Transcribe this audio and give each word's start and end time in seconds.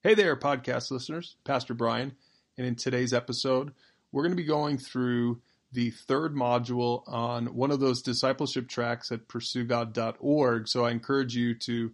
Hey 0.00 0.14
there, 0.14 0.36
podcast 0.36 0.92
listeners. 0.92 1.34
Pastor 1.42 1.74
Brian. 1.74 2.14
And 2.56 2.64
in 2.64 2.76
today's 2.76 3.12
episode, 3.12 3.72
we're 4.12 4.22
going 4.22 4.36
to 4.36 4.40
be 4.40 4.44
going 4.44 4.78
through 4.78 5.40
the 5.72 5.90
third 5.90 6.36
module 6.36 7.02
on 7.08 7.46
one 7.56 7.72
of 7.72 7.80
those 7.80 8.00
discipleship 8.00 8.68
tracks 8.68 9.10
at 9.10 9.26
pursuegod.org. 9.26 10.68
So 10.68 10.84
I 10.84 10.92
encourage 10.92 11.34
you 11.34 11.56
to 11.56 11.90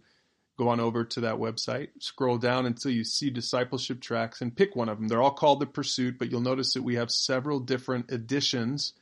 go 0.55 0.69
on 0.69 0.79
over 0.79 1.03
to 1.03 1.21
that 1.21 1.37
website, 1.37 1.87
scroll 1.97 2.37
down 2.37 2.67
until 2.67 2.91
you 2.91 3.03
see 3.03 3.31
discipleship 3.31 4.01
tracks, 4.01 4.39
and 4.39 4.55
pick 4.55 4.75
one 4.75 4.87
of 4.87 4.99
them. 4.99 5.07
They're 5.07 5.23
all 5.23 5.31
called 5.31 5.59
The 5.59 5.65
Pursuit, 5.65 6.19
but 6.19 6.29
you'll 6.29 6.41
notice 6.41 6.75
that 6.75 6.83
we 6.83 6.97
have 6.97 7.09
several 7.09 7.59
different 7.59 8.11
editions. 8.11 8.93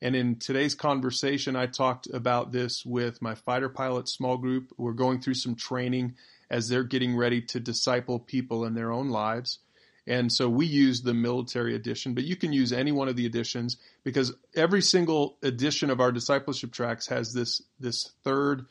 And 0.00 0.16
in 0.16 0.36
today's 0.36 0.74
conversation, 0.74 1.54
I 1.54 1.66
talked 1.66 2.06
about 2.06 2.50
this 2.50 2.82
with 2.86 3.20
my 3.20 3.34
fighter 3.34 3.68
pilot 3.68 4.08
small 4.08 4.38
group. 4.38 4.72
We're 4.78 4.92
going 4.92 5.20
through 5.20 5.34
some 5.34 5.54
training 5.54 6.14
as 6.50 6.68
they're 6.68 6.84
getting 6.84 7.16
ready 7.16 7.42
to 7.42 7.60
disciple 7.60 8.18
people 8.18 8.64
in 8.64 8.74
their 8.74 8.90
own 8.90 9.10
lives. 9.10 9.58
And 10.06 10.32
so 10.32 10.48
we 10.48 10.64
use 10.64 11.02
the 11.02 11.12
military 11.12 11.74
edition, 11.74 12.14
but 12.14 12.24
you 12.24 12.34
can 12.34 12.52
use 12.52 12.72
any 12.72 12.92
one 12.92 13.08
of 13.08 13.16
the 13.16 13.26
editions 13.26 13.76
because 14.04 14.32
every 14.54 14.80
single 14.80 15.36
edition 15.42 15.90
of 15.90 16.00
our 16.00 16.12
discipleship 16.12 16.72
tracks 16.72 17.08
has 17.08 17.34
this 17.34 17.60
this 17.78 18.12
third 18.24 18.64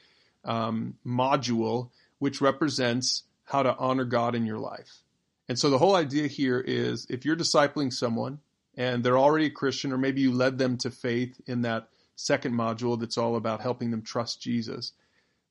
um, 0.43 0.95
module, 1.05 1.91
which 2.17 2.41
represents 2.41 3.23
how 3.45 3.61
to 3.61 3.75
honor 3.77 4.05
God 4.05 4.33
in 4.33 4.47
your 4.47 4.57
life. 4.57 5.03
And 5.47 5.57
so 5.57 5.69
the 5.69 5.77
whole 5.77 5.95
idea 5.95 6.27
here 6.27 6.59
is 6.59 7.05
if 7.09 7.23
you're 7.23 7.35
discipling 7.35 7.93
someone 7.93 8.39
and 8.75 9.03
they're 9.03 9.17
already 9.17 9.45
a 9.45 9.51
Christian, 9.51 9.93
or 9.93 9.97
maybe 9.97 10.21
you 10.21 10.31
led 10.31 10.57
them 10.57 10.77
to 10.77 10.91
faith 10.91 11.39
in 11.45 11.61
that 11.61 11.87
second 12.15 12.53
module 12.53 12.99
that's 12.99 13.17
all 13.17 13.35
about 13.35 13.61
helping 13.61 13.91
them 13.91 14.01
trust 14.01 14.41
Jesus. 14.41 14.93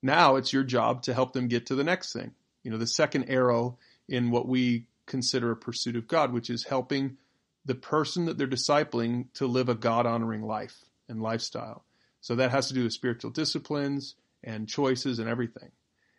Now 0.06 0.36
it's 0.36 0.52
your 0.52 0.62
job 0.62 1.02
to 1.02 1.14
help 1.14 1.32
them 1.32 1.48
get 1.48 1.66
to 1.66 1.74
the 1.74 1.84
next 1.84 2.12
thing. 2.12 2.32
You 2.62 2.70
know, 2.70 2.78
the 2.78 2.86
second 2.86 3.24
arrow 3.28 3.78
in 4.08 4.30
what 4.30 4.48
we 4.48 4.86
consider 5.06 5.50
a 5.50 5.56
pursuit 5.56 5.96
of 5.96 6.08
God, 6.08 6.32
which 6.32 6.48
is 6.48 6.64
helping 6.64 7.16
the 7.64 7.74
person 7.74 8.26
that 8.26 8.38
they're 8.38 8.46
discipling 8.46 9.26
to 9.34 9.46
live 9.46 9.68
a 9.68 9.74
God 9.74 10.06
honoring 10.06 10.42
life 10.42 10.84
and 11.08 11.20
lifestyle. 11.20 11.84
So 12.20 12.36
that 12.36 12.52
has 12.52 12.68
to 12.68 12.74
do 12.74 12.84
with 12.84 12.92
spiritual 12.92 13.30
disciplines 13.30 14.14
and 14.42 14.68
choices 14.68 15.18
and 15.18 15.28
everything. 15.28 15.70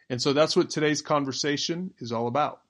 And 0.09 0.21
so 0.21 0.33
that's 0.33 0.55
what 0.55 0.69
today's 0.69 1.01
conversation 1.01 1.93
is 1.99 2.11
all 2.11 2.27
about. 2.27 2.61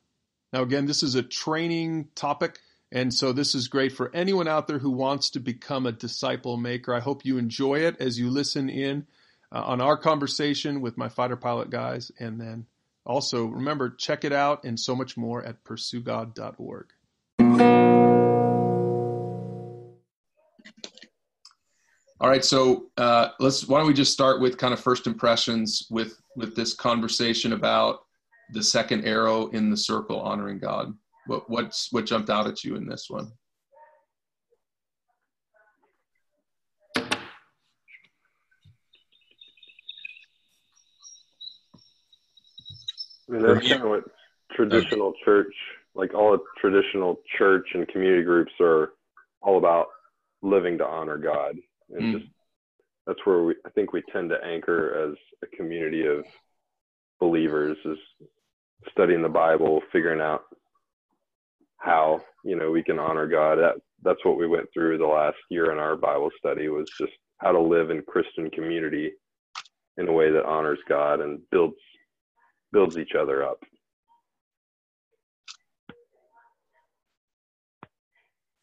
Now, 0.54 0.62
again, 0.62 0.86
this 0.86 1.04
is 1.04 1.16
a 1.16 1.24
training 1.24 2.10
topic. 2.16 2.60
And 2.92 3.14
so 3.14 3.34
this 3.34 3.54
is 3.54 3.68
great 3.68 3.92
for 3.92 4.12
anyone 4.16 4.48
out 4.48 4.68
there 4.68 4.80
who 4.80 4.92
wants 4.92 5.32
to 5.32 5.40
become 5.40 5.86
a 5.86 5.92
disciple 5.92 6.58
maker. 6.58 6.94
I 6.94 7.00
hope 7.00 7.26
you 7.26 7.38
enjoy 7.38 7.80
it 7.80 8.00
as 8.00 8.18
you 8.18 8.30
listen 8.30 8.70
in 8.70 9.08
uh, 9.52 9.62
on 9.62 9.82
our 9.82 9.98
conversation 9.98 10.82
with 10.82 10.98
my 10.98 11.10
fighter 11.10 11.38
pilot 11.38 11.70
guys 11.70 12.12
and 12.20 12.40
then 12.40 12.66
also, 13.08 13.46
remember, 13.46 13.90
check 13.90 14.26
it 14.26 14.34
out 14.34 14.66
and 14.66 14.78
so 14.78 14.94
much 14.94 15.16
more 15.16 15.42
at 15.42 15.64
pursuegod.org. 15.64 16.88
All 22.20 22.30
right, 22.30 22.44
so 22.44 22.88
uh, 22.98 23.30
let's. 23.40 23.66
Why 23.68 23.78
don't 23.78 23.88
we 23.88 23.94
just 23.94 24.12
start 24.12 24.42
with 24.42 24.58
kind 24.58 24.74
of 24.74 24.80
first 24.82 25.08
impressions 25.08 25.88
with 25.90 26.20
with 26.36 26.56
this 26.56 26.74
conversation 26.74 27.54
about 27.54 28.00
the 28.54 28.64
second 28.64 29.06
arrow 29.06 29.48
in 29.50 29.70
the 29.70 29.78
circle, 29.78 30.20
honoring 30.20 30.60
God. 30.60 30.94
What 31.28 31.50
what's 31.50 31.94
what 31.94 32.08
jumped 32.08 32.30
out 32.30 32.48
at 32.48 32.64
you 32.64 32.76
in 32.76 32.88
this 32.88 33.06
one? 33.08 33.32
I 43.30 43.34
mean, 43.34 43.42
that's 43.42 43.68
kind 43.68 43.84
of 43.84 43.90
what 43.90 44.04
traditional 44.52 45.14
church, 45.24 45.54
like 45.96 46.14
all 46.14 46.38
traditional 46.60 47.20
church 47.38 47.68
and 47.74 47.88
community 47.88 48.24
groups 48.24 48.52
are 48.60 48.94
all 49.42 49.58
about 49.58 49.88
living 50.42 50.78
to 50.78 50.86
honor 50.86 51.18
God. 51.18 51.56
And 51.90 52.02
mm. 52.02 52.20
just 52.20 52.32
that's 53.06 53.26
where 53.26 53.44
we, 53.44 53.56
I 53.66 53.70
think 53.70 53.94
we 53.94 54.04
tend 54.12 54.30
to 54.30 54.44
anchor 54.44 55.10
as 55.10 55.18
a 55.44 55.56
community 55.56 56.06
of 56.06 56.26
believers 57.20 57.78
is 57.86 57.98
studying 58.92 59.22
the 59.22 59.30
Bible, 59.30 59.82
figuring 59.92 60.22
out 60.22 60.44
how, 61.78 62.22
you 62.44 62.56
know, 62.56 62.72
we 62.72 62.84
can 62.84 63.00
honor 63.00 63.28
God. 63.28 63.56
That, 63.58 63.76
that's 64.04 64.24
what 64.24 64.38
we 64.38 64.48
went 64.48 64.68
through 64.74 64.98
the 64.98 65.06
last 65.06 65.38
year 65.50 65.72
in 65.72 65.80
our 65.80 65.96
Bible 65.96 66.30
study 66.38 66.68
was 66.68 66.90
just 67.00 67.14
how 67.38 67.52
to 67.52 67.60
live 67.60 67.90
in 67.90 68.02
Christian 68.04 68.50
community 68.50 69.12
in 69.98 70.08
a 70.08 70.14
way 70.14 70.32
that 70.32 70.46
honors 70.46 70.80
God 70.88 71.22
and 71.22 71.40
builds 71.52 71.76
builds 72.72 72.98
each 72.98 73.16
other 73.16 73.44
up. 73.44 73.64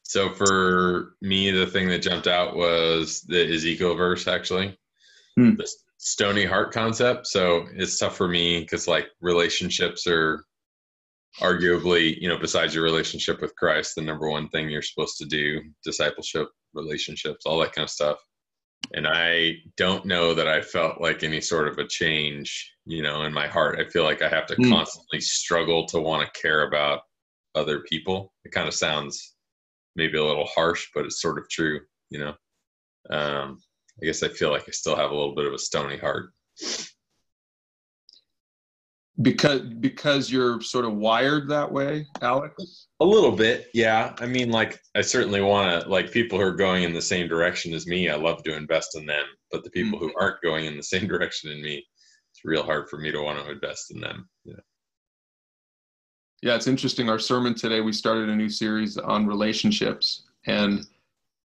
So 0.02 0.30
for 0.30 1.14
me, 1.22 1.50
the 1.50 1.66
thing 1.66 1.88
that 1.88 2.02
jumped 2.02 2.28
out 2.28 2.54
was 2.54 3.22
the 3.22 3.52
Ezekiel 3.52 3.96
verse, 3.96 4.28
actually, 4.28 4.78
hmm. 5.36 5.56
the 5.56 5.68
stony 5.98 6.44
heart 6.44 6.72
concept. 6.72 7.26
So 7.26 7.66
it's 7.74 7.98
tough 7.98 8.16
for 8.16 8.28
me 8.28 8.60
because 8.60 8.86
like 8.86 9.08
relationships 9.20 10.06
are 10.06 10.44
arguably, 11.40 12.14
you 12.20 12.28
know, 12.28 12.38
besides 12.38 12.74
your 12.74 12.84
relationship 12.84 13.40
with 13.40 13.56
Christ, 13.56 13.94
the 13.96 14.02
number 14.02 14.28
one 14.28 14.48
thing 14.50 14.68
you're 14.68 14.82
supposed 14.82 15.18
to 15.18 15.24
do, 15.24 15.60
discipleship, 15.82 16.48
relationships, 16.74 17.44
all 17.44 17.58
that 17.58 17.72
kind 17.72 17.84
of 17.84 17.90
stuff 17.90 18.18
and 18.92 19.06
I 19.06 19.56
don't 19.76 20.04
know 20.04 20.34
that 20.34 20.48
I 20.48 20.60
felt 20.60 21.00
like 21.00 21.22
any 21.22 21.40
sort 21.40 21.68
of 21.68 21.78
a 21.78 21.86
change, 21.86 22.72
you 22.84 23.02
know, 23.02 23.22
in 23.22 23.32
my 23.32 23.46
heart. 23.46 23.80
I 23.80 23.88
feel 23.88 24.04
like 24.04 24.22
I 24.22 24.28
have 24.28 24.46
to 24.46 24.56
mm. 24.56 24.70
constantly 24.70 25.20
struggle 25.20 25.86
to 25.86 26.00
want 26.00 26.26
to 26.26 26.40
care 26.40 26.66
about 26.66 27.00
other 27.54 27.80
people. 27.80 28.32
It 28.44 28.52
kind 28.52 28.68
of 28.68 28.74
sounds 28.74 29.34
maybe 29.96 30.18
a 30.18 30.24
little 30.24 30.46
harsh, 30.46 30.88
but 30.94 31.04
it's 31.04 31.20
sort 31.20 31.38
of 31.38 31.48
true, 31.48 31.80
you 32.10 32.18
know. 32.18 32.34
Um, 33.10 33.58
I 34.02 34.06
guess 34.06 34.22
I 34.22 34.28
feel 34.28 34.50
like 34.50 34.64
I 34.68 34.72
still 34.72 34.96
have 34.96 35.10
a 35.10 35.14
little 35.14 35.34
bit 35.34 35.46
of 35.46 35.52
a 35.52 35.58
stony 35.58 35.96
heart 35.96 36.30
because 39.22 39.60
because 39.60 40.30
you're 40.30 40.60
sort 40.60 40.84
of 40.84 40.94
wired 40.94 41.48
that 41.48 41.70
way 41.70 42.06
alex? 42.20 42.88
A 43.00 43.04
little 43.04 43.32
bit 43.32 43.68
yeah. 43.72 44.14
I 44.18 44.26
mean 44.26 44.50
like 44.50 44.80
i 44.94 45.00
certainly 45.00 45.40
want 45.40 45.82
to 45.82 45.88
like 45.88 46.10
people 46.10 46.38
who 46.38 46.44
are 46.44 46.54
going 46.54 46.82
in 46.82 46.92
the 46.92 47.02
same 47.02 47.28
direction 47.28 47.74
as 47.74 47.86
me 47.86 48.08
i 48.08 48.16
love 48.16 48.42
to 48.42 48.56
invest 48.56 48.96
in 48.96 49.06
them 49.06 49.24
but 49.52 49.62
the 49.62 49.70
people 49.70 49.98
mm-hmm. 49.98 50.08
who 50.08 50.14
aren't 50.20 50.42
going 50.42 50.64
in 50.64 50.76
the 50.76 50.82
same 50.82 51.06
direction 51.14 51.50
in 51.50 51.62
me 51.62 51.84
it's 52.32 52.44
real 52.44 52.64
hard 52.64 52.88
for 52.88 52.98
me 52.98 53.12
to 53.12 53.22
want 53.22 53.38
to 53.38 53.50
invest 53.50 53.92
in 53.92 54.00
them 54.00 54.28
yeah. 54.44 54.54
Yeah 56.42 56.56
it's 56.56 56.66
interesting. 56.66 57.08
Our 57.08 57.20
sermon 57.20 57.54
today 57.54 57.80
we 57.80 57.92
started 57.92 58.28
a 58.28 58.34
new 58.34 58.48
series 58.50 58.98
on 58.98 59.26
relationships 59.26 60.24
and 60.46 60.86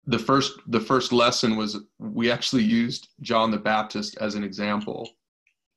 the 0.07 0.19
first 0.19 0.59
the 0.67 0.81
first 0.81 1.13
lesson 1.13 1.57
was 1.57 1.79
we 2.01 2.31
actually 2.31 2.65
used 2.65 3.11
john 3.21 3.53
the 3.53 3.59
baptist 3.59 4.17
as 4.21 4.35
an 4.35 4.43
example 4.43 5.09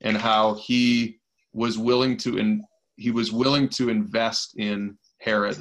and 0.01 0.17
how 0.17 0.55
he 0.55 1.19
was 1.55 1.77
willing 1.77 2.17
to 2.17 2.37
in, 2.37 2.63
he 2.97 3.11
was 3.11 3.31
willing 3.31 3.69
to 3.69 3.89
invest 3.89 4.57
in 4.57 4.97
Herod 5.19 5.57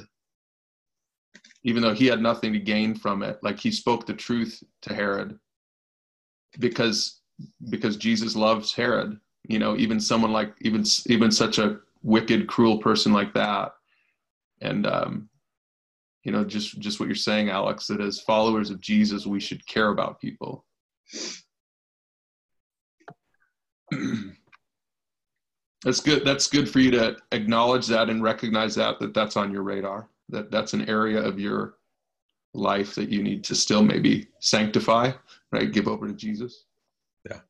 even 1.64 1.82
though 1.82 1.94
he 1.94 2.06
had 2.06 2.20
nothing 2.20 2.52
to 2.52 2.58
gain 2.58 2.94
from 2.94 3.22
it. 3.22 3.38
Like 3.42 3.58
he 3.58 3.70
spoke 3.70 4.06
the 4.06 4.14
truth 4.14 4.62
to 4.82 4.94
Herod 4.94 5.38
because 6.58 7.20
because 7.68 7.96
Jesus 7.96 8.36
loves 8.36 8.72
Herod. 8.72 9.18
You 9.48 9.58
know 9.58 9.76
even 9.76 9.98
someone 9.98 10.32
like 10.32 10.54
even 10.60 10.84
even 11.06 11.30
such 11.30 11.58
a 11.58 11.80
wicked 12.02 12.46
cruel 12.46 12.78
person 12.78 13.12
like 13.12 13.34
that. 13.34 13.72
And 14.60 14.86
um 14.86 15.28
you 16.22 16.32
know 16.32 16.44
just 16.44 16.78
just 16.78 17.00
what 17.00 17.06
you're 17.06 17.16
saying 17.16 17.48
Alex 17.48 17.86
that 17.88 18.00
as 18.00 18.20
followers 18.20 18.70
of 18.70 18.80
Jesus 18.80 19.26
we 19.26 19.40
should 19.40 19.66
care 19.66 19.88
about 19.88 20.20
people 20.20 20.64
that's 25.84 26.00
good 26.00 26.24
that's 26.24 26.48
good 26.48 26.68
for 26.68 26.80
you 26.80 26.90
to 26.90 27.16
acknowledge 27.32 27.86
that 27.86 28.08
and 28.10 28.22
recognize 28.22 28.74
that 28.74 28.98
that 28.98 29.14
that's 29.14 29.36
on 29.36 29.52
your 29.52 29.62
radar 29.62 30.08
that 30.30 30.50
that's 30.50 30.72
an 30.72 30.88
area 30.88 31.20
of 31.20 31.38
your 31.38 31.74
life 32.54 32.94
that 32.94 33.10
you 33.10 33.22
need 33.22 33.44
to 33.44 33.54
still 33.54 33.82
maybe 33.82 34.26
sanctify 34.40 35.12
right? 35.52 35.70
Give 35.70 35.86
over 35.86 36.08
to 36.08 36.14
jesus. 36.14 36.64
Yeah. 37.28 37.40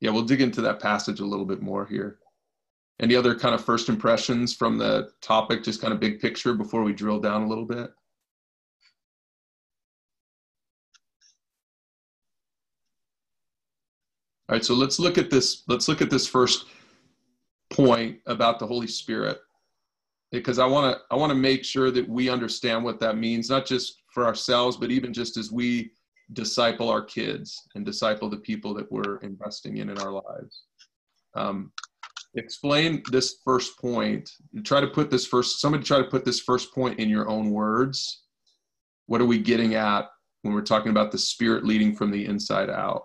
Yeah 0.00 0.10
we'll 0.10 0.22
dig 0.22 0.40
into 0.40 0.60
that 0.60 0.80
passage 0.80 1.20
a 1.20 1.26
little 1.26 1.46
bit 1.46 1.62
more 1.62 1.86
here. 1.86 2.18
Any 3.00 3.16
other 3.16 3.34
kind 3.34 3.54
of 3.54 3.64
first 3.64 3.88
impressions 3.88 4.54
from 4.54 4.76
the 4.76 5.10
topic 5.22 5.64
just 5.64 5.80
kind 5.80 5.94
of 5.94 6.00
big 6.00 6.20
picture 6.20 6.52
before 6.52 6.82
we 6.82 6.92
drill 6.92 7.18
down 7.18 7.42
a 7.42 7.48
little 7.48 7.64
bit 7.64 7.90
All 14.50 14.56
right, 14.56 14.64
so 14.64 14.74
let's 14.74 14.98
look 14.98 15.16
at 15.16 15.30
this. 15.30 15.62
Let's 15.68 15.86
look 15.86 16.02
at 16.02 16.10
this 16.10 16.26
first 16.26 16.64
point 17.70 18.18
about 18.26 18.58
the 18.58 18.66
Holy 18.66 18.88
Spirit, 18.88 19.38
because 20.32 20.58
I 20.58 20.66
want 20.66 20.92
to 20.92 21.02
I 21.08 21.14
want 21.14 21.30
to 21.30 21.36
make 21.36 21.64
sure 21.64 21.92
that 21.92 22.08
we 22.08 22.28
understand 22.28 22.82
what 22.82 22.98
that 22.98 23.16
means, 23.16 23.48
not 23.48 23.64
just 23.64 24.02
for 24.12 24.26
ourselves, 24.26 24.76
but 24.76 24.90
even 24.90 25.12
just 25.12 25.36
as 25.36 25.52
we 25.52 25.92
disciple 26.32 26.88
our 26.88 27.00
kids 27.00 27.68
and 27.76 27.86
disciple 27.86 28.28
the 28.28 28.38
people 28.38 28.74
that 28.74 28.90
we're 28.90 29.18
investing 29.18 29.76
in 29.76 29.88
in 29.88 29.98
our 29.98 30.10
lives. 30.10 30.64
Um, 31.36 31.70
explain 32.34 33.04
this 33.12 33.36
first 33.44 33.78
point. 33.78 34.28
Try 34.64 34.80
to 34.80 34.88
put 34.88 35.12
this 35.12 35.28
first. 35.28 35.60
Somebody 35.60 35.84
try 35.84 35.98
to 35.98 36.10
put 36.10 36.24
this 36.24 36.40
first 36.40 36.74
point 36.74 36.98
in 36.98 37.08
your 37.08 37.28
own 37.28 37.50
words. 37.50 38.24
What 39.06 39.20
are 39.20 39.26
we 39.26 39.38
getting 39.38 39.76
at 39.76 40.10
when 40.42 40.54
we're 40.54 40.62
talking 40.62 40.90
about 40.90 41.12
the 41.12 41.18
spirit 41.18 41.64
leading 41.64 41.94
from 41.94 42.10
the 42.10 42.26
inside 42.26 42.68
out? 42.68 43.04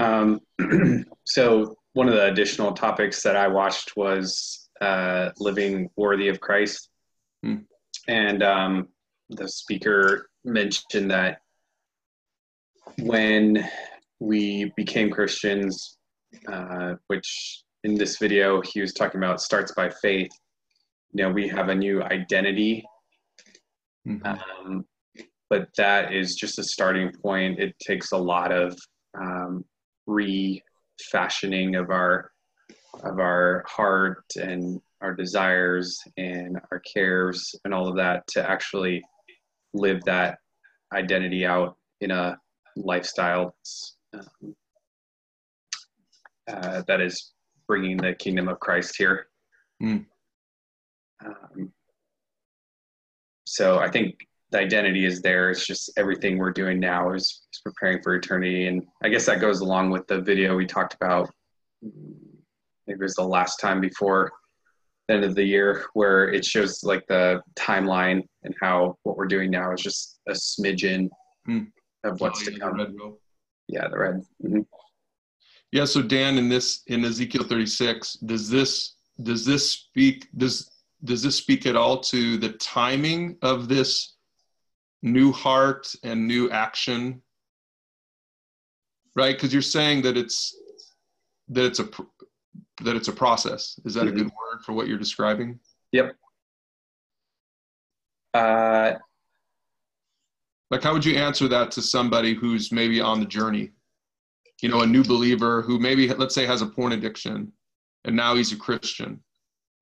Um, 0.00 0.40
so 1.24 1.76
one 1.92 2.08
of 2.08 2.14
the 2.14 2.26
additional 2.26 2.72
topics 2.72 3.22
that 3.22 3.36
I 3.36 3.48
watched 3.48 3.96
was 3.96 4.70
uh, 4.80 5.30
living 5.38 5.90
worthy 5.96 6.28
of 6.28 6.40
Christ, 6.40 6.88
hmm. 7.42 7.56
and 8.08 8.42
um, 8.42 8.88
the 9.28 9.48
speaker 9.48 10.30
mentioned 10.44 11.10
that 11.10 11.40
when 12.98 13.68
we 14.20 14.72
became 14.76 15.10
Christians, 15.10 15.98
uh, 16.50 16.94
which 17.08 17.62
in 17.84 17.94
this 17.94 18.18
video 18.18 18.60
he 18.62 18.80
was 18.80 18.92
talking 18.92 19.18
about 19.18 19.40
starts 19.40 19.72
by 19.72 19.90
faith. 19.90 20.30
You 21.12 21.24
know, 21.24 21.30
we 21.30 21.48
have 21.48 21.68
a 21.68 21.74
new 21.74 22.02
identity, 22.02 22.84
mm-hmm. 24.06 24.24
um, 24.26 24.84
but 25.48 25.68
that 25.76 26.12
is 26.12 26.36
just 26.36 26.58
a 26.58 26.62
starting 26.62 27.12
point. 27.22 27.58
It 27.58 27.74
takes 27.80 28.12
a 28.12 28.16
lot 28.16 28.52
of 28.52 28.78
um, 29.20 29.64
refashioning 30.10 31.76
of 31.76 31.90
our 31.90 32.30
of 33.04 33.20
our 33.20 33.64
heart 33.68 34.24
and 34.36 34.80
our 35.00 35.14
desires 35.14 36.00
and 36.16 36.58
our 36.70 36.80
cares 36.80 37.54
and 37.64 37.72
all 37.72 37.88
of 37.88 37.96
that 37.96 38.26
to 38.26 38.48
actually 38.48 39.02
live 39.72 40.02
that 40.04 40.38
identity 40.92 41.46
out 41.46 41.76
in 42.00 42.10
a 42.10 42.36
lifestyle 42.76 43.54
um, 44.12 44.54
uh, 46.48 46.82
that 46.88 47.00
is 47.00 47.32
bringing 47.68 47.96
the 47.96 48.12
kingdom 48.14 48.48
of 48.48 48.58
Christ 48.58 48.96
here. 48.98 49.28
Mm. 49.80 50.04
Um, 51.24 51.72
so 53.46 53.78
I 53.78 53.88
think 53.88 54.26
the 54.50 54.58
identity 54.58 55.04
is 55.04 55.22
there. 55.22 55.50
It's 55.50 55.66
just 55.66 55.90
everything 55.96 56.38
we're 56.38 56.52
doing 56.52 56.80
now 56.80 57.12
is, 57.12 57.42
is, 57.52 57.60
preparing 57.64 58.02
for 58.02 58.14
eternity. 58.14 58.66
And 58.66 58.86
I 59.02 59.08
guess 59.08 59.26
that 59.26 59.40
goes 59.40 59.60
along 59.60 59.90
with 59.90 60.06
the 60.06 60.20
video 60.20 60.56
we 60.56 60.66
talked 60.66 60.94
about. 60.94 61.30
Maybe 61.82 62.98
it 62.98 63.00
was 63.00 63.14
the 63.14 63.22
last 63.22 63.60
time 63.60 63.80
before 63.80 64.32
the 65.06 65.14
end 65.14 65.24
of 65.24 65.34
the 65.34 65.44
year 65.44 65.86
where 65.94 66.30
it 66.32 66.44
shows 66.44 66.82
like 66.82 67.06
the 67.06 67.42
timeline 67.56 68.22
and 68.42 68.54
how 68.60 68.96
what 69.04 69.16
we're 69.16 69.26
doing 69.26 69.50
now 69.50 69.72
is 69.72 69.80
just 69.80 70.20
a 70.28 70.32
smidgen 70.32 71.08
mm. 71.48 71.66
of 72.04 72.20
what's 72.20 72.46
oh, 72.46 72.50
to 72.50 72.58
come. 72.58 72.78
The 72.78 73.16
yeah, 73.68 73.88
the 73.88 73.98
red. 73.98 74.22
Mm-hmm. 74.44 74.60
Yeah. 75.72 75.84
So 75.84 76.02
Dan, 76.02 76.38
in 76.38 76.48
this 76.48 76.82
in 76.88 77.04
Ezekiel 77.04 77.44
36, 77.44 78.14
does 78.14 78.50
this 78.50 78.96
does 79.22 79.44
this 79.44 79.70
speak 79.70 80.28
does 80.36 80.70
does 81.04 81.22
this 81.22 81.36
speak 81.36 81.66
at 81.66 81.76
all 81.76 82.00
to 82.00 82.36
the 82.36 82.50
timing 82.54 83.36
of 83.42 83.68
this 83.68 84.16
new 85.02 85.32
heart 85.32 85.92
and 86.04 86.26
new 86.26 86.50
action 86.50 87.22
right? 89.14 89.36
Because 89.36 89.52
you're 89.52 89.62
saying 89.62 90.02
that 90.02 90.16
it's 90.16 90.56
that 91.48 91.64
it's 91.64 91.80
a 91.80 91.88
that 92.82 92.96
it's 92.96 93.08
a 93.08 93.12
process. 93.12 93.78
Is 93.84 93.94
that 93.94 94.04
mm-hmm. 94.04 94.08
a 94.08 94.18
good 94.18 94.26
word 94.26 94.64
for 94.64 94.72
what 94.72 94.88
you're 94.88 94.98
describing? 94.98 95.58
Yep. 95.92 96.16
Uh 98.34 98.94
like 100.70 100.82
how 100.82 100.92
would 100.92 101.04
you 101.04 101.16
answer 101.16 101.48
that 101.48 101.72
to 101.72 101.82
somebody 101.82 102.32
who's 102.32 102.70
maybe 102.70 103.00
on 103.00 103.20
the 103.20 103.26
journey? 103.26 103.70
You 104.62 104.68
know 104.68 104.82
a 104.82 104.86
new 104.86 105.02
believer 105.02 105.62
who 105.62 105.78
maybe 105.78 106.08
let's 106.08 106.34
say 106.34 106.46
has 106.46 106.62
a 106.62 106.66
porn 106.66 106.92
addiction 106.92 107.52
and 108.04 108.14
now 108.14 108.34
he's 108.34 108.52
a 108.52 108.56
christian 108.56 109.22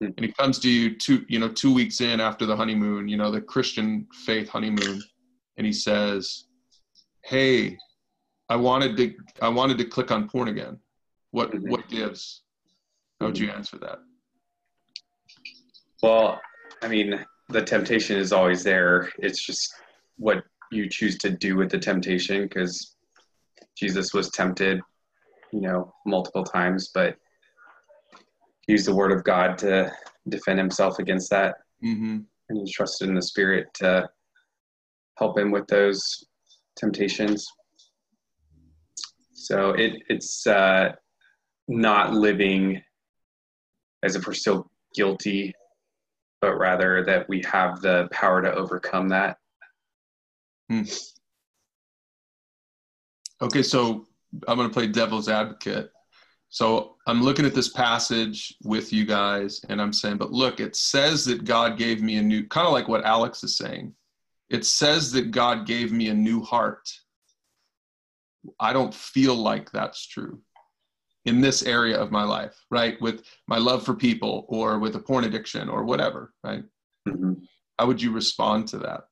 and 0.00 0.20
he 0.20 0.32
comes 0.32 0.58
to 0.60 0.70
you 0.70 0.96
two 0.96 1.24
you 1.28 1.38
know 1.38 1.48
two 1.48 1.72
weeks 1.72 2.00
in 2.00 2.20
after 2.20 2.46
the 2.46 2.56
honeymoon 2.56 3.08
you 3.08 3.16
know 3.16 3.30
the 3.30 3.40
christian 3.40 4.06
faith 4.24 4.48
honeymoon. 4.48 5.02
And 5.56 5.66
he 5.66 5.72
says 5.72 6.44
hey 7.24 7.76
i 8.48 8.56
wanted 8.56 8.96
to 8.96 9.14
i 9.42 9.48
wanted 9.48 9.78
to 9.78 9.84
click 9.84 10.10
on 10.10 10.28
porn 10.28 10.48
again. 10.48 10.78
What 11.30 11.50
mm-hmm. 11.50 11.68
what 11.70 11.88
gives? 11.88 12.42
How 13.20 13.26
would 13.26 13.38
you 13.38 13.50
answer 13.50 13.78
that? 13.78 13.98
Well 16.02 16.40
i 16.82 16.88
mean 16.88 17.24
the 17.48 17.62
temptation 17.62 18.18
is 18.18 18.32
always 18.32 18.62
there. 18.62 19.10
It's 19.18 19.44
just 19.44 19.74
what 20.16 20.44
you 20.70 20.88
choose 20.88 21.16
to 21.18 21.30
do 21.30 21.56
with 21.56 21.70
the 21.70 21.78
temptation 21.78 22.42
because 22.42 22.94
jesus 23.74 24.12
was 24.12 24.28
tempted 24.30 24.82
you 25.52 25.60
know 25.60 25.92
multiple 26.06 26.44
times. 26.44 26.90
But 26.94 27.16
use 28.68 28.84
the 28.84 28.94
word 28.94 29.10
of 29.10 29.24
God 29.24 29.58
to 29.58 29.90
defend 30.28 30.58
himself 30.58 30.98
against 30.98 31.30
that. 31.30 31.56
Mm-hmm. 31.84 32.18
And 32.48 32.66
he 32.66 32.72
trusted 32.72 33.08
in 33.08 33.14
the 33.14 33.22
Spirit 33.22 33.68
to 33.74 34.08
help 35.16 35.38
him 35.38 35.50
with 35.50 35.66
those 35.66 36.24
temptations. 36.76 37.48
So 39.32 39.70
it, 39.70 40.02
it's 40.08 40.46
uh, 40.46 40.92
not 41.66 42.12
living 42.12 42.82
as 44.02 44.14
if 44.14 44.26
we're 44.26 44.34
still 44.34 44.70
guilty, 44.94 45.54
but 46.40 46.56
rather 46.56 47.04
that 47.04 47.28
we 47.28 47.42
have 47.50 47.80
the 47.80 48.08
power 48.12 48.42
to 48.42 48.52
overcome 48.52 49.08
that. 49.08 49.38
Hmm. 50.68 50.82
Okay, 53.40 53.62
so 53.62 54.06
I'm 54.46 54.56
going 54.56 54.68
to 54.68 54.74
play 54.74 54.86
devil's 54.86 55.28
advocate. 55.28 55.90
So 56.50 56.96
I'm 57.06 57.22
looking 57.22 57.44
at 57.44 57.54
this 57.54 57.68
passage 57.68 58.54
with 58.64 58.92
you 58.92 59.04
guys 59.04 59.60
and 59.68 59.80
I'm 59.80 59.92
saying, 59.92 60.16
but 60.16 60.32
look, 60.32 60.60
it 60.60 60.76
says 60.76 61.24
that 61.26 61.44
God 61.44 61.76
gave 61.76 62.02
me 62.02 62.16
a 62.16 62.22
new, 62.22 62.46
kind 62.46 62.66
of 62.66 62.72
like 62.72 62.88
what 62.88 63.04
Alex 63.04 63.44
is 63.44 63.56
saying. 63.56 63.94
It 64.48 64.64
says 64.64 65.12
that 65.12 65.30
God 65.30 65.66
gave 65.66 65.92
me 65.92 66.08
a 66.08 66.14
new 66.14 66.42
heart. 66.42 66.88
I 68.58 68.72
don't 68.72 68.94
feel 68.94 69.34
like 69.34 69.70
that's 69.70 70.06
true 70.06 70.40
in 71.26 71.42
this 71.42 71.62
area 71.62 71.98
of 71.98 72.10
my 72.10 72.24
life, 72.24 72.64
right? 72.70 72.98
With 73.02 73.24
my 73.46 73.58
love 73.58 73.84
for 73.84 73.94
people 73.94 74.46
or 74.48 74.78
with 74.78 74.96
a 74.96 74.98
porn 74.98 75.24
addiction 75.24 75.68
or 75.68 75.84
whatever, 75.84 76.32
right? 76.42 76.64
Mm-hmm. 77.06 77.34
How 77.78 77.86
would 77.86 78.00
you 78.00 78.12
respond 78.12 78.68
to 78.68 78.78
that? 78.78 79.07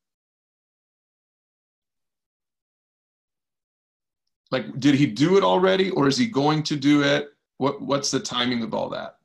Like 4.50 4.78
did 4.78 4.94
he 4.94 5.06
do 5.06 5.36
it 5.36 5.44
already 5.44 5.90
or 5.90 6.06
is 6.06 6.16
he 6.16 6.26
going 6.26 6.62
to 6.64 6.76
do 6.76 7.02
it? 7.02 7.28
What 7.58 7.80
what's 7.80 8.10
the 8.10 8.20
timing 8.20 8.62
of 8.62 8.74
all 8.74 8.90
that? 8.90 9.16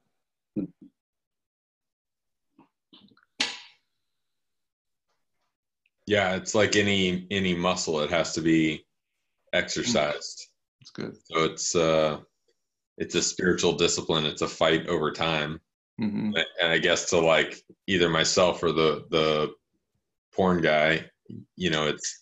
Yeah 6.07 6.35
it's 6.35 6.55
like 6.55 6.75
any 6.75 7.27
any 7.31 7.55
muscle 7.55 8.01
it 8.01 8.09
has 8.09 8.33
to 8.33 8.41
be 8.41 8.85
exercised. 9.53 10.47
It's 10.81 10.89
good. 10.91 11.15
So 11.25 11.43
it's 11.43 11.75
uh 11.75 12.19
it's 12.97 13.15
a 13.15 13.21
spiritual 13.21 13.73
discipline 13.73 14.25
it's 14.25 14.41
a 14.41 14.47
fight 14.47 14.87
over 14.87 15.11
time. 15.11 15.59
Mm-hmm. 15.99 16.31
and 16.61 16.71
i 16.71 16.79
guess 16.79 17.09
to 17.11 17.19
like 17.19 17.61
either 17.85 18.09
myself 18.09 18.63
or 18.63 18.71
the 18.71 19.05
the 19.11 19.53
porn 20.33 20.61
guy 20.61 21.05
you 21.55 21.69
know 21.69 21.85
it's 21.85 22.20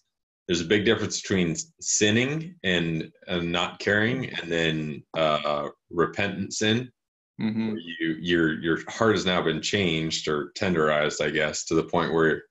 there's 0.49 0.61
a 0.61 0.65
big 0.65 0.83
difference 0.83 1.21
between 1.21 1.55
sinning 1.79 2.55
and, 2.63 3.11
and 3.27 3.51
not 3.51 3.77
caring 3.77 4.31
and 4.31 4.51
then 4.51 5.03
uh, 5.15 5.69
repentant 5.91 6.53
sin 6.53 6.91
mm-hmm. 7.39 7.75
you 7.99 8.17
your 8.19 8.59
your 8.59 8.79
heart 8.89 9.15
has 9.15 9.25
now 9.25 9.41
been 9.41 9.61
changed 9.61 10.27
or 10.27 10.51
tenderized 10.57 11.23
i 11.23 11.29
guess 11.29 11.65
to 11.65 11.75
the 11.75 11.83
point 11.83 12.11
where 12.11 12.43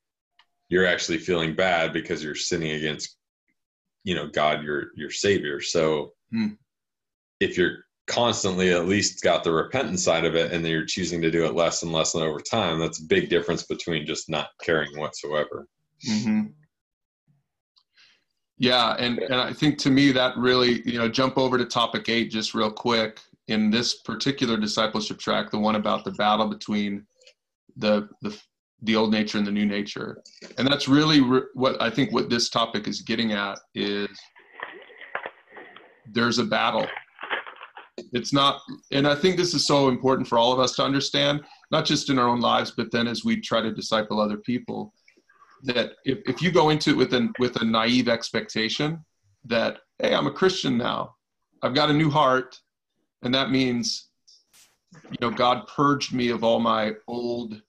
you're 0.68 0.86
actually 0.86 1.18
feeling 1.18 1.56
bad 1.56 1.92
because 1.92 2.22
you're 2.22 2.36
sinning 2.36 2.72
against 2.72 3.16
you 4.04 4.14
know 4.14 4.28
god 4.28 4.62
your 4.62 4.90
your 4.94 5.10
savior 5.10 5.60
so 5.60 6.12
mm. 6.32 6.56
if 7.40 7.58
you're 7.58 7.78
constantly 8.06 8.72
at 8.72 8.86
least 8.86 9.22
got 9.22 9.44
the 9.44 9.52
repentant 9.52 10.00
side 10.00 10.24
of 10.24 10.34
it 10.34 10.52
and 10.52 10.64
then 10.64 10.72
you're 10.72 10.86
choosing 10.86 11.20
to 11.20 11.30
do 11.30 11.44
it 11.44 11.54
less 11.54 11.82
and 11.82 11.92
less 11.92 12.14
and 12.14 12.22
over 12.24 12.40
time 12.40 12.78
that's 12.78 13.00
a 13.00 13.06
big 13.06 13.28
difference 13.28 13.64
between 13.64 14.06
just 14.06 14.30
not 14.30 14.48
caring 14.62 14.98
whatsoever 14.98 15.66
mm-hmm. 16.08 16.46
Yeah, 18.58 18.96
and 18.98 19.20
and 19.20 19.36
I 19.36 19.52
think 19.52 19.78
to 19.78 19.90
me 19.90 20.10
that 20.12 20.36
really 20.36 20.82
you 20.84 20.98
know 20.98 21.08
jump 21.08 21.38
over 21.38 21.56
to 21.56 21.64
topic 21.64 22.08
eight 22.08 22.30
just 22.30 22.54
real 22.54 22.70
quick. 22.70 23.20
In 23.46 23.70
this 23.70 24.00
particular 24.00 24.58
discipleship 24.58 25.18
track, 25.18 25.50
the 25.50 25.58
one 25.58 25.76
about 25.76 26.04
the 26.04 26.10
battle 26.12 26.48
between 26.48 27.06
the 27.76 28.08
the 28.20 28.38
the 28.82 28.94
old 28.94 29.10
nature 29.10 29.38
and 29.38 29.46
the 29.46 29.52
new 29.52 29.64
nature, 29.64 30.22
and 30.58 30.66
that's 30.66 30.88
really 30.88 31.20
re- 31.20 31.42
what 31.54 31.80
I 31.80 31.88
think 31.88 32.12
what 32.12 32.28
this 32.28 32.50
topic 32.50 32.86
is 32.88 33.00
getting 33.00 33.32
at 33.32 33.58
is 33.74 34.08
there's 36.12 36.38
a 36.38 36.44
battle. 36.44 36.86
It's 38.12 38.32
not, 38.32 38.60
and 38.92 39.08
I 39.08 39.16
think 39.16 39.36
this 39.36 39.54
is 39.54 39.66
so 39.66 39.88
important 39.88 40.28
for 40.28 40.38
all 40.38 40.52
of 40.52 40.60
us 40.60 40.76
to 40.76 40.84
understand, 40.84 41.40
not 41.72 41.84
just 41.84 42.10
in 42.10 42.18
our 42.18 42.28
own 42.28 42.40
lives, 42.40 42.70
but 42.70 42.92
then 42.92 43.08
as 43.08 43.24
we 43.24 43.40
try 43.40 43.60
to 43.60 43.72
disciple 43.72 44.20
other 44.20 44.36
people 44.36 44.94
that 45.64 45.92
if, 46.04 46.18
if 46.26 46.42
you 46.42 46.50
go 46.50 46.70
into 46.70 46.90
it 46.90 46.96
with 46.96 47.14
an 47.14 47.32
with 47.38 47.60
a 47.60 47.64
naive 47.64 48.08
expectation 48.08 49.04
that 49.44 49.78
hey, 49.98 50.14
I'm 50.14 50.26
a 50.26 50.32
Christian 50.32 50.78
now. 50.78 51.16
I've 51.62 51.74
got 51.74 51.90
a 51.90 51.94
new 51.94 52.10
heart. 52.10 52.60
And 53.22 53.34
that 53.34 53.50
means, 53.50 54.10
you 55.10 55.16
know, 55.20 55.30
God 55.30 55.66
purged 55.66 56.14
me 56.14 56.28
of 56.28 56.44
all 56.44 56.60
my 56.60 56.94
old 57.08 57.60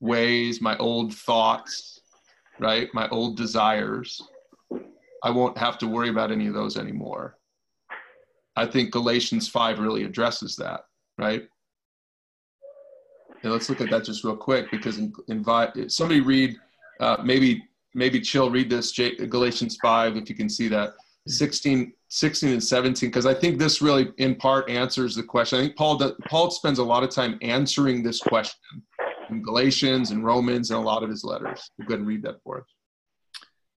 ways, 0.00 0.60
my 0.60 0.76
old 0.78 1.14
thoughts, 1.14 2.00
right? 2.58 2.88
My 2.94 3.08
old 3.10 3.36
desires. 3.36 4.22
I 5.22 5.30
won't 5.30 5.58
have 5.58 5.78
to 5.78 5.86
worry 5.86 6.08
about 6.08 6.32
any 6.32 6.46
of 6.46 6.54
those 6.54 6.78
anymore. 6.78 7.36
I 8.56 8.66
think 8.66 8.90
Galatians 8.90 9.48
5 9.48 9.78
really 9.78 10.04
addresses 10.04 10.56
that, 10.56 10.80
right? 11.18 11.42
And 13.42 13.52
let's 13.52 13.68
look 13.68 13.80
at 13.80 13.90
that 13.90 14.04
just 14.04 14.24
real 14.24 14.36
quick 14.36 14.70
because 14.70 15.00
invite 15.28 15.92
somebody 15.92 16.20
read 16.20 16.56
uh, 17.00 17.18
maybe 17.24 17.64
maybe 17.94 18.20
chill 18.20 18.50
read 18.50 18.70
this 18.70 18.92
Galatians 18.92 19.76
5 19.82 20.16
if 20.16 20.28
you 20.28 20.36
can 20.36 20.48
see 20.48 20.68
that 20.68 20.94
16 21.26 21.92
16 22.10 22.50
and 22.50 22.64
17 22.64 23.08
because 23.08 23.26
I 23.26 23.34
think 23.34 23.58
this 23.58 23.82
really 23.82 24.12
in 24.16 24.34
part 24.34 24.70
answers 24.70 25.14
the 25.14 25.22
question. 25.22 25.58
I 25.58 25.62
think 25.62 25.76
Paul 25.76 25.98
does, 25.98 26.12
Paul 26.28 26.50
spends 26.50 26.78
a 26.78 26.84
lot 26.84 27.02
of 27.02 27.10
time 27.10 27.38
answering 27.42 28.02
this 28.02 28.20
question 28.20 28.82
in 29.30 29.42
Galatians 29.42 30.10
and 30.10 30.24
Romans 30.24 30.70
and 30.70 30.78
a 30.78 30.82
lot 30.82 31.02
of 31.02 31.10
his 31.10 31.24
letters. 31.24 31.70
Go 31.80 31.86
ahead 31.88 31.98
and 32.00 32.08
read 32.08 32.22
that 32.22 32.42
for 32.42 32.60
us. 32.60 32.66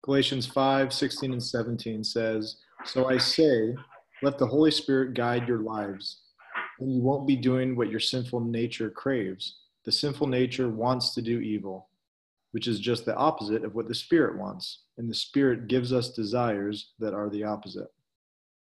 Galatians 0.03 0.47
5, 0.47 0.93
16 0.93 1.33
and 1.33 1.43
17 1.43 2.03
says, 2.03 2.57
So 2.85 3.07
I 3.07 3.17
say, 3.17 3.75
let 4.23 4.37
the 4.37 4.47
Holy 4.47 4.71
Spirit 4.71 5.13
guide 5.13 5.47
your 5.47 5.59
lives, 5.59 6.21
and 6.79 6.91
you 6.91 7.01
won't 7.01 7.27
be 7.27 7.35
doing 7.35 7.75
what 7.75 7.89
your 7.89 7.99
sinful 7.99 8.39
nature 8.39 8.89
craves. 8.89 9.57
The 9.83 9.91
sinful 9.91 10.27
nature 10.27 10.69
wants 10.69 11.13
to 11.15 11.21
do 11.21 11.39
evil, 11.39 11.89
which 12.51 12.67
is 12.67 12.79
just 12.79 13.05
the 13.05 13.15
opposite 13.15 13.63
of 13.63 13.75
what 13.75 13.87
the 13.87 13.95
Spirit 13.95 14.37
wants. 14.37 14.83
And 14.97 15.09
the 15.09 15.15
Spirit 15.15 15.67
gives 15.67 15.93
us 15.93 16.09
desires 16.09 16.91
that 16.99 17.13
are 17.13 17.29
the 17.29 17.43
opposite. 17.43 17.87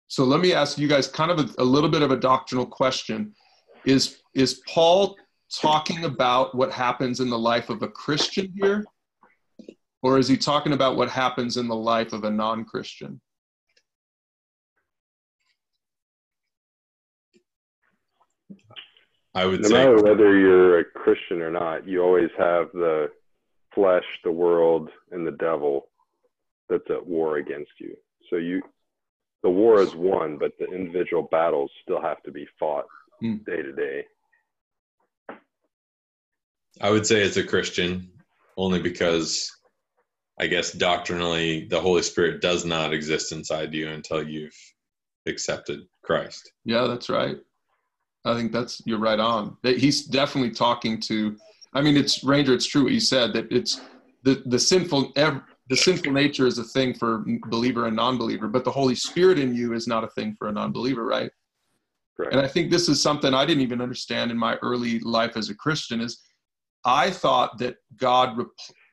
So 0.07 0.23
let 0.23 0.39
me 0.39 0.53
ask 0.53 0.77
you 0.77 0.87
guys 0.87 1.07
kind 1.07 1.31
of 1.31 1.39
a, 1.39 1.61
a 1.61 1.63
little 1.63 1.89
bit 1.89 2.01
of 2.01 2.11
a 2.11 2.17
doctrinal 2.17 2.65
question. 2.65 3.33
Is, 3.85 4.21
is 4.33 4.61
Paul 4.67 5.15
talking 5.53 6.05
about 6.05 6.55
what 6.55 6.71
happens 6.71 7.19
in 7.19 7.29
the 7.29 7.37
life 7.37 7.69
of 7.69 7.81
a 7.81 7.87
Christian 7.87 8.53
here? 8.55 8.85
Or 10.01 10.19
is 10.19 10.27
he 10.27 10.37
talking 10.37 10.73
about 10.73 10.97
what 10.97 11.09
happens 11.09 11.57
in 11.57 11.67
the 11.67 11.75
life 11.75 12.13
of 12.13 12.23
a 12.23 12.29
non 12.29 12.65
Christian? 12.65 13.19
I 19.33 19.45
would 19.45 19.63
no 19.63 19.67
say. 19.67 19.73
matter 19.73 20.01
whether 20.01 20.39
you're 20.39 20.79
a 20.79 20.85
Christian 20.85 21.41
or 21.41 21.51
not, 21.51 21.85
you 21.87 22.01
always 22.01 22.29
have 22.37 22.67
the 22.73 23.09
flesh, 23.75 24.05
the 24.23 24.31
world, 24.31 24.89
and 25.11 25.27
the 25.27 25.31
devil 25.31 25.89
that's 26.69 26.89
at 26.89 27.05
war 27.05 27.37
against 27.37 27.71
you. 27.79 27.95
So 28.29 28.37
you, 28.37 28.61
the 29.43 29.49
war 29.49 29.81
is 29.81 29.93
won, 29.93 30.37
but 30.39 30.53
the 30.57 30.65
individual 30.65 31.27
battles 31.31 31.69
still 31.83 32.01
have 32.01 32.23
to 32.23 32.31
be 32.31 32.47
fought 32.57 32.85
hmm. 33.19 33.35
day 33.45 33.61
to 33.61 33.73
day. 33.73 34.05
I 36.81 36.89
would 36.89 37.05
say 37.05 37.21
it's 37.21 37.37
a 37.37 37.43
Christian 37.43 38.09
only 38.57 38.81
because 38.81 39.51
I 40.39 40.47
guess 40.47 40.71
doctrinally 40.71 41.67
the 41.69 41.79
Holy 41.79 42.01
Spirit 42.01 42.41
does 42.41 42.65
not 42.65 42.93
exist 42.93 43.31
inside 43.31 43.73
you 43.73 43.89
until 43.89 44.27
you've 44.27 44.57
accepted 45.27 45.81
Christ. 46.03 46.51
Yeah, 46.65 46.87
that's 46.87 47.09
right. 47.09 47.37
I 48.25 48.35
think 48.35 48.51
that's 48.51 48.81
you're 48.85 48.99
right 48.99 49.19
on. 49.19 49.55
He's 49.63 50.03
definitely 50.05 50.51
talking 50.51 50.99
to 51.01 51.37
I 51.75 51.81
mean 51.81 51.97
it's 51.97 52.23
Ranger 52.23 52.53
it's 52.53 52.65
true 52.65 52.83
what 52.83 52.93
you 52.93 52.99
said 52.99 53.33
that 53.33 53.51
it's 53.51 53.81
the 54.23 54.41
the 54.47 54.57
sinful 54.57 55.13
the 55.67 55.75
sinful 55.75 56.11
nature 56.11 56.47
is 56.47 56.57
a 56.57 56.63
thing 56.63 56.93
for 56.93 57.23
believer 57.47 57.87
and 57.87 57.95
non-believer, 57.95 58.47
but 58.47 58.63
the 58.63 58.71
Holy 58.71 58.95
Spirit 58.95 59.39
in 59.39 59.55
you 59.55 59.73
is 59.73 59.87
not 59.87 60.03
a 60.03 60.09
thing 60.09 60.35
for 60.37 60.47
a 60.47 60.51
non-believer, 60.51 61.03
right? 61.03 61.31
right? 62.19 62.31
And 62.31 62.39
I 62.39 62.47
think 62.47 62.69
this 62.69 62.87
is 62.87 63.01
something 63.01 63.33
I 63.33 63.45
didn't 63.45 63.63
even 63.63 63.81
understand 63.81 64.29
in 64.29 64.37
my 64.37 64.57
early 64.57 64.99
life 64.99 65.35
as 65.35 65.49
a 65.49 65.55
Christian 65.55 66.01
is 66.01 66.21
I 66.85 67.09
thought 67.09 67.57
that 67.57 67.77
God, 67.97 68.37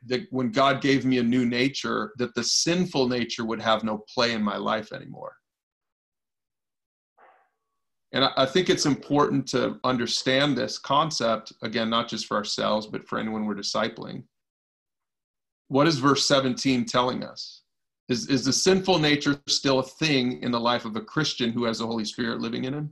that 0.06 0.22
when 0.30 0.50
God 0.50 0.80
gave 0.80 1.04
me 1.04 1.18
a 1.18 1.22
new 1.22 1.44
nature, 1.44 2.12
that 2.16 2.34
the 2.34 2.42
sinful 2.42 3.08
nature 3.08 3.44
would 3.44 3.60
have 3.60 3.84
no 3.84 4.04
play 4.12 4.32
in 4.32 4.42
my 4.42 4.56
life 4.56 4.94
anymore. 4.94 5.36
And 8.12 8.24
I 8.36 8.44
think 8.44 8.68
it's 8.68 8.84
important 8.84 9.46
to 9.48 9.80
understand 9.84 10.56
this 10.56 10.78
concept, 10.78 11.52
again, 11.62 11.88
not 11.88 12.08
just 12.08 12.26
for 12.26 12.36
ourselves, 12.36 12.86
but 12.86 13.08
for 13.08 13.18
anyone 13.18 13.46
we're 13.46 13.54
discipling. 13.54 14.24
What 15.68 15.86
is 15.86 15.98
verse 15.98 16.28
17 16.28 16.84
telling 16.84 17.24
us? 17.24 17.62
Is, 18.10 18.28
is 18.28 18.44
the 18.44 18.52
sinful 18.52 18.98
nature 18.98 19.40
still 19.48 19.78
a 19.78 19.82
thing 19.82 20.42
in 20.42 20.50
the 20.50 20.60
life 20.60 20.84
of 20.84 20.96
a 20.96 21.00
Christian 21.00 21.52
who 21.52 21.64
has 21.64 21.78
the 21.78 21.86
Holy 21.86 22.04
Spirit 22.04 22.40
living 22.40 22.64
in 22.64 22.74
him? 22.74 22.90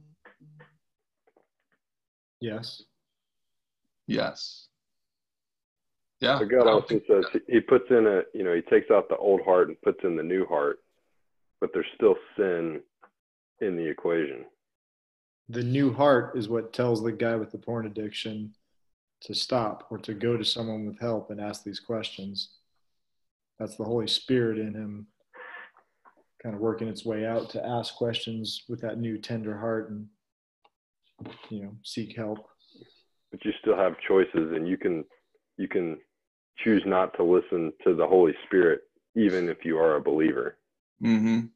Yes. 2.41 2.83
Yes. 4.07 4.69
Yeah. 6.21 6.39
But 6.39 6.49
God 6.49 6.67
also 6.67 7.00
says 7.07 7.25
he 7.47 7.61
puts 7.61 7.85
in 7.91 8.07
a, 8.07 8.23
you 8.33 8.45
know, 8.45 8.55
he 8.55 8.62
takes 8.62 8.91
out 8.91 9.11
the 9.11 9.17
old 9.17 9.43
heart 9.43 9.69
and 9.69 9.81
puts 9.83 10.00
in 10.05 10.17
the 10.17 10.23
new 10.23 10.47
heart, 10.47 10.79
but 11.61 11.71
there's 11.75 11.87
still 11.95 12.17
sin 12.39 12.81
in 13.61 13.77
the 13.77 13.87
equation. 13.87 14.47
The 15.50 15.62
new 15.62 15.92
heart 15.92 16.37
is 16.37 16.49
what 16.49 16.73
tells 16.73 17.02
the 17.02 17.12
guy 17.12 17.37
with 17.37 17.50
the 17.50 17.59
porn 17.59 17.87
addiction 17.87 18.52
to 19.23 19.35
stop 19.35 19.87
or 19.90 19.99
to 19.99 20.14
go 20.14 20.37
to 20.37 20.45
someone 20.45 20.87
with 20.87 20.99
help 20.99 21.30
and 21.30 21.40
ask 21.40 21.62
these 21.62 21.80
questions. 21.80 22.50
That's 23.59 23.76
the 23.76 23.85
Holy 23.85 24.07
Spirit 24.07 24.59
in 24.59 24.75
him 24.75 25.07
kind 26.42 26.54
of 26.54 26.61
working 26.61 26.88
its 26.88 27.04
way 27.04 27.26
out 27.26 27.50
to 27.50 27.66
ask 27.66 27.95
questions 27.97 28.64
with 28.69 28.80
that 28.80 28.99
new 28.99 29.19
tender 29.19 29.59
heart 29.59 29.90
and 29.90 30.07
you 31.50 31.62
know 31.62 31.76
seek 31.83 32.16
help 32.16 32.38
but 33.30 33.45
you 33.45 33.52
still 33.61 33.76
have 33.76 33.92
choices 34.09 34.52
and 34.54 34.66
you 34.66 34.78
can 34.78 35.04
you 35.59 35.69
can 35.69 35.99
choose 36.64 36.83
not 36.87 37.14
to 37.16 37.23
listen 37.23 37.73
to 37.85 37.95
the 37.95 38.07
Holy 38.07 38.35
Spirit, 38.47 38.80
even 39.16 39.49
if 39.49 39.59
you 39.64 39.78
are 39.78 39.97
a 39.97 40.00
believer. 40.00 40.57
Mm-hmm. 41.02 41.47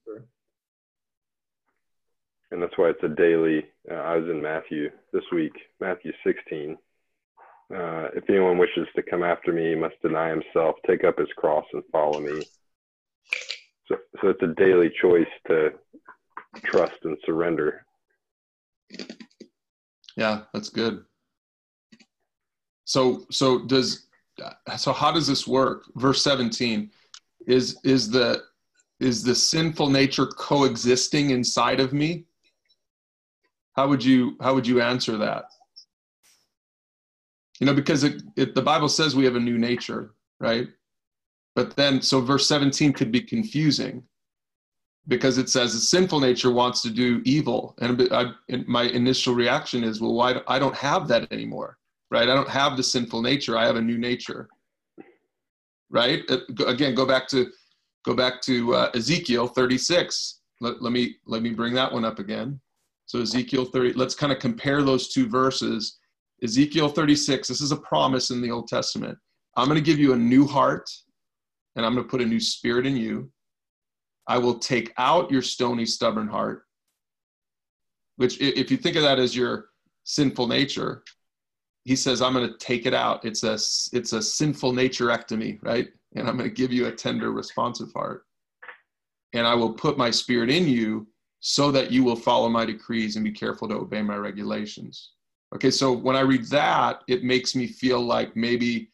And 2.54 2.62
that's 2.62 2.78
why 2.78 2.90
it's 2.90 3.02
a 3.02 3.08
daily. 3.08 3.64
Uh, 3.90 3.94
I 3.94 4.16
was 4.16 4.30
in 4.30 4.40
Matthew 4.40 4.88
this 5.12 5.24
week, 5.32 5.50
Matthew 5.80 6.12
16. 6.24 6.78
Uh, 7.74 8.06
if 8.14 8.30
anyone 8.30 8.58
wishes 8.58 8.86
to 8.94 9.02
come 9.02 9.24
after 9.24 9.52
me, 9.52 9.70
he 9.70 9.74
must 9.74 10.00
deny 10.02 10.28
himself, 10.28 10.76
take 10.86 11.02
up 11.02 11.18
his 11.18 11.26
cross, 11.36 11.64
and 11.72 11.82
follow 11.90 12.20
me. 12.20 12.44
So, 13.88 13.96
so 14.22 14.28
it's 14.28 14.42
a 14.44 14.54
daily 14.54 14.88
choice 15.02 15.26
to 15.48 15.70
trust 16.62 16.94
and 17.02 17.16
surrender. 17.26 17.84
Yeah, 20.16 20.42
that's 20.52 20.68
good. 20.68 21.04
So, 22.84 23.26
so 23.32 23.66
does 23.66 24.06
so 24.76 24.92
how 24.92 25.10
does 25.10 25.26
this 25.26 25.46
work 25.46 25.84
verse 25.96 26.22
17 26.22 26.90
is 27.48 27.78
is 27.82 28.10
the 28.10 28.44
is 29.00 29.24
the 29.24 29.34
sinful 29.34 29.90
nature 29.90 30.26
coexisting 30.26 31.30
inside 31.30 31.80
of 31.80 31.92
me 31.92 32.26
how 33.74 33.88
would 33.88 34.04
you 34.04 34.36
how 34.40 34.54
would 34.54 34.66
you 34.66 34.80
answer 34.80 35.16
that 35.16 35.44
you 37.60 37.66
know 37.66 37.74
because 37.74 38.04
it, 38.04 38.22
it, 38.36 38.54
the 38.54 38.62
bible 38.62 38.88
says 38.88 39.14
we 39.14 39.24
have 39.24 39.36
a 39.36 39.40
new 39.40 39.58
nature 39.58 40.14
right 40.40 40.68
but 41.54 41.76
then 41.76 42.02
so 42.02 42.20
verse 42.20 42.48
17 42.48 42.92
could 42.92 43.12
be 43.12 43.20
confusing 43.20 44.02
because 45.06 45.36
it 45.36 45.50
says 45.50 45.74
the 45.74 45.80
sinful 45.80 46.18
nature 46.18 46.50
wants 46.50 46.80
to 46.82 46.90
do 46.90 47.20
evil 47.24 47.76
and 47.80 48.08
I, 48.10 48.32
my 48.66 48.84
initial 48.84 49.34
reaction 49.34 49.84
is 49.84 50.00
well 50.00 50.14
why 50.14 50.40
i 50.48 50.58
don't 50.58 50.76
have 50.76 51.08
that 51.08 51.30
anymore 51.30 51.78
right? 52.14 52.28
I 52.28 52.34
don't 52.34 52.48
have 52.48 52.76
the 52.76 52.82
sinful 52.82 53.22
nature. 53.22 53.56
I 53.58 53.66
have 53.66 53.74
a 53.74 53.82
new 53.82 53.98
nature, 53.98 54.48
right? 55.90 56.22
Uh, 56.30 56.38
again, 56.66 56.94
go 56.94 57.04
back 57.04 57.26
to 57.28 57.50
go 58.04 58.14
back 58.14 58.40
to 58.42 58.74
uh, 58.74 58.90
Ezekiel 58.94 59.48
36. 59.48 60.40
Let, 60.60 60.80
let 60.80 60.92
me 60.92 61.16
let 61.26 61.42
me 61.42 61.50
bring 61.50 61.74
that 61.74 61.92
one 61.92 62.04
up 62.04 62.20
again. 62.20 62.60
So 63.06 63.20
Ezekiel 63.20 63.66
30. 63.66 63.92
Let's 63.94 64.14
kind 64.14 64.32
of 64.32 64.38
compare 64.38 64.82
those 64.82 65.08
two 65.08 65.28
verses. 65.28 65.98
Ezekiel 66.42 66.88
36. 66.88 67.48
This 67.48 67.60
is 67.60 67.72
a 67.72 67.76
promise 67.76 68.30
in 68.30 68.40
the 68.40 68.50
Old 68.50 68.68
Testament. 68.68 69.18
I'm 69.56 69.68
going 69.68 69.78
to 69.78 69.84
give 69.84 69.98
you 69.98 70.14
a 70.14 70.18
new 70.18 70.46
heart, 70.46 70.90
and 71.76 71.86
I'm 71.86 71.94
going 71.94 72.04
to 72.04 72.10
put 72.10 72.20
a 72.20 72.26
new 72.26 72.40
spirit 72.40 72.86
in 72.86 72.96
you. 72.96 73.30
I 74.26 74.38
will 74.38 74.58
take 74.58 74.92
out 74.96 75.30
your 75.30 75.42
stony, 75.42 75.84
stubborn 75.86 76.28
heart. 76.28 76.64
Which, 78.16 78.40
if 78.40 78.70
you 78.70 78.76
think 78.76 78.96
of 78.96 79.02
that 79.02 79.18
as 79.18 79.36
your 79.36 79.66
sinful 80.04 80.46
nature, 80.46 81.02
he 81.84 81.96
says, 81.96 82.22
I'm 82.22 82.32
going 82.32 82.48
to 82.48 82.58
take 82.58 82.86
it 82.86 82.94
out. 82.94 83.24
It's 83.24 83.42
a, 83.42 83.54
it's 83.96 84.12
a 84.12 84.22
sinful 84.22 84.72
naturectomy, 84.72 85.58
right? 85.62 85.88
And 86.14 86.28
I'm 86.28 86.36
going 86.38 86.48
to 86.48 86.54
give 86.54 86.72
you 86.72 86.86
a 86.86 86.92
tender, 86.92 87.32
responsive 87.32 87.92
heart. 87.92 88.24
And 89.34 89.46
I 89.46 89.54
will 89.54 89.72
put 89.72 89.98
my 89.98 90.10
spirit 90.10 90.48
in 90.48 90.66
you 90.66 91.06
so 91.46 91.70
that 91.70 91.92
you 91.92 92.02
will 92.02 92.16
follow 92.16 92.48
my 92.48 92.64
decrees 92.64 93.16
and 93.16 93.24
be 93.24 93.30
careful 93.30 93.68
to 93.68 93.74
obey 93.74 94.00
my 94.00 94.16
regulations. 94.16 95.10
Okay, 95.54 95.70
so 95.70 95.92
when 95.92 96.16
I 96.16 96.20
read 96.20 96.46
that, 96.46 97.02
it 97.06 97.22
makes 97.22 97.54
me 97.54 97.66
feel 97.66 98.00
like 98.00 98.34
maybe 98.34 98.90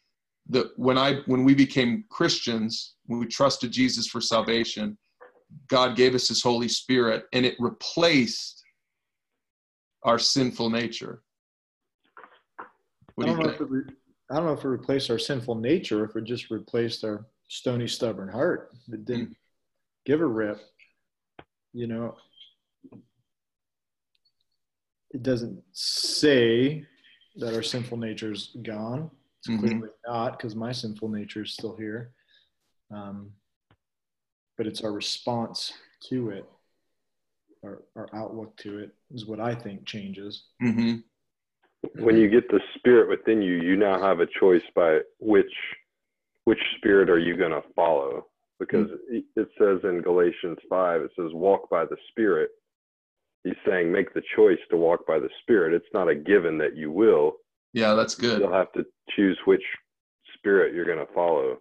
that 0.49 0.77
when 0.77 0.97
I 0.97 1.21
when 1.27 1.45
we 1.45 1.55
became 1.55 2.03
Christians, 2.09 2.95
when 3.05 3.21
we 3.21 3.25
trusted 3.25 3.71
Jesus 3.71 4.05
for 4.05 4.19
salvation, 4.19 4.97
God 5.69 5.95
gave 5.95 6.13
us 6.13 6.27
his 6.27 6.43
Holy 6.43 6.67
Spirit 6.67 7.23
and 7.31 7.45
it 7.45 7.55
replaced 7.57 8.61
our 10.03 10.19
sinful 10.19 10.69
nature. 10.69 11.21
What 13.15 13.27
do 13.27 13.31
you 13.31 13.43
think? 13.43 13.59
Re- 13.61 13.95
I 14.29 14.35
don't 14.35 14.47
know 14.47 14.53
if 14.53 14.65
it 14.65 14.67
replaced 14.67 15.09
our 15.09 15.19
sinful 15.19 15.55
nature, 15.55 16.03
if 16.03 16.17
it 16.17 16.25
just 16.25 16.51
replaced 16.51 17.05
our 17.05 17.25
stony, 17.47 17.87
stubborn 17.87 18.27
heart 18.27 18.71
that 18.89 19.05
didn't 19.05 19.29
mm. 19.29 19.35
give 20.05 20.19
a 20.19 20.27
rip. 20.27 20.59
You 21.71 21.87
know, 21.87 22.17
it 25.13 25.23
doesn't 25.23 25.61
say 25.73 26.85
that 27.35 27.53
our 27.53 27.63
sinful 27.63 27.97
nature 27.97 28.31
is 28.31 28.55
gone. 28.63 29.09
It's 29.39 29.49
mm-hmm. 29.49 29.67
clearly 29.67 29.89
not 30.07 30.37
because 30.37 30.55
my 30.55 30.71
sinful 30.71 31.09
nature 31.09 31.43
is 31.43 31.53
still 31.53 31.75
here. 31.75 32.11
Um, 32.93 33.31
but 34.57 34.67
it's 34.67 34.81
our 34.81 34.91
response 34.91 35.73
to 36.09 36.29
it, 36.29 36.45
our, 37.63 37.81
our 37.95 38.09
outlook 38.13 38.55
to 38.57 38.79
it 38.79 38.91
is 39.13 39.25
what 39.25 39.39
I 39.39 39.55
think 39.55 39.85
changes. 39.85 40.43
Mm-hmm. 40.61 40.97
When 42.03 42.17
you 42.17 42.29
get 42.29 42.47
the 42.49 42.59
spirit 42.75 43.09
within 43.09 43.41
you, 43.41 43.55
you 43.55 43.75
now 43.75 43.99
have 43.99 44.19
a 44.19 44.27
choice 44.39 44.61
by 44.75 44.99
which 45.19 45.51
which 46.43 46.59
spirit 46.77 47.09
are 47.09 47.19
you 47.19 47.37
going 47.37 47.51
to 47.51 47.63
follow? 47.75 48.27
Because 48.59 48.87
mm-hmm. 48.87 49.19
it 49.35 49.47
says 49.57 49.79
in 49.83 50.01
Galatians 50.01 50.57
five, 50.69 51.01
it 51.01 51.11
says 51.15 51.31
walk 51.33 51.69
by 51.69 51.85
the 51.85 51.97
spirit. 52.09 52.51
He's 53.43 53.53
saying 53.67 53.91
make 53.91 54.13
the 54.13 54.21
choice 54.35 54.59
to 54.69 54.77
walk 54.77 55.07
by 55.07 55.19
the 55.19 55.29
spirit. 55.41 55.73
It's 55.73 55.93
not 55.93 56.07
a 56.07 56.15
given 56.15 56.57
that 56.59 56.75
you 56.75 56.91
will. 56.91 57.33
Yeah, 57.73 57.93
that's 57.95 58.15
good. 58.15 58.41
You'll 58.41 58.53
have 58.53 58.71
to 58.73 58.85
choose 59.15 59.37
which 59.45 59.63
spirit 60.37 60.73
you're 60.73 60.85
going 60.85 61.05
to 61.05 61.13
follow. 61.13 61.57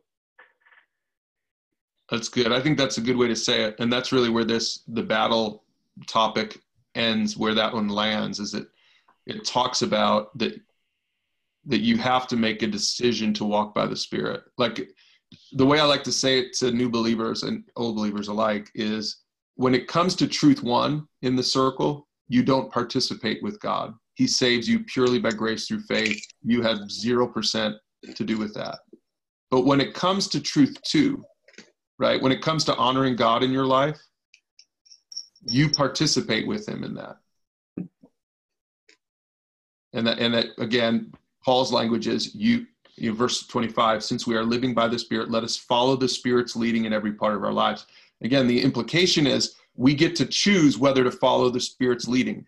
That's 2.11 2.29
good. 2.29 2.53
I 2.53 2.61
think 2.61 2.77
that's 2.77 2.99
a 2.99 3.03
good 3.03 3.17
way 3.17 3.29
to 3.29 3.37
say 3.37 3.63
it, 3.63 3.77
and 3.79 3.93
that's 3.93 4.13
really 4.13 4.31
where 4.31 4.45
this 4.45 4.83
the 4.89 5.03
battle 5.03 5.65
topic 6.07 6.61
ends. 6.95 7.37
Where 7.37 7.55
that 7.55 7.73
one 7.73 7.89
lands 7.89 8.41
is 8.41 8.55
it 8.55 8.67
it 9.27 9.45
talks 9.45 9.83
about 9.83 10.37
that 10.39 10.61
that 11.67 11.81
you 11.81 11.97
have 11.99 12.27
to 12.27 12.37
make 12.37 12.63
a 12.63 12.67
decision 12.67 13.33
to 13.35 13.45
walk 13.45 13.75
by 13.75 13.87
the 13.87 13.97
Spirit. 13.97 14.43
Like 14.59 14.89
the 15.53 15.67
way 15.67 15.79
I 15.79 15.85
like 15.85 16.03
to 16.05 16.13
say 16.13 16.41
it 16.41 16.53
to 16.55 16.73
new 16.73 16.89
believers 16.89 17.45
and 17.45 17.63
old 17.77 17.95
believers 17.95 18.29
alike 18.29 18.71
is 18.75 19.19
when 19.61 19.75
it 19.75 19.87
comes 19.87 20.15
to 20.15 20.27
truth 20.27 20.63
one 20.63 21.07
in 21.21 21.37
the 21.37 21.43
circle, 21.43 22.09
you 22.29 22.43
don't 22.43 22.73
participate 22.73 23.43
with 23.43 23.61
God. 23.61 23.93
He 24.15 24.27
saves 24.27 24.67
you 24.67 24.83
purely 24.85 25.19
by 25.19 25.33
grace 25.33 25.67
through 25.67 25.83
faith. 25.83 26.19
You 26.43 26.63
have 26.63 26.79
0% 26.79 27.75
to 28.15 28.25
do 28.25 28.39
with 28.39 28.55
that. 28.55 28.79
But 29.51 29.67
when 29.67 29.79
it 29.79 29.93
comes 29.93 30.29
to 30.29 30.41
truth 30.41 30.79
two, 30.83 31.23
right, 31.99 32.23
when 32.23 32.33
it 32.33 32.41
comes 32.41 32.65
to 32.65 32.77
honoring 32.77 33.17
God 33.17 33.43
in 33.43 33.53
your 33.53 33.67
life, 33.67 34.01
you 35.43 35.69
participate 35.69 36.47
with 36.47 36.67
Him 36.67 36.83
in 36.83 36.95
that. 36.95 37.19
And 39.93 40.07
that, 40.07 40.21
and 40.21 40.33
that 40.33 40.47
again, 40.57 41.13
Paul's 41.45 41.71
language 41.71 42.07
is 42.07 42.35
you, 42.35 42.67
you 42.97 43.13
verse 43.13 43.47
25, 43.47 44.03
since 44.03 44.27
we 44.27 44.37
are 44.37 44.45
living 44.45 44.73
by 44.73 44.89
the 44.89 44.99
Spirit, 44.99 45.31
let 45.31 45.45
us 45.45 45.59
follow 45.59 45.97
the 45.97 46.09
Spirit's 46.09 46.57
leading 46.57 46.87
in 46.87 46.95
every 46.95 47.13
part 47.13 47.35
of 47.35 47.45
our 47.45 47.53
lives. 47.53 47.85
Again, 48.23 48.47
the 48.47 48.63
implication 48.63 49.27
is 49.27 49.55
we 49.77 49.95
get 49.95 50.15
to 50.17 50.27
choose 50.27 50.79
whether 50.79 51.05
to 51.05 51.11
follow 51.11 51.51
the 51.51 51.61
Spirit's 51.61 52.09
leading. 52.09 52.45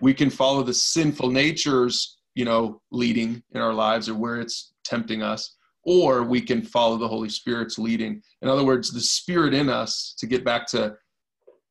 We 0.00 0.14
can 0.14 0.30
follow 0.30 0.62
the 0.62 0.74
sinful 0.74 1.30
nature's 1.30 2.18
you 2.34 2.44
know 2.44 2.80
leading 2.90 3.42
in 3.52 3.60
our 3.60 3.72
lives 3.72 4.08
or 4.08 4.14
where 4.14 4.40
it's 4.40 4.72
tempting 4.84 5.22
us 5.22 5.56
or 5.84 6.22
we 6.22 6.40
can 6.40 6.62
follow 6.62 6.96
the 6.96 7.08
holy 7.08 7.28
spirit's 7.28 7.78
leading. 7.78 8.22
In 8.42 8.48
other 8.48 8.64
words 8.64 8.90
the 8.90 9.00
spirit 9.00 9.54
in 9.54 9.68
us 9.68 10.14
to 10.18 10.26
get 10.26 10.44
back 10.44 10.66
to 10.68 10.96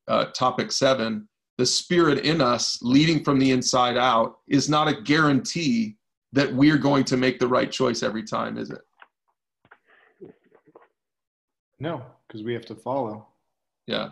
uh, 0.07 0.25
topic 0.25 0.71
seven 0.71 1.27
the 1.57 1.65
spirit 1.65 2.25
in 2.25 2.41
us 2.41 2.79
leading 2.81 3.23
from 3.23 3.39
the 3.39 3.51
inside 3.51 3.97
out 3.97 4.37
is 4.47 4.69
not 4.69 4.87
a 4.87 5.01
guarantee 5.01 5.95
that 6.31 6.51
we're 6.53 6.79
going 6.79 7.03
to 7.03 7.17
make 7.17 7.39
the 7.39 7.47
right 7.47 7.71
choice 7.71 8.01
every 8.01 8.23
time 8.23 8.57
is 8.57 8.71
it? 8.71 8.81
No 11.79 12.03
because 12.33 12.43
we 12.43 12.53
have 12.53 12.65
to 12.65 12.75
follow 12.75 13.27
yeah 13.85 14.09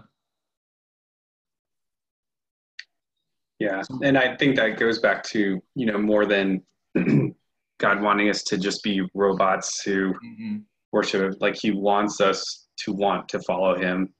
Yeah, 3.62 3.84
and 4.02 4.18
I 4.18 4.36
think 4.38 4.56
that 4.56 4.80
goes 4.80 4.98
back 4.98 5.22
to 5.26 5.62
you 5.76 5.86
know 5.86 6.00
more 6.00 6.26
than 6.26 6.64
God 7.80 8.02
wanting 8.02 8.28
us 8.28 8.42
to 8.46 8.58
just 8.58 8.82
be 8.82 9.08
robots 9.14 9.84
who 9.84 10.16
mm-hmm. 10.16 10.58
worship. 10.92 11.36
Like 11.40 11.56
He 11.56 11.70
wants 11.70 12.22
us 12.22 12.70
to 12.78 12.92
want 12.92 13.30
to 13.30 13.40
follow 13.42 13.78
Him, 13.78 14.12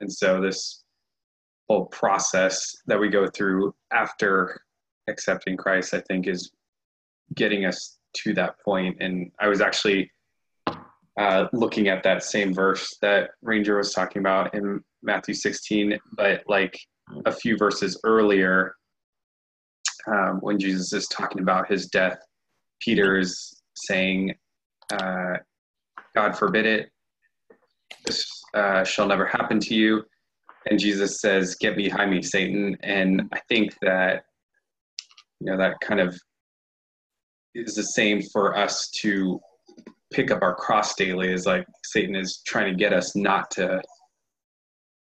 and 0.00 0.12
so 0.12 0.40
this 0.40 0.82
whole 1.70 1.86
process 1.86 2.74
that 2.86 2.98
we 2.98 3.08
go 3.08 3.28
through 3.28 3.72
after 3.92 4.62
accepting 5.08 5.56
Christ, 5.56 5.94
I 5.94 6.00
think, 6.08 6.26
is 6.26 6.50
getting 7.36 7.66
us 7.66 7.98
to 8.16 8.34
that 8.34 8.58
point. 8.64 8.96
And 8.98 9.30
I 9.38 9.46
was 9.46 9.60
actually 9.60 10.10
uh, 11.18 11.48
looking 11.52 11.88
at 11.88 12.02
that 12.04 12.22
same 12.22 12.54
verse 12.54 12.96
that 13.02 13.30
Ranger 13.42 13.76
was 13.78 13.92
talking 13.92 14.20
about 14.20 14.54
in 14.54 14.80
Matthew 15.02 15.34
16, 15.34 15.98
but 16.12 16.42
like 16.46 16.78
a 17.26 17.32
few 17.32 17.56
verses 17.56 18.00
earlier, 18.04 18.74
um, 20.06 20.38
when 20.40 20.58
Jesus 20.58 20.92
is 20.92 21.08
talking 21.08 21.42
about 21.42 21.70
his 21.70 21.86
death, 21.86 22.18
Peter 22.80 23.18
is 23.18 23.60
saying, 23.74 24.34
uh, 24.92 25.34
God 26.14 26.38
forbid 26.38 26.66
it, 26.66 26.90
this 28.06 28.24
uh, 28.54 28.84
shall 28.84 29.06
never 29.06 29.26
happen 29.26 29.58
to 29.60 29.74
you. 29.74 30.04
And 30.70 30.78
Jesus 30.78 31.20
says, 31.20 31.56
Get 31.56 31.76
behind 31.76 32.10
me, 32.10 32.22
Satan. 32.22 32.76
And 32.82 33.22
I 33.32 33.40
think 33.48 33.74
that, 33.82 34.24
you 35.40 35.50
know, 35.50 35.56
that 35.56 35.80
kind 35.80 36.00
of 36.00 36.18
is 37.54 37.74
the 37.74 37.82
same 37.82 38.22
for 38.32 38.56
us 38.56 38.88
to 39.00 39.40
pick 40.12 40.30
up 40.30 40.42
our 40.42 40.54
cross 40.54 40.94
daily, 40.94 41.32
is 41.32 41.46
like 41.46 41.66
Satan 41.84 42.14
is 42.14 42.42
trying 42.46 42.72
to 42.72 42.78
get 42.78 42.92
us 42.92 43.14
not 43.16 43.50
to 43.52 43.82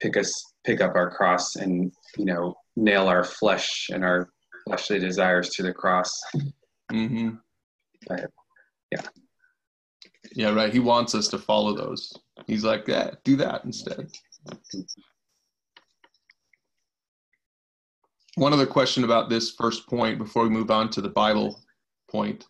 pick 0.02 0.17
us 0.17 0.32
pick 0.65 0.82
up 0.82 0.96
our 0.96 1.10
cross 1.10 1.56
and 1.56 1.91
you 2.17 2.26
know 2.26 2.56
nail 2.76 3.08
our 3.08 3.24
flesh 3.24 3.88
and 3.91 4.04
our 4.04 4.30
fleshly 4.65 5.00
desires 5.00 5.50
to 5.50 5.63
the 5.63 5.74
cross. 5.74 6.22
Mm-hmm. 6.91 7.30
But, 8.08 8.30
yeah. 8.91 9.02
Yeah, 10.36 10.54
right. 10.54 10.72
He 10.72 10.80
wants 10.80 11.15
us 11.15 11.28
to 11.30 11.38
follow 11.38 11.76
those. 11.76 12.13
He's 12.46 12.63
like, 12.63 12.88
yeah, 12.88 13.12
do 13.24 13.36
that 13.38 13.63
instead. 13.65 14.10
One 18.36 18.54
other 18.54 18.67
question 18.67 19.04
about 19.04 19.30
this 19.30 19.52
first 19.52 19.88
point 19.88 20.20
before 20.20 20.43
we 20.43 20.50
move 20.50 20.70
on 20.70 20.89
to 20.91 21.02
the 21.02 21.10
Bible 21.10 21.60
point. 22.10 22.46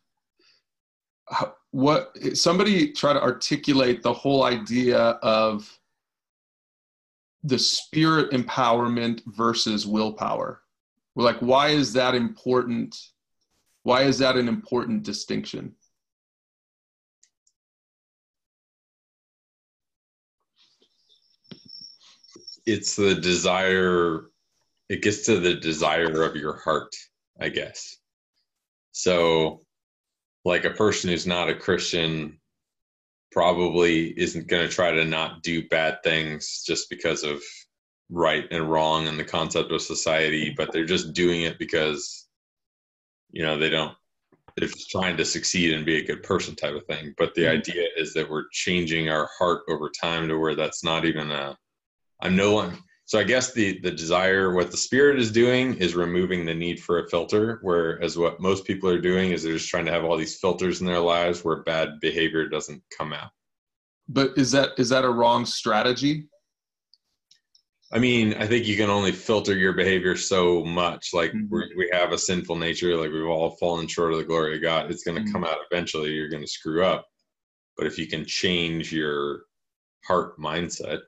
What 1.71 2.17
somebody 2.33 2.91
try 2.91 3.13
to 3.13 3.21
articulate 3.21 4.01
the 4.01 4.13
whole 4.13 4.43
idea 4.43 4.99
of 4.99 5.79
the 7.43 7.59
spirit 7.59 8.31
empowerment 8.31 9.21
versus 9.25 9.85
willpower 9.85 10.61
we're 11.17 11.23
like, 11.23 11.39
why 11.39 11.69
is 11.69 11.93
that 11.93 12.13
important? 12.13 12.95
Why 13.81 14.03
is 14.03 14.19
that 14.19 14.37
an 14.37 14.47
important 14.47 15.01
distinction? 15.01 15.73
It's 22.67 22.95
the 22.95 23.15
desire, 23.15 24.25
it 24.89 25.01
gets 25.01 25.25
to 25.25 25.39
the 25.39 25.55
desire 25.55 26.21
of 26.21 26.35
your 26.35 26.57
heart, 26.57 26.95
I 27.41 27.49
guess. 27.49 27.97
So, 28.91 29.61
like 30.45 30.65
a 30.65 30.71
person 30.71 31.09
who's 31.09 31.27
not 31.27 31.49
a 31.49 31.55
Christian 31.55 32.39
probably 33.31 34.07
isn't 34.19 34.47
going 34.47 34.67
to 34.67 34.73
try 34.73 34.91
to 34.91 35.05
not 35.05 35.43
do 35.43 35.67
bad 35.67 36.01
things 36.03 36.63
just 36.65 36.89
because 36.89 37.23
of 37.23 37.41
right 38.09 38.45
and 38.51 38.69
wrong 38.69 39.07
and 39.07 39.19
the 39.19 39.23
concept 39.23 39.71
of 39.71 39.81
society, 39.81 40.53
but 40.55 40.71
they're 40.71 40.85
just 40.85 41.13
doing 41.13 41.41
it 41.41 41.59
because, 41.59 42.27
you 43.31 43.43
know, 43.43 43.57
they 43.57 43.69
don't, 43.69 43.95
they're 44.55 44.69
just 44.69 44.89
trying 44.89 45.17
to 45.17 45.25
succeed 45.25 45.73
and 45.73 45.85
be 45.85 45.97
a 45.97 46.05
good 46.05 46.23
person 46.23 46.55
type 46.55 46.73
of 46.73 46.85
thing. 46.85 47.13
But 47.17 47.35
the 47.35 47.43
mm-hmm. 47.43 47.57
idea 47.57 47.87
is 47.97 48.13
that 48.13 48.29
we're 48.29 48.47
changing 48.51 49.09
our 49.09 49.29
heart 49.37 49.63
over 49.69 49.89
time 49.89 50.27
to 50.29 50.39
where 50.39 50.55
that's 50.55 50.83
not 50.83 51.05
even 51.05 51.29
a, 51.31 51.57
I'm 52.21 52.35
no 52.35 52.53
one. 52.53 52.79
So 53.07 53.17
I 53.17 53.23
guess 53.23 53.53
the 53.53 53.79
the 53.79 53.91
desire, 53.91 54.53
what 54.53 54.69
the 54.69 54.77
spirit 54.77 55.17
is 55.17 55.31
doing, 55.31 55.75
is 55.77 55.95
removing 55.95 56.45
the 56.45 56.53
need 56.53 56.81
for 56.81 56.99
a 56.99 57.07
filter. 57.07 57.59
Whereas 57.61 58.17
what 58.17 58.41
most 58.41 58.65
people 58.65 58.89
are 58.89 58.99
doing 58.99 59.31
is 59.31 59.43
they're 59.43 59.53
just 59.53 59.69
trying 59.69 59.85
to 59.85 59.93
have 59.93 60.03
all 60.03 60.17
these 60.17 60.39
filters 60.39 60.81
in 60.81 60.87
their 60.87 60.99
lives 60.99 61.43
where 61.43 61.63
bad 61.63 62.01
behavior 62.01 62.49
doesn't 62.49 62.83
come 62.95 63.13
out. 63.13 63.31
But 64.09 64.37
is 64.37 64.51
that 64.51 64.71
is 64.77 64.89
that 64.89 65.05
a 65.05 65.09
wrong 65.09 65.45
strategy? 65.45 66.27
I 67.93 67.99
mean, 67.99 68.33
I 68.33 68.45
think 68.45 68.65
you 68.65 68.75
can 68.75 68.89
only 68.89 69.13
filter 69.13 69.55
your 69.55 69.71
behavior 69.71 70.17
so 70.17 70.65
much. 70.65 71.13
Like 71.13 71.31
mm-hmm. 71.31 71.77
we 71.77 71.89
have 71.93 72.11
a 72.11 72.17
sinful 72.17 72.57
nature, 72.57 72.97
like 72.97 73.11
we've 73.11 73.25
all 73.25 73.51
fallen 73.51 73.87
short 73.87 74.11
of 74.11 74.17
the 74.17 74.25
glory 74.25 74.57
of 74.57 74.61
God. 74.61 74.91
It's 74.91 75.05
going 75.05 75.15
to 75.15 75.21
mm-hmm. 75.21 75.31
come 75.31 75.45
out 75.45 75.59
eventually. 75.71 76.11
You're 76.11 76.27
going 76.27 76.43
to 76.43 76.51
screw 76.51 76.83
up. 76.83 77.07
But 77.77 77.87
if 77.87 77.97
you 77.97 78.07
can 78.07 78.25
change 78.25 78.91
your 78.91 79.43
heart 80.05 80.37
mindset, 80.37 80.99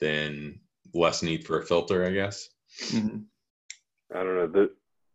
then 0.00 0.60
less 0.94 1.22
need 1.22 1.46
for 1.46 1.60
a 1.60 1.66
filter, 1.66 2.04
I 2.04 2.10
guess. 2.10 2.48
Mm-hmm. 2.86 3.18
I 4.14 4.22
don't 4.22 4.52
know. 4.52 4.68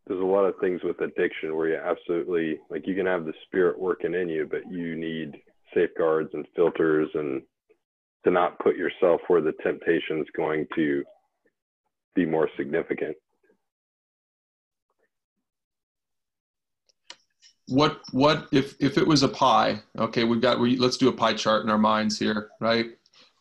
There's 0.08 0.22
a 0.22 0.24
lot 0.24 0.46
of 0.46 0.56
things 0.62 0.82
with 0.84 1.02
addiction 1.02 1.56
where 1.56 1.70
you 1.70 1.78
absolutely 1.78 2.60
like 2.70 2.86
you 2.86 2.96
can 2.96 3.08
have 3.08 3.26
the 3.26 3.34
spirit 3.46 3.80
working 3.80 4.14
in 4.14 4.30
you, 4.30 4.48
but 4.50 4.62
you 4.70 4.96
need 4.96 5.36
safeguards 5.74 6.30
and 6.34 6.46
filters 6.56 7.10
and 7.16 7.42
to 8.24 8.32
not 8.32 8.60
put 8.60 8.76
yourself 8.76 9.22
where 9.28 9.42
the 9.42 9.54
temptation 9.64 10.20
is 10.20 10.28
going 10.36 10.68
to 10.76 11.04
be 12.14 12.26
more 12.26 12.50
significant. 12.56 13.16
What 17.68 18.02
what 18.12 18.48
if 18.52 18.76
if 18.80 18.98
it 19.00 19.08
was 19.08 19.24
a 19.24 19.28
pie? 19.28 19.82
Okay, 19.98 20.24
we've 20.24 20.42
got 20.42 20.60
we 20.60 20.78
let's 20.78 20.98
do 20.98 21.10
a 21.10 21.14
pie 21.14 21.34
chart 21.34 21.64
in 21.64 21.72
our 21.72 21.80
minds 21.80 22.20
here, 22.20 22.50
right? 22.60 22.92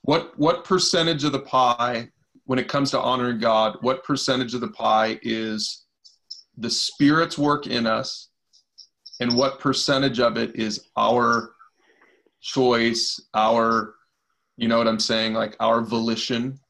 What 0.04 0.38
what 0.38 0.64
percentage 0.64 1.24
of 1.24 1.32
the 1.32 1.40
pie 1.40 2.10
when 2.44 2.58
it 2.58 2.68
comes 2.68 2.90
to 2.90 3.00
honoring 3.00 3.38
God, 3.38 3.78
what 3.80 4.04
percentage 4.04 4.54
of 4.54 4.60
the 4.60 4.68
pie 4.68 5.18
is 5.22 5.86
the 6.58 6.68
Spirit's 6.68 7.38
work 7.38 7.66
in 7.66 7.86
us, 7.86 8.28
and 9.20 9.34
what 9.34 9.60
percentage 9.60 10.20
of 10.20 10.36
it 10.36 10.54
is 10.56 10.88
our 10.96 11.54
choice, 12.42 13.18
our, 13.32 13.94
you 14.58 14.68
know 14.68 14.76
what 14.76 14.86
I'm 14.86 15.00
saying, 15.00 15.32
like 15.32 15.56
our 15.58 15.80
volition, 15.80 16.60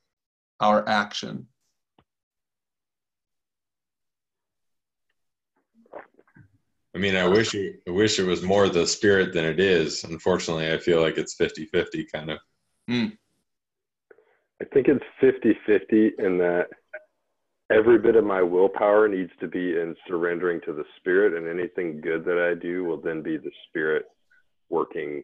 our 0.61 0.89
action? 0.89 1.49
I 6.95 7.01
mean, 7.01 7.17
I 7.17 7.27
wish 7.27 7.53
it, 7.57 7.81
I 7.89 7.91
wish 7.91 8.21
it 8.21 8.25
was 8.25 8.43
more 8.43 8.69
the 8.69 8.87
spirit 8.87 9.33
than 9.33 9.45
it 9.45 9.59
is. 9.59 10.05
Unfortunately, 10.05 10.73
I 10.73 10.79
feel 10.79 11.01
like 11.01 11.19
it's 11.19 11.35
50-50 11.35 12.05
kind 12.13 12.31
of. 12.31 12.39
Mm. 12.89 13.19
I 14.63 14.65
think 14.73 14.89
it's 14.89 15.05
50 15.21 15.57
50 15.67 16.13
in 16.19 16.39
that 16.39 16.69
every 17.71 17.99
bit 17.99 18.17
of 18.17 18.25
my 18.25 18.43
willpower 18.43 19.09
needs 19.09 19.33
to 19.41 19.49
be 19.49 19.79
in 19.79 19.97
surrendering 20.07 20.61
to 20.65 20.73
the 20.73 20.85
spirit, 20.99 21.35
and 21.35 21.49
anything 21.49 22.01
good 22.01 22.25
that 22.25 22.39
I 22.39 22.59
do 22.59 22.85
will 22.85 23.01
then 23.01 23.23
be 23.23 23.37
the 23.37 23.51
spirit 23.69 24.05
working. 24.71 25.23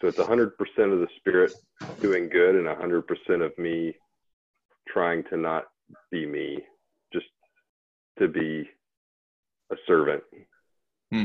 So 0.00 0.08
it's 0.08 0.18
100% 0.18 0.50
of 0.50 1.00
the 1.00 1.08
spirit 1.16 1.52
doing 2.00 2.28
good, 2.28 2.54
and 2.56 2.66
100% 2.66 3.44
of 3.44 3.56
me 3.58 3.94
trying 4.88 5.24
to 5.24 5.36
not 5.36 5.64
be 6.10 6.26
me, 6.26 6.60
just 7.12 7.26
to 8.18 8.28
be 8.28 8.68
a 9.70 9.76
servant. 9.86 10.22
Hmm. 11.12 11.24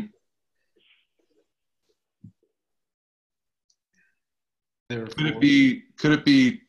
Could 4.89 5.25
it 5.25 5.39
be? 5.39 5.83
Could 5.97 6.11
it 6.11 6.25
be 6.25 6.61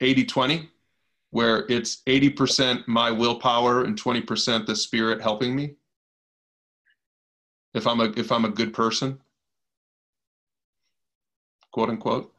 80 0.00 0.24
20, 0.24 0.68
where 1.30 1.66
it's 1.70 2.02
80% 2.06 2.86
my 2.86 3.10
willpower 3.10 3.84
and 3.84 4.00
20% 4.00 4.66
the 4.66 4.76
spirit 4.76 5.20
helping 5.20 5.54
me? 5.54 5.74
If 7.74 7.86
I'm 7.86 8.00
a 8.00 8.12
if 8.16 8.32
I'm 8.32 8.44
a 8.44 8.48
good 8.48 8.74
person, 8.74 9.20
quote 11.72 11.88
unquote. 11.88 12.32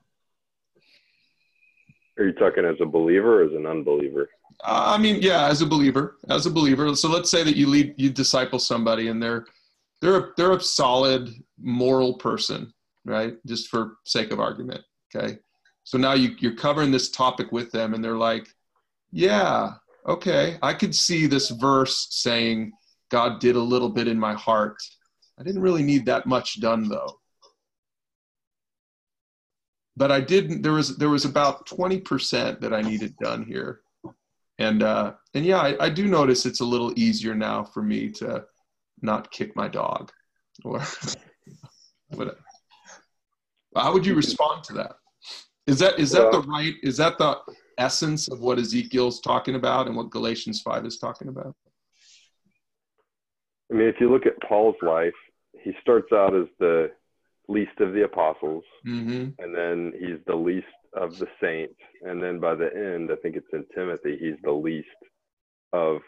Are 2.20 2.26
you 2.26 2.34
talking 2.34 2.66
as 2.66 2.76
a 2.82 2.86
believer 2.86 3.42
or 3.42 3.46
as 3.46 3.54
an 3.54 3.66
unbeliever? 3.66 4.30
Uh, 4.64 4.94
I 4.96 4.98
mean, 4.98 5.22
yeah, 5.22 5.48
as 5.48 5.62
a 5.62 5.66
believer, 5.66 6.18
as 6.30 6.46
a 6.46 6.52
believer. 6.52 6.94
So 6.96 7.10
let's 7.10 7.32
say 7.32 7.44
that 7.44 7.56
you 7.56 7.68
lead, 7.68 7.96
you 7.98 8.10
disciple 8.10 8.60
somebody, 8.60 9.08
and 9.08 9.24
they're 9.24 9.46
they're 10.02 10.18
a, 10.18 10.30
they're 10.36 10.52
a 10.52 10.62
solid 10.62 11.30
moral 11.60 12.16
person, 12.16 12.74
right? 13.06 13.36
Just 13.46 13.70
for 13.70 13.98
sake 14.04 14.32
of 14.32 14.40
argument, 14.40 14.82
okay. 15.16 15.38
So 15.92 15.98
now 15.98 16.14
you, 16.14 16.38
you're 16.40 16.56
covering 16.56 16.90
this 16.90 17.10
topic 17.10 17.52
with 17.52 17.70
them, 17.74 17.94
and 17.94 18.02
they're 18.02 18.16
like, 18.16 18.48
yeah, 19.12 19.74
okay, 20.08 20.58
I 20.62 20.74
could 20.74 20.96
see 20.96 21.28
this 21.28 21.50
verse 21.50 22.08
saying, 22.12 22.72
God 23.10 23.42
did 23.42 23.58
a 23.58 23.62
little 23.62 23.90
bit 23.90 24.08
in 24.08 24.18
my 24.18 24.34
heart. 24.34 24.78
I 25.38 25.44
didn't 25.44 25.62
really 25.62 25.84
need 25.84 26.06
that 26.06 26.26
much 26.26 26.62
done, 26.62 26.88
though. 26.88 27.20
But 29.98 30.14
I 30.14 30.22
didn't. 30.22 30.62
There 30.62 30.72
was 30.72 30.96
there 30.96 31.10
was 31.10 31.26
about 31.26 31.66
twenty 31.66 32.00
percent 32.00 32.62
that 32.62 32.74
I 32.74 32.82
needed 32.82 33.14
done 33.18 33.44
here, 33.44 33.82
and 34.60 34.84
uh, 34.84 35.16
and 35.34 35.46
yeah, 35.46 35.58
I, 35.58 35.88
I 35.88 35.90
do 35.90 36.08
notice 36.08 36.46
it's 36.46 36.62
a 36.62 36.66
little 36.66 36.98
easier 36.98 37.36
now 37.36 37.66
for 37.66 37.84
me 37.84 38.10
to 38.12 38.46
not 39.02 39.30
kick 39.30 39.58
my 39.58 39.68
dog, 39.68 40.10
or 40.64 40.82
whatever. 42.12 42.40
How 43.76 43.92
would 43.92 44.06
you 44.06 44.16
respond 44.24 44.64
to 44.64 44.74
that? 44.76 44.94
Is 45.68 45.80
that 45.80 46.00
is 46.00 46.12
that 46.12 46.32
well, 46.32 46.42
the 46.42 46.48
right? 46.48 46.74
Is 46.82 46.98
that 46.98 47.18
the 47.18 47.40
essence 47.78 48.28
of 48.28 48.42
what 48.42 48.60
Ezekiel's 48.60 49.22
talking 49.22 49.56
about 49.56 49.88
and 49.88 49.96
what 49.96 50.10
Galatians 50.10 50.62
five 50.62 50.86
is 50.86 50.98
talking 50.98 51.28
about? 51.28 51.56
I 53.72 53.76
mean, 53.76 53.88
if 53.88 53.96
you 54.00 54.12
look 54.12 54.26
at 54.26 54.42
Paul's 54.48 54.76
life, 54.82 55.14
he 55.64 55.72
starts 55.82 56.12
out 56.12 56.36
as 56.36 56.48
the 56.60 56.92
least 57.48 57.80
of 57.80 57.94
the 57.94 58.04
apostles, 58.04 58.64
mm-hmm. 58.86 59.30
and 59.40 59.56
then 59.56 59.94
he's 60.00 60.20
the 60.28 60.36
least 60.36 60.66
of 60.94 61.18
the 61.20 61.28
saints, 61.42 61.80
and 62.02 62.22
then 62.22 62.40
by 62.40 62.56
the 62.56 62.70
end, 62.76 63.12
I 63.12 63.16
think 63.22 63.36
it's 63.36 63.48
in 63.54 63.66
Timothy, 63.74 64.18
he's 64.20 64.42
the 64.44 64.52
least 64.52 64.88
of 65.72 66.02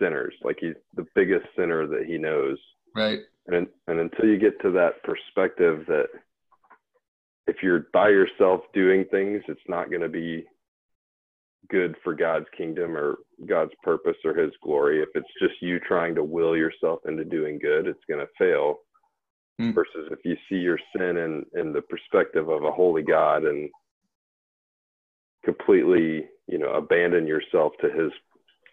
sinners. 0.00 0.34
Like 0.42 0.58
he's 0.60 0.74
the 0.94 1.06
biggest 1.14 1.46
sinner 1.56 1.86
that 1.86 2.04
he 2.06 2.18
knows. 2.18 2.58
Right. 2.94 3.20
And 3.48 3.66
and 3.86 4.00
until 4.00 4.26
you 4.26 4.38
get 4.38 4.60
to 4.62 4.70
that 4.72 5.02
perspective 5.02 5.84
that 5.86 6.08
if 7.46 7.56
you're 7.62 7.86
by 7.92 8.08
yourself 8.08 8.62
doing 8.72 9.04
things, 9.10 9.42
it's 9.48 9.60
not 9.68 9.90
going 9.90 10.02
to 10.02 10.08
be 10.08 10.44
good 11.68 11.96
for 12.02 12.14
God's 12.14 12.46
kingdom 12.56 12.96
or 12.96 13.16
God's 13.46 13.72
purpose 13.82 14.16
or 14.24 14.34
his 14.34 14.52
glory. 14.62 15.02
If 15.02 15.08
it's 15.14 15.26
just 15.40 15.60
you 15.60 15.80
trying 15.80 16.14
to 16.16 16.24
will 16.24 16.56
yourself 16.56 17.00
into 17.06 17.24
doing 17.24 17.58
good, 17.58 17.86
it's 17.86 18.04
going 18.08 18.20
to 18.20 18.32
fail. 18.38 18.78
Mm. 19.60 19.74
Versus 19.74 20.08
if 20.10 20.18
you 20.24 20.36
see 20.48 20.56
your 20.56 20.78
sin 20.94 21.16
in, 21.16 21.46
in 21.58 21.72
the 21.72 21.80
perspective 21.80 22.48
of 22.50 22.64
a 22.64 22.70
holy 22.70 23.02
God 23.02 23.44
and 23.44 23.70
completely, 25.44 26.26
you 26.46 26.58
know, 26.58 26.74
abandon 26.74 27.26
yourself 27.26 27.72
to 27.80 27.88
his 27.88 28.12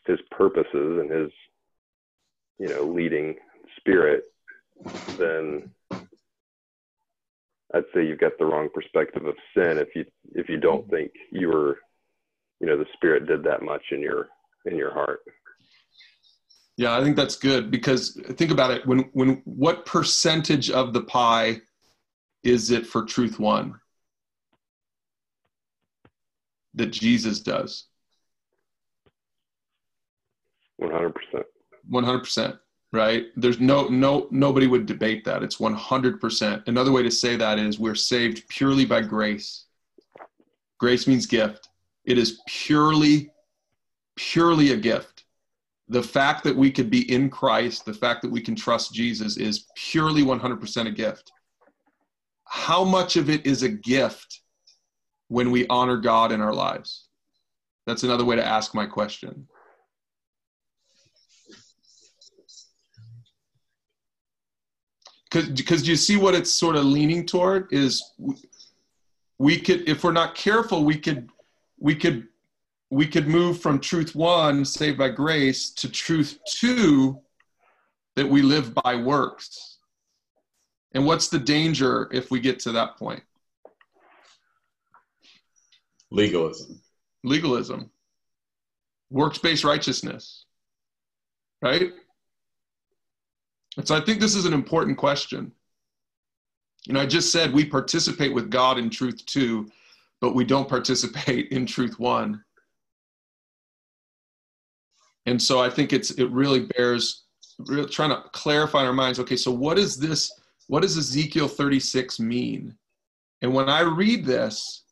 his 0.05 0.19
purposes 0.31 0.67
and 0.73 1.09
his, 1.09 1.31
you 2.59 2.67
know, 2.67 2.83
leading 2.83 3.35
spirit, 3.77 4.25
then 5.17 5.69
I'd 7.73 7.83
say 7.93 8.05
you've 8.05 8.19
got 8.19 8.37
the 8.37 8.45
wrong 8.45 8.69
perspective 8.73 9.25
of 9.25 9.35
sin 9.55 9.77
if 9.79 9.89
you 9.95 10.05
if 10.35 10.47
you 10.47 10.57
don't 10.57 10.83
mm-hmm. 10.83 10.95
think 10.95 11.11
you 11.31 11.47
were, 11.47 11.79
you 12.59 12.67
know, 12.67 12.77
the 12.77 12.85
Spirit 12.93 13.27
did 13.27 13.43
that 13.43 13.63
much 13.63 13.83
in 13.91 13.99
your 13.99 14.27
in 14.65 14.77
your 14.77 14.93
heart. 14.93 15.19
Yeah, 16.77 16.97
I 16.97 17.03
think 17.03 17.15
that's 17.15 17.35
good 17.35 17.71
because 17.71 18.19
think 18.33 18.51
about 18.51 18.71
it. 18.71 18.85
When 18.85 19.09
when 19.13 19.41
what 19.45 19.85
percentage 19.85 20.69
of 20.69 20.93
the 20.93 21.01
pie 21.01 21.61
is 22.43 22.71
it 22.71 22.85
for 22.85 23.05
truth 23.05 23.39
one 23.39 23.79
that 26.75 26.87
Jesus 26.87 27.39
does? 27.39 27.85
One 30.77 30.91
hundred 30.91 31.15
percent. 31.15 31.45
One 31.87 32.03
hundred 32.03 32.19
percent 32.19 32.55
right? 32.93 33.25
There's 33.35 33.59
no 33.59 33.87
no 33.87 34.27
nobody 34.29 34.67
would 34.67 34.85
debate 34.85 35.25
that. 35.25 35.43
It's 35.43 35.57
100% 35.57 36.67
another 36.67 36.91
way 36.91 37.03
to 37.03 37.11
say 37.11 37.35
that 37.35 37.59
is 37.59 37.79
we're 37.79 37.95
saved 37.95 38.47
purely 38.47 38.85
by 38.85 39.01
grace. 39.01 39.65
Grace 40.79 41.07
means 41.07 41.25
gift. 41.25 41.69
It 42.05 42.17
is 42.17 42.39
purely 42.47 43.31
purely 44.15 44.71
a 44.71 44.77
gift. 44.77 45.23
The 45.89 46.03
fact 46.03 46.43
that 46.43 46.55
we 46.55 46.71
could 46.71 46.89
be 46.89 47.11
in 47.11 47.29
christ 47.29 47.83
the 47.83 47.93
fact 47.93 48.21
that 48.21 48.31
we 48.31 48.41
can 48.41 48.55
trust 48.55 48.93
jesus 48.93 49.37
is 49.37 49.65
purely 49.75 50.21
100% 50.21 50.87
a 50.87 50.91
gift. 50.91 51.31
How 52.45 52.83
much 52.83 53.15
of 53.15 53.29
it 53.29 53.45
is 53.45 53.63
a 53.63 53.69
gift 53.69 54.41
when 55.29 55.49
we 55.49 55.65
honor 55.67 55.97
god 55.97 56.31
in 56.31 56.41
our 56.41 56.53
lives? 56.53 57.07
That's 57.87 58.03
another 58.03 58.23
way 58.23 58.35
to 58.35 58.45
ask 58.45 58.75
my 58.75 58.85
question 58.85 59.47
because 65.33 65.87
you 65.87 65.95
see 65.95 66.15
what 66.15 66.35
it's 66.35 66.53
sort 66.53 66.75
of 66.75 66.85
leaning 66.85 67.25
toward 67.25 67.71
is 67.73 68.13
we 69.39 69.59
could 69.59 69.87
if 69.89 70.03
we're 70.03 70.11
not 70.11 70.35
careful 70.35 70.85
we 70.85 70.97
could 70.97 71.29
we 71.79 71.95
could 71.95 72.27
we 72.93 73.07
could 73.07 73.27
move 73.27 73.59
from 73.59 73.79
truth 73.79 74.13
one 74.13 74.63
saved 74.63 74.99
by 74.99 75.09
grace 75.09 75.71
to 75.71 75.89
truth 75.89 76.37
two 76.45 77.19
that 78.15 78.29
we 78.29 78.43
live 78.43 78.75
by 78.75 78.95
works. 78.95 79.79
And 80.93 81.03
what's 81.05 81.27
the 81.27 81.39
danger 81.39 82.07
if 82.11 82.29
we 82.29 82.39
get 82.39 82.59
to 82.59 82.71
that 82.73 82.97
point? 82.97 83.23
Legalism. 86.11 86.79
Legalism. 87.23 87.89
Works-based 89.09 89.63
righteousness. 89.63 90.45
Right 91.63 91.93
and 93.77 93.87
so 93.87 93.95
I 93.95 94.01
think 94.01 94.19
this 94.19 94.35
is 94.35 94.45
an 94.45 94.53
important 94.53 94.97
question. 94.97 95.51
You 96.85 96.93
know, 96.93 97.01
I 97.01 97.05
just 97.05 97.31
said 97.31 97.53
we 97.53 97.65
participate 97.65 98.33
with 98.33 98.49
God 98.49 98.77
in 98.77 98.89
truth 98.89 99.25
too, 99.25 99.69
but 100.21 100.35
we 100.35 100.43
don't 100.43 100.69
participate 100.69 101.51
in 101.51 101.65
truth 101.65 101.99
one. 101.99 102.43
And 105.25 105.41
so 105.41 105.61
I 105.61 105.69
think 105.69 105.93
it's 105.93 106.11
it 106.11 106.29
really 106.31 106.67
bears 106.75 107.23
really 107.59 107.89
trying 107.89 108.09
to 108.09 108.21
clarify 108.31 108.81
in 108.81 108.87
our 108.87 108.93
minds. 108.93 109.19
Okay, 109.19 109.37
so 109.37 109.51
what 109.51 109.77
is 109.77 109.97
this? 109.97 110.31
What 110.67 110.81
does 110.81 110.97
Ezekiel 110.97 111.47
36 111.47 112.19
mean? 112.19 112.75
And 113.41 113.53
when 113.53 113.69
I 113.69 113.81
read 113.81 114.25
this, 114.25 114.83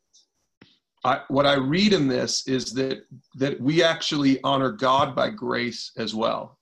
I, 1.04 1.22
what 1.30 1.46
I 1.46 1.56
read 1.56 1.94
in 1.94 2.08
this 2.08 2.48
is 2.48 2.74
that 2.74 3.06
that 3.36 3.60
we 3.60 3.84
actually 3.84 4.42
honor 4.44 4.72
God 4.72 5.16
by 5.16 5.30
grace 5.30 5.92
as 5.98 6.14
well. 6.14 6.60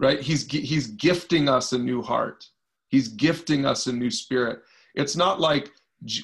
Right? 0.00 0.20
He's 0.20 0.50
he's 0.50 0.88
gifting 0.88 1.48
us 1.48 1.72
a 1.72 1.78
new 1.78 2.02
heart. 2.02 2.44
He's 2.88 3.08
gifting 3.08 3.66
us 3.66 3.86
a 3.86 3.92
new 3.92 4.10
spirit. 4.10 4.62
It's 4.94 5.14
not 5.14 5.40
like 5.40 5.70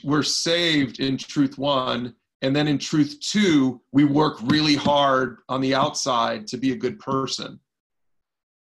we're 0.02 0.22
saved 0.22 1.00
in 1.00 1.16
truth 1.16 1.58
one 1.58 2.14
and 2.42 2.54
then 2.54 2.68
in 2.68 2.78
truth 2.78 3.18
two 3.20 3.80
we 3.92 4.04
work 4.04 4.38
really 4.44 4.74
hard 4.74 5.38
on 5.48 5.60
the 5.60 5.74
outside 5.74 6.46
to 6.46 6.56
be 6.56 6.72
a 6.72 6.76
good 6.76 6.98
person 6.98 7.58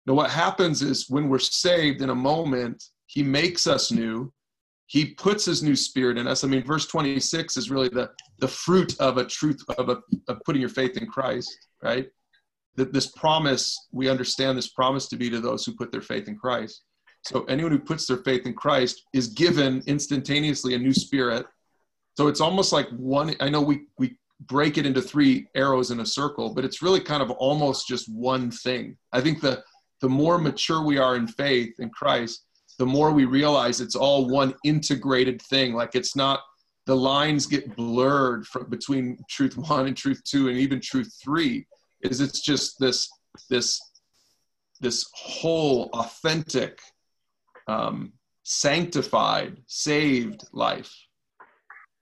now 0.06 0.14
what 0.14 0.30
happens 0.30 0.82
is 0.82 1.10
when 1.10 1.30
we're 1.30 1.40
saved 1.40 2.02
in 2.02 2.10
a 2.10 2.16
moment 2.16 2.84
he 3.08 3.22
makes 3.22 3.68
us 3.68 3.92
new 3.92 4.32
he 4.88 5.14
puts 5.14 5.46
his 5.46 5.62
new 5.62 5.76
spirit 5.76 6.18
in 6.18 6.28
us 6.28 6.44
i 6.44 6.48
mean 6.48 6.64
verse 6.64 6.88
26 6.88 7.58
is 7.58 7.70
really 7.70 7.90
the 7.90 8.10
the 8.40 8.48
fruit 8.48 9.00
of 9.00 9.18
a 9.18 9.26
truth 9.26 9.62
of 9.78 9.90
a 9.90 9.98
of 10.28 10.40
putting 10.46 10.62
your 10.62 10.70
faith 10.70 10.98
in 10.98 11.06
christ 11.06 11.68
right 11.84 12.08
that 12.76 12.94
this 12.94 13.08
promise 13.08 13.88
we 13.92 14.10
understand 14.10 14.58
this 14.58 14.70
promise 14.70 15.08
to 15.08 15.18
be 15.18 15.30
to 15.30 15.40
those 15.40 15.66
who 15.66 15.74
put 15.76 15.92
their 15.92 16.02
faith 16.02 16.28
in 16.28 16.38
christ 16.38 16.84
so 17.26 17.44
anyone 17.46 17.72
who 17.72 17.80
puts 17.80 18.06
their 18.06 18.18
faith 18.18 18.46
in 18.46 18.54
Christ 18.54 19.04
is 19.14 19.30
given 19.30 19.82
instantaneously 19.88 20.76
a 20.76 20.80
new 20.80 20.94
spirit. 20.94 21.48
So 22.18 22.28
it's 22.28 22.42
almost 22.42 22.72
like 22.72 22.88
one. 22.90 23.36
I 23.40 23.50
know 23.50 23.62
we 23.62 23.88
we 23.98 24.18
break 24.42 24.78
it 24.78 24.86
into 24.86 25.02
three 25.02 25.48
arrows 25.56 25.90
in 25.90 26.02
a 26.02 26.06
circle, 26.06 26.54
but 26.54 26.64
it's 26.64 26.84
really 26.84 27.00
kind 27.00 27.24
of 27.24 27.32
almost 27.32 27.88
just 27.88 28.14
one 28.14 28.52
thing. 28.52 28.96
I 29.12 29.22
think 29.22 29.42
the 29.42 29.64
the 30.02 30.10
more 30.10 30.38
mature 30.38 30.84
we 30.84 31.00
are 31.00 31.16
in 31.16 31.28
faith 31.28 31.74
in 31.80 31.90
Christ, 31.90 32.46
the 32.78 32.86
more 32.86 33.12
we 33.12 33.26
realize 33.26 33.82
it's 33.82 33.96
all 33.96 34.30
one 34.30 34.54
integrated 34.64 35.42
thing. 35.42 35.74
Like 35.74 35.96
it's 35.96 36.16
not 36.16 36.42
the 36.86 36.96
lines 36.96 37.48
get 37.48 37.76
blurred 37.76 38.46
from 38.46 38.70
between 38.70 39.18
truth 39.32 39.58
one 39.58 39.88
and 39.88 39.98
truth 39.98 40.22
two 40.26 40.50
and 40.50 40.58
even 40.58 40.80
truth 40.80 41.12
three. 41.24 41.66
Is 42.12 42.22
it's 42.22 42.42
just 42.42 42.80
this 42.80 43.10
this 43.50 43.80
this 44.82 45.10
whole 45.14 45.90
authentic 45.94 46.80
um, 47.68 48.14
sanctified, 48.44 49.58
saved 49.68 50.44
life. 50.54 50.94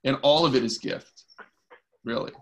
And 0.04 0.18
all 0.22 0.46
of 0.46 0.56
it 0.56 0.64
is 0.64 0.78
gift, 0.78 1.24
really. 2.04 2.34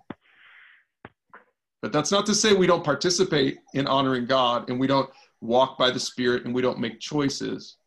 But 1.82 1.94
that's 1.94 2.12
not 2.12 2.26
to 2.28 2.36
say 2.36 2.54
we 2.54 2.68
don't 2.68 2.84
participate 2.84 3.60
in 3.74 3.88
honoring 3.88 4.26
God 4.26 4.70
and 4.70 4.80
we 4.80 4.88
don't 4.88 5.10
walk 5.42 5.78
by 5.78 5.92
the 5.92 6.00
Spirit 6.00 6.46
and 6.46 6.54
we 6.54 6.62
don't 6.62 6.80
make 6.80 7.00
choices. 7.00 7.78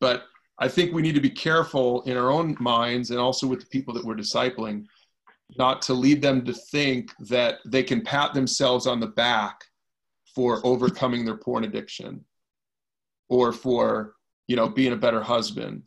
But 0.00 0.24
I 0.58 0.68
think 0.68 0.92
we 0.92 1.02
need 1.02 1.14
to 1.14 1.20
be 1.20 1.30
careful 1.30 2.02
in 2.02 2.16
our 2.16 2.30
own 2.30 2.56
minds 2.60 3.10
and 3.10 3.18
also 3.18 3.46
with 3.46 3.60
the 3.60 3.66
people 3.66 3.94
that 3.94 4.04
we're 4.04 4.14
discipling, 4.14 4.86
not 5.56 5.82
to 5.82 5.94
lead 5.94 6.22
them 6.22 6.44
to 6.44 6.52
think 6.52 7.12
that 7.20 7.58
they 7.66 7.82
can 7.82 8.02
pat 8.02 8.34
themselves 8.34 8.86
on 8.86 9.00
the 9.00 9.06
back 9.06 9.64
for 10.34 10.60
overcoming 10.66 11.24
their 11.24 11.36
porn 11.36 11.64
addiction 11.64 12.24
or 13.28 13.52
for 13.52 14.14
you 14.46 14.56
know, 14.56 14.68
being 14.68 14.92
a 14.92 14.96
better 14.96 15.22
husband 15.22 15.82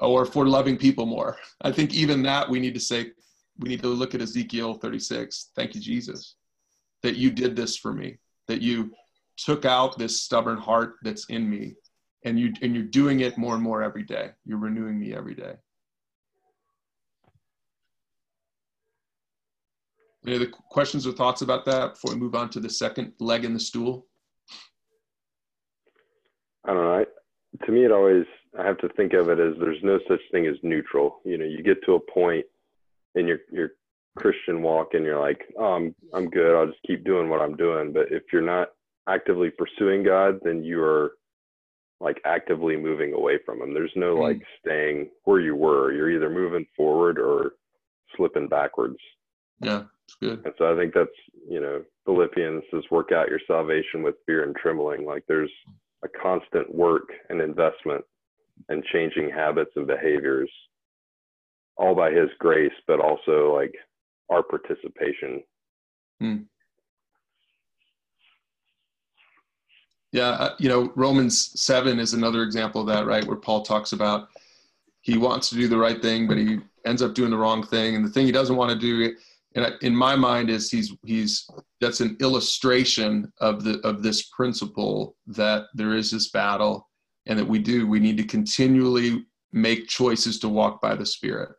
or 0.00 0.24
for 0.24 0.46
loving 0.46 0.76
people 0.76 1.06
more. 1.06 1.36
I 1.62 1.72
think 1.72 1.94
even 1.94 2.22
that 2.22 2.48
we 2.48 2.60
need 2.60 2.74
to 2.74 2.80
say, 2.80 3.10
we 3.58 3.68
need 3.68 3.82
to 3.82 3.88
look 3.88 4.14
at 4.14 4.20
Ezekiel 4.22 4.74
36. 4.74 5.50
Thank 5.54 5.74
you, 5.74 5.80
Jesus, 5.80 6.36
that 7.02 7.16
you 7.16 7.30
did 7.30 7.56
this 7.56 7.76
for 7.76 7.92
me, 7.92 8.18
that 8.48 8.62
you 8.62 8.92
took 9.36 9.64
out 9.64 9.98
this 9.98 10.22
stubborn 10.22 10.58
heart 10.58 10.94
that's 11.02 11.26
in 11.26 11.48
me 11.48 11.74
and 12.24 12.40
you 12.40 12.52
and 12.62 12.74
you're 12.74 12.84
doing 12.84 13.20
it 13.20 13.38
more 13.38 13.54
and 13.54 13.62
more 13.62 13.82
every 13.82 14.02
day. 14.02 14.30
You're 14.44 14.58
renewing 14.58 14.98
me 14.98 15.14
every 15.14 15.34
day. 15.34 15.54
Any 20.26 20.36
other 20.36 20.46
questions 20.46 21.06
or 21.06 21.12
thoughts 21.12 21.42
about 21.42 21.64
that 21.66 21.94
before 21.94 22.12
we 22.12 22.20
move 22.20 22.34
on 22.34 22.50
to 22.50 22.60
the 22.60 22.70
second 22.70 23.12
leg 23.20 23.44
in 23.44 23.54
the 23.54 23.60
stool? 23.60 24.06
I 26.64 26.72
don't 26.72 26.82
know 26.82 26.94
I, 26.94 27.64
to 27.64 27.72
me, 27.72 27.84
it 27.84 27.92
always 27.92 28.24
I 28.58 28.66
have 28.66 28.78
to 28.78 28.88
think 28.90 29.12
of 29.12 29.28
it 29.28 29.38
as 29.38 29.54
there's 29.60 29.82
no 29.82 29.98
such 30.08 30.20
thing 30.32 30.46
as 30.46 30.56
neutral. 30.62 31.20
You 31.24 31.38
know, 31.38 31.44
you 31.44 31.62
get 31.62 31.84
to 31.84 31.94
a 31.94 32.00
point 32.00 32.44
in 33.14 33.26
your 33.26 33.38
your 33.52 33.70
Christian 34.16 34.62
walk, 34.62 34.94
and 34.94 35.04
you're 35.04 35.20
like, 35.20 35.42
oh, 35.58 35.74
I'm 35.74 35.94
I'm 36.12 36.28
good. 36.28 36.56
I'll 36.56 36.66
just 36.66 36.82
keep 36.86 37.04
doing 37.04 37.28
what 37.28 37.40
I'm 37.40 37.56
doing. 37.56 37.92
But 37.92 38.10
if 38.10 38.24
you're 38.32 38.42
not 38.42 38.68
actively 39.08 39.50
pursuing 39.50 40.02
God, 40.02 40.40
then 40.42 40.64
you 40.64 40.82
are 40.82 41.12
like 42.00 42.20
actively 42.24 42.76
moving 42.76 43.12
away 43.12 43.38
from 43.44 43.62
Him. 43.62 43.72
There's 43.72 43.92
no 43.94 44.16
mm. 44.16 44.22
like 44.22 44.42
staying 44.60 45.10
where 45.24 45.40
you 45.40 45.54
were. 45.54 45.92
You're 45.92 46.10
either 46.10 46.30
moving 46.30 46.66
forward 46.76 47.18
or 47.18 47.52
slipping 48.16 48.48
backwards. 48.48 48.98
Yeah, 49.60 49.84
it's 50.06 50.16
good. 50.20 50.44
And 50.44 50.54
so 50.58 50.72
I 50.72 50.76
think 50.76 50.94
that's 50.94 51.10
you 51.48 51.60
know 51.60 51.82
Philippians 52.04 52.62
says, 52.70 52.84
work 52.90 53.12
out 53.12 53.28
your 53.28 53.40
salvation 53.46 54.02
with 54.02 54.14
fear 54.26 54.44
and 54.44 54.54
trembling. 54.56 55.04
Like 55.04 55.24
there's 55.28 55.50
a 56.04 56.08
constant 56.08 56.72
work 56.74 57.08
and 57.30 57.40
investment 57.40 58.04
and 58.68 58.84
changing 58.84 59.30
habits 59.30 59.70
and 59.76 59.86
behaviors 59.86 60.50
all 61.76 61.94
by 61.94 62.10
his 62.10 62.28
grace 62.38 62.72
but 62.86 63.00
also 63.00 63.54
like 63.54 63.74
our 64.30 64.42
participation 64.42 65.42
hmm. 66.20 66.36
yeah 70.12 70.28
uh, 70.28 70.54
you 70.58 70.68
know 70.68 70.90
romans 70.96 71.60
7 71.60 71.98
is 71.98 72.14
another 72.14 72.42
example 72.42 72.80
of 72.80 72.86
that 72.86 73.06
right 73.06 73.26
where 73.26 73.36
paul 73.36 73.62
talks 73.62 73.92
about 73.92 74.28
he 75.02 75.18
wants 75.18 75.50
to 75.50 75.54
do 75.54 75.68
the 75.68 75.76
right 75.76 76.00
thing 76.00 76.26
but 76.26 76.38
he 76.38 76.58
ends 76.86 77.02
up 77.02 77.14
doing 77.14 77.30
the 77.30 77.36
wrong 77.36 77.62
thing 77.62 77.94
and 77.94 78.04
the 78.04 78.08
thing 78.08 78.26
he 78.26 78.32
doesn't 78.32 78.56
want 78.56 78.70
to 78.70 78.78
do 78.78 79.14
and 79.56 79.74
in 79.80 79.96
my 79.96 80.14
mind 80.14 80.50
is 80.50 80.70
he's 80.70 80.94
he's 81.04 81.48
that's 81.80 82.00
an 82.00 82.16
illustration 82.20 83.32
of 83.40 83.64
the 83.64 83.80
of 83.80 84.02
this 84.02 84.28
principle 84.28 85.16
that 85.26 85.64
there 85.74 85.94
is 85.94 86.10
this 86.10 86.30
battle 86.30 86.88
and 87.26 87.38
that 87.38 87.44
we 87.44 87.58
do 87.58 87.86
we 87.86 87.98
need 87.98 88.18
to 88.18 88.24
continually 88.24 89.24
make 89.52 89.88
choices 89.88 90.38
to 90.38 90.48
walk 90.48 90.80
by 90.80 90.94
the 90.94 91.06
spirit. 91.06 91.50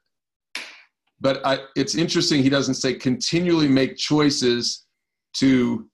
But 1.19 1.43
I, 1.43 1.59
it's 1.75 1.95
interesting 1.95 2.43
he 2.43 2.49
doesn't 2.49 2.75
say 2.75 2.93
continually 2.93 3.67
make 3.67 3.97
choices 3.97 4.85
to 5.37 5.89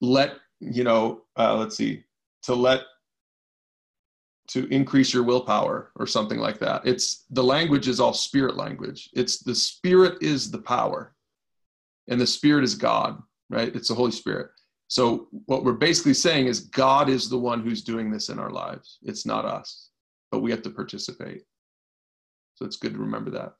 let 0.00 0.36
you 0.60 0.84
know 0.84 1.22
uh, 1.38 1.54
let's 1.56 1.76
see 1.76 2.02
to 2.44 2.54
let 2.54 2.80
to 4.48 4.66
increase 4.72 5.12
your 5.12 5.24
willpower 5.24 5.90
or 5.96 6.06
something 6.06 6.38
like 6.38 6.58
that. 6.60 6.86
It's 6.86 7.24
the 7.30 7.44
language 7.44 7.88
is 7.88 8.00
all 8.00 8.14
spirit 8.14 8.56
language. 8.56 9.10
It's 9.12 9.40
the 9.40 9.54
spirit 9.54 10.22
is 10.22 10.50
the 10.50 10.62
power 10.62 11.15
and 12.08 12.20
the 12.20 12.26
Spirit 12.26 12.64
is 12.64 12.74
God, 12.74 13.20
right? 13.50 13.74
It's 13.74 13.88
the 13.88 13.94
Holy 13.94 14.12
Spirit. 14.12 14.50
So 14.88 15.28
what 15.46 15.64
we're 15.64 15.72
basically 15.72 16.14
saying 16.14 16.46
is 16.46 16.60
God 16.60 17.08
is 17.08 17.28
the 17.28 17.38
one 17.38 17.62
who's 17.62 17.82
doing 17.82 18.10
this 18.10 18.28
in 18.28 18.38
our 18.38 18.50
lives. 18.50 18.98
It's 19.02 19.26
not 19.26 19.44
us, 19.44 19.90
but 20.30 20.40
we 20.40 20.50
have 20.50 20.62
to 20.62 20.70
participate. 20.70 21.42
So 22.54 22.64
it's 22.64 22.76
good 22.76 22.94
to 22.94 23.00
remember 23.00 23.30
that. 23.32 23.54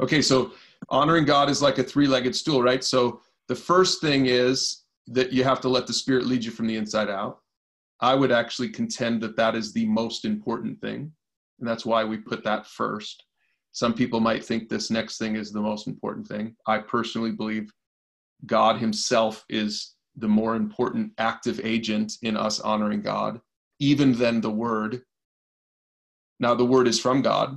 Okay, 0.00 0.20
so 0.20 0.52
honoring 0.90 1.24
God 1.24 1.48
is 1.48 1.62
like 1.62 1.78
a 1.78 1.84
three-legged 1.84 2.34
stool, 2.34 2.62
right? 2.62 2.82
So 2.82 3.20
the 3.48 3.54
first 3.54 4.00
thing 4.00 4.26
is 4.26 4.84
that 5.06 5.32
you 5.32 5.44
have 5.44 5.60
to 5.62 5.68
let 5.68 5.86
the 5.86 5.92
Spirit 5.92 6.26
lead 6.26 6.44
you 6.44 6.50
from 6.50 6.66
the 6.66 6.76
inside 6.76 7.08
out. 7.08 7.38
I 8.00 8.14
would 8.14 8.30
actually 8.30 8.68
contend 8.68 9.20
that 9.22 9.36
that 9.36 9.54
is 9.56 9.72
the 9.72 9.86
most 9.86 10.24
important 10.24 10.80
thing. 10.80 11.12
And 11.58 11.68
that's 11.68 11.86
why 11.86 12.04
we 12.04 12.16
put 12.16 12.44
that 12.44 12.66
first. 12.66 13.24
Some 13.78 13.94
people 13.94 14.18
might 14.18 14.44
think 14.44 14.68
this 14.68 14.90
next 14.90 15.18
thing 15.18 15.36
is 15.36 15.52
the 15.52 15.60
most 15.60 15.86
important 15.86 16.26
thing. 16.26 16.56
I 16.66 16.78
personally 16.78 17.30
believe 17.30 17.70
God 18.44 18.80
Himself 18.80 19.44
is 19.48 19.94
the 20.16 20.26
more 20.26 20.56
important 20.56 21.12
active 21.18 21.60
agent 21.62 22.14
in 22.22 22.36
us 22.36 22.58
honoring 22.58 23.02
God, 23.02 23.40
even 23.78 24.14
than 24.14 24.40
the 24.40 24.50
Word. 24.50 25.02
Now, 26.40 26.56
the 26.56 26.64
Word 26.64 26.88
is 26.88 26.98
from 26.98 27.22
God, 27.22 27.56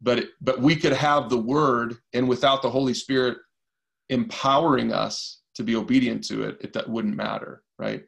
but 0.00 0.20
it, 0.20 0.28
but 0.40 0.60
we 0.60 0.76
could 0.76 0.92
have 0.92 1.28
the 1.28 1.42
Word, 1.42 1.96
and 2.12 2.28
without 2.28 2.62
the 2.62 2.70
Holy 2.70 2.94
Spirit 2.94 3.38
empowering 4.10 4.92
us 4.92 5.40
to 5.56 5.64
be 5.64 5.74
obedient 5.74 6.22
to 6.26 6.44
it, 6.44 6.58
it 6.60 6.72
that 6.74 6.88
wouldn't 6.88 7.16
matter, 7.16 7.64
right? 7.80 8.04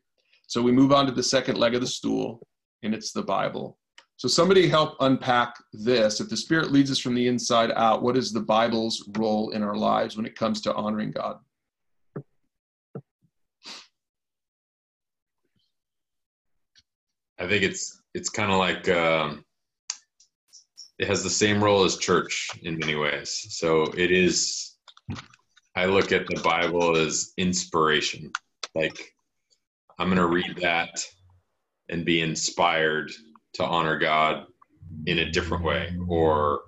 So 0.46 0.62
we 0.62 0.70
move 0.70 0.92
on 0.92 1.06
to 1.06 1.12
the 1.12 1.24
second 1.24 1.58
leg 1.58 1.74
of 1.74 1.80
the 1.80 1.86
stool, 1.88 2.46
and 2.84 2.94
it's 2.94 3.10
the 3.10 3.24
Bible. 3.24 3.76
So, 4.18 4.26
somebody 4.26 4.68
help 4.68 4.96
unpack 4.98 5.54
this. 5.72 6.20
If 6.20 6.28
the 6.28 6.36
Spirit 6.36 6.72
leads 6.72 6.90
us 6.90 6.98
from 6.98 7.14
the 7.14 7.28
inside 7.28 7.70
out, 7.76 8.02
what 8.02 8.16
is 8.16 8.32
the 8.32 8.40
Bible's 8.40 9.08
role 9.16 9.50
in 9.50 9.62
our 9.62 9.76
lives 9.76 10.16
when 10.16 10.26
it 10.26 10.34
comes 10.34 10.60
to 10.62 10.74
honoring 10.74 11.12
God? 11.12 11.38
I 17.38 17.46
think 17.46 17.62
it's 17.62 18.02
it's 18.12 18.28
kind 18.28 18.50
of 18.50 18.58
like 18.58 18.88
um, 18.88 19.44
it 20.98 21.06
has 21.06 21.22
the 21.22 21.30
same 21.30 21.62
role 21.62 21.84
as 21.84 21.96
church 21.96 22.50
in 22.62 22.76
many 22.76 22.96
ways. 22.96 23.46
So 23.50 23.84
it 23.96 24.10
is. 24.10 24.78
I 25.76 25.84
look 25.84 26.10
at 26.10 26.26
the 26.26 26.40
Bible 26.42 26.96
as 26.96 27.34
inspiration. 27.36 28.32
Like 28.74 29.14
I'm 30.00 30.08
going 30.08 30.18
to 30.18 30.26
read 30.26 30.56
that 30.60 31.04
and 31.88 32.04
be 32.04 32.20
inspired 32.20 33.12
to 33.54 33.64
honor 33.64 33.98
God 33.98 34.46
in 35.06 35.18
a 35.18 35.30
different 35.30 35.64
way, 35.64 35.94
or 36.08 36.62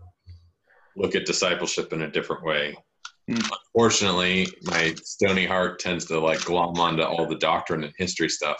look 0.97 1.15
at 1.15 1.27
discipleship 1.27 1.93
in 1.93 2.03
a 2.03 2.11
different 2.11 2.45
way. 2.45 2.77
Mm. 3.31 3.51
Unfortunately, 3.75 4.49
my 4.63 4.95
stony 5.03 5.47
heart 5.47 5.79
tends 5.79 6.05
to 6.07 6.19
like 6.19 6.45
glom 6.45 6.79
onto 6.79 7.03
all 7.03 7.27
the 7.27 7.37
doctrine 7.37 7.85
and 7.85 7.93
history 7.97 8.29
stuff. 8.29 8.59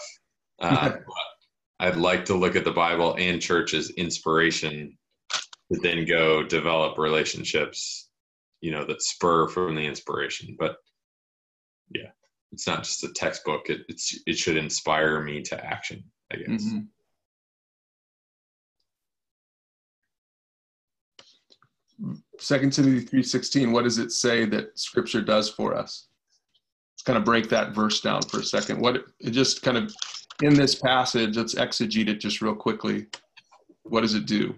Uh, 0.59 0.93
I'd 1.79 1.97
like 1.97 2.25
to 2.25 2.35
look 2.35 2.55
at 2.55 2.63
the 2.63 2.71
Bible 2.71 3.15
and 3.17 3.41
church 3.41 3.73
as 3.73 3.89
inspiration 3.91 4.97
to 5.71 5.79
then 5.81 6.05
go 6.05 6.43
develop 6.43 6.97
relationships, 6.97 8.09
you 8.61 8.71
know, 8.71 8.85
that 8.85 9.01
spur 9.01 9.47
from 9.47 9.75
the 9.75 9.81
inspiration. 9.81 10.55
But 10.59 10.75
yeah, 11.93 12.11
it's 12.51 12.67
not 12.67 12.83
just 12.83 13.03
a 13.03 13.11
textbook. 13.13 13.69
It, 13.69 13.81
it's 13.89 14.19
it 14.27 14.37
should 14.37 14.57
inspire 14.57 15.21
me 15.21 15.41
to 15.43 15.65
action. 15.65 16.03
I 16.31 16.37
guess. 16.37 16.63
Mm-hmm. 16.63 16.79
Second 22.39 22.73
Timothy 22.73 23.01
three 23.01 23.23
sixteen. 23.23 23.71
What 23.71 23.83
does 23.83 23.99
it 23.99 24.11
say 24.11 24.45
that 24.45 24.77
Scripture 24.77 25.21
does 25.21 25.49
for 25.49 25.75
us? 25.75 26.07
Let's 26.93 27.03
kind 27.03 27.17
of 27.17 27.23
break 27.23 27.49
that 27.49 27.75
verse 27.75 28.01
down 28.01 28.23
for 28.23 28.39
a 28.39 28.43
second. 28.43 28.79
What 28.79 29.05
it 29.19 29.31
just 29.31 29.61
kind 29.61 29.77
of 29.77 29.93
in 30.41 30.55
this 30.55 30.75
passage. 30.75 31.37
Let's 31.37 31.55
exegete 31.55 32.09
it 32.09 32.19
just 32.19 32.41
real 32.41 32.55
quickly. 32.55 33.07
What 33.83 34.01
does 34.01 34.15
it 34.15 34.25
do? 34.25 34.55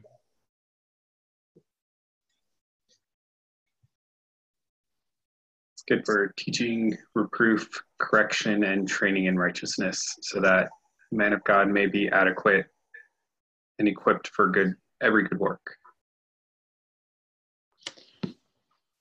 It's 5.74 5.84
good 5.90 6.06
for 6.06 6.34
teaching, 6.38 6.98
reproof, 7.14 7.70
correction, 8.00 8.64
and 8.64 8.88
training 8.88 9.26
in 9.26 9.38
righteousness, 9.38 10.02
so 10.22 10.40
that 10.40 10.70
man 11.12 11.34
of 11.34 11.44
God 11.44 11.68
may 11.70 11.88
be 11.88 12.08
adequate 12.10 12.68
and 13.80 13.88
equipped 13.88 14.30
for 14.30 14.50
good 14.50 14.76
every 15.02 15.28
good 15.28 15.40
work. 15.40 15.76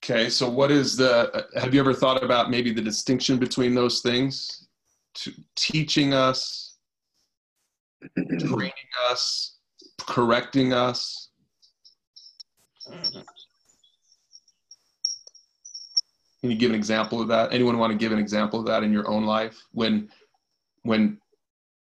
Okay, 0.03 0.29
so 0.29 0.49
what 0.49 0.69
is 0.69 0.97
the? 0.97 1.47
Have 1.55 1.73
you 1.73 1.79
ever 1.79 1.93
thought 1.93 2.21
about 2.21 2.49
maybe 2.49 2.73
the 2.73 2.81
distinction 2.81 3.37
between 3.37 3.73
those 3.73 4.01
things? 4.01 4.67
To 5.15 5.31
teaching 5.55 6.13
us, 6.13 6.75
training 8.17 8.73
us, 9.09 9.59
correcting 10.01 10.73
us. 10.73 11.29
Can 16.41 16.51
you 16.51 16.57
give 16.57 16.71
an 16.71 16.75
example 16.75 17.21
of 17.21 17.29
that? 17.29 17.53
Anyone 17.53 17.77
want 17.77 17.93
to 17.93 17.97
give 17.97 18.11
an 18.11 18.19
example 18.19 18.59
of 18.59 18.65
that 18.65 18.83
in 18.83 18.91
your 18.91 19.09
own 19.09 19.23
life 19.23 19.63
when 19.71 20.09
when 20.81 21.17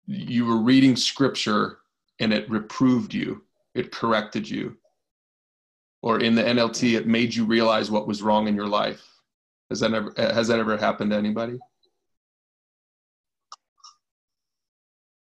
you 0.07 0.45
were 0.45 0.59
reading 0.59 0.97
scripture 0.97 1.79
and 2.21 2.31
it 2.31 2.51
reproved 2.51 3.15
you, 3.15 3.43
it 3.75 3.91
corrected 3.91 4.47
you, 4.51 4.77
or 6.03 6.21
in 6.21 6.35
the 6.35 6.43
NLT, 6.43 6.97
it 6.97 7.07
made 7.07 7.35
you 7.35 7.45
realize 7.45 7.91
what 7.91 8.07
was 8.07 8.23
wrong 8.23 8.49
in 8.49 8.57
your 8.57 8.67
life. 8.67 9.03
Has 9.71 9.81
that 9.81 9.95
ever 9.95 10.13
has 10.19 10.49
that 10.49 10.59
ever 10.59 10.77
happened 10.77 11.13
to 11.13 11.17
anybody? 11.17 11.59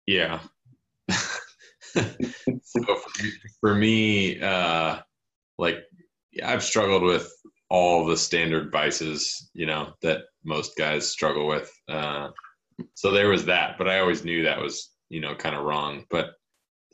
Yeah. 0.06 0.40
so 1.08 2.82
for, 3.60 3.74
me, 3.74 4.40
uh, 4.40 4.98
like 5.58 5.84
I've 6.44 6.64
struggled 6.64 7.02
with 7.02 7.32
all 7.70 8.04
the 8.04 8.16
standard 8.16 8.70
vices, 8.72 9.50
you 9.54 9.66
know, 9.66 9.94
that 10.02 10.22
most 10.44 10.76
guys 10.76 11.08
struggle 11.08 11.46
with. 11.46 11.72
Uh, 11.88 12.28
so 12.94 13.12
there 13.12 13.28
was 13.28 13.44
that, 13.46 13.78
but 13.78 13.88
I 13.88 14.00
always 14.00 14.24
knew 14.24 14.42
that 14.42 14.60
was, 14.60 14.90
you 15.08 15.20
know, 15.20 15.34
kind 15.34 15.54
of 15.54 15.64
wrong. 15.64 16.04
But 16.10 16.34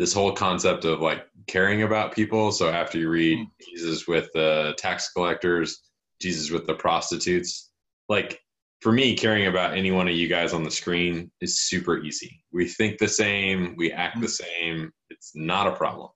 this 0.00 0.14
whole 0.14 0.32
concept 0.32 0.86
of 0.86 1.02
like 1.02 1.26
caring 1.46 1.82
about 1.82 2.14
people. 2.14 2.50
So 2.52 2.70
after 2.70 2.96
you 2.96 3.10
read 3.10 3.38
mm. 3.38 3.50
Jesus 3.62 4.08
with 4.08 4.30
the 4.32 4.74
tax 4.78 5.12
collectors, 5.12 5.82
Jesus 6.22 6.50
with 6.50 6.66
the 6.66 6.72
prostitutes, 6.72 7.70
like 8.08 8.40
for 8.80 8.92
me, 8.92 9.14
caring 9.14 9.46
about 9.46 9.76
any 9.76 9.90
one 9.90 10.08
of 10.08 10.14
you 10.14 10.26
guys 10.26 10.54
on 10.54 10.64
the 10.64 10.70
screen 10.70 11.30
is 11.42 11.60
super 11.60 11.98
easy. 11.98 12.42
We 12.50 12.66
think 12.66 12.96
the 12.96 13.08
same, 13.08 13.74
we 13.76 13.92
act 13.92 14.18
the 14.22 14.26
mm. 14.26 14.40
same. 14.42 14.90
It's 15.10 15.32
not 15.34 15.66
a 15.66 15.76
problem. 15.76 16.08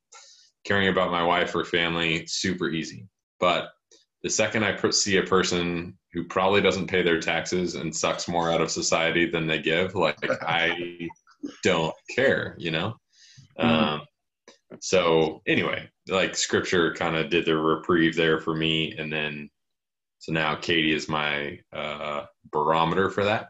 Caring 0.64 0.88
about 0.88 1.10
my 1.10 1.22
wife 1.22 1.54
or 1.54 1.62
family, 1.62 2.24
super 2.26 2.70
easy. 2.70 3.06
But 3.38 3.68
the 4.22 4.30
second 4.30 4.64
I 4.64 4.74
see 4.92 5.18
a 5.18 5.24
person 5.24 5.98
who 6.14 6.24
probably 6.24 6.62
doesn't 6.62 6.86
pay 6.86 7.02
their 7.02 7.20
taxes 7.20 7.74
and 7.74 7.94
sucks 7.94 8.28
more 8.28 8.50
out 8.50 8.62
of 8.62 8.70
society 8.70 9.30
than 9.30 9.46
they 9.46 9.58
give, 9.58 9.94
like 9.94 10.16
I 10.42 11.10
don't 11.62 11.94
care, 12.16 12.54
you 12.58 12.70
know? 12.70 12.96
Mm-hmm. 13.58 13.70
Um, 13.70 14.02
so 14.80 15.42
anyway, 15.46 15.88
like 16.08 16.36
scripture 16.36 16.94
kind 16.94 17.16
of 17.16 17.30
did 17.30 17.46
the 17.46 17.56
reprieve 17.56 18.16
there 18.16 18.40
for 18.40 18.54
me. 18.54 18.94
And 18.98 19.12
then, 19.12 19.50
so 20.18 20.32
now 20.32 20.54
Katie 20.56 20.94
is 20.94 21.08
my 21.08 21.58
uh, 21.72 22.24
barometer 22.50 23.10
for 23.10 23.24
that. 23.24 23.48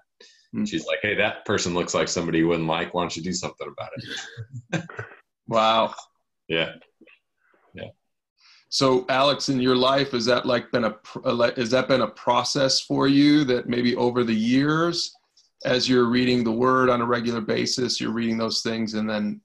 Mm-hmm. 0.55 0.65
She's 0.65 0.87
like, 0.87 0.99
hey, 1.03 1.15
that 1.17 1.45
person 1.45 1.75
looks 1.75 1.95
like 1.95 2.09
somebody 2.09 2.39
you 2.39 2.49
wouldn't 2.49 2.69
like. 2.69 2.95
Why 2.95 3.03
don't 3.03 3.17
you 3.17 3.23
do 3.23 3.33
something 3.33 3.67
about 3.67 3.91
it? 3.97 4.85
wow. 5.49 5.95
Yeah. 6.49 6.73
Yeah. 7.75 7.89
So, 8.69 9.05
Alex, 9.09 9.49
in 9.49 9.61
your 9.61 9.77
life, 9.77 10.13
has 10.13 10.25
that 10.27 10.47
like 10.47 10.71
been 10.71 10.85
a 10.85 10.95
has 11.57 11.71
that 11.71 11.89
been 11.89 12.03
a 12.03 12.09
process 12.09 12.81
for 12.81 13.09
you 13.09 13.45
that 13.45 13.69
maybe 13.69 13.97
over 13.97 14.25
the 14.25 14.35
years, 14.35 15.13
as 15.65 15.89
you're 15.89 16.09
reading 16.09 16.45
the 16.45 16.53
Word 16.53 16.91
on 16.91 17.01
a 17.01 17.07
regular 17.07 17.41
basis, 17.41 18.01
you're 18.01 18.13
reading 18.13 18.37
those 18.37 18.63
things, 18.63 18.95
and 18.95 19.09
then 19.09 19.41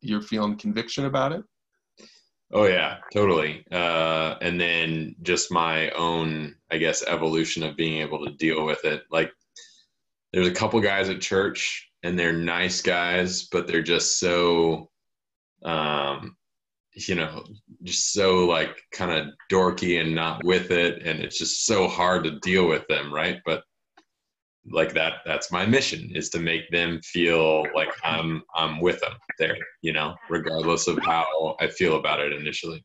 you're 0.00 0.22
feeling 0.22 0.56
conviction 0.56 1.06
about 1.06 1.32
it? 1.32 1.44
Oh 2.52 2.64
yeah, 2.64 2.98
totally. 3.12 3.64
Uh, 3.70 4.34
and 4.42 4.60
then 4.60 5.14
just 5.22 5.52
my 5.52 5.90
own, 5.90 6.56
I 6.70 6.78
guess, 6.78 7.04
evolution 7.06 7.62
of 7.62 7.76
being 7.76 8.00
able 8.00 8.24
to 8.24 8.32
deal 8.32 8.64
with 8.64 8.84
it. 8.84 9.02
Like, 9.10 9.30
there's 10.32 10.48
a 10.48 10.54
couple 10.54 10.80
guys 10.80 11.08
at 11.08 11.20
church, 11.20 11.88
and 12.02 12.18
they're 12.18 12.32
nice 12.32 12.82
guys, 12.82 13.44
but 13.44 13.66
they're 13.66 13.82
just 13.82 14.18
so 14.18 14.90
um, 15.62 16.36
you 16.94 17.14
know, 17.14 17.44
just 17.82 18.12
so 18.12 18.46
like 18.46 18.76
kind 18.92 19.10
of 19.12 19.34
dorky 19.50 20.00
and 20.00 20.14
not 20.14 20.44
with 20.44 20.70
it. 20.70 21.02
And 21.06 21.20
it's 21.20 21.38
just 21.38 21.66
so 21.66 21.88
hard 21.88 22.24
to 22.24 22.38
deal 22.40 22.66
with 22.66 22.86
them, 22.88 23.12
right? 23.12 23.38
But 23.44 23.62
like 24.70 24.92
that 24.92 25.14
that's 25.24 25.50
my 25.50 25.64
mission 25.64 26.10
is 26.14 26.28
to 26.30 26.38
make 26.38 26.70
them 26.70 27.00
feel 27.02 27.64
like 27.74 27.88
I'm 28.04 28.42
I'm 28.54 28.80
with 28.80 29.00
them 29.00 29.14
there, 29.38 29.56
you 29.82 29.92
know, 29.92 30.14
regardless 30.28 30.86
of 30.86 30.98
how 31.04 31.56
I 31.60 31.68
feel 31.68 31.96
about 31.96 32.20
it 32.20 32.32
initially. 32.32 32.84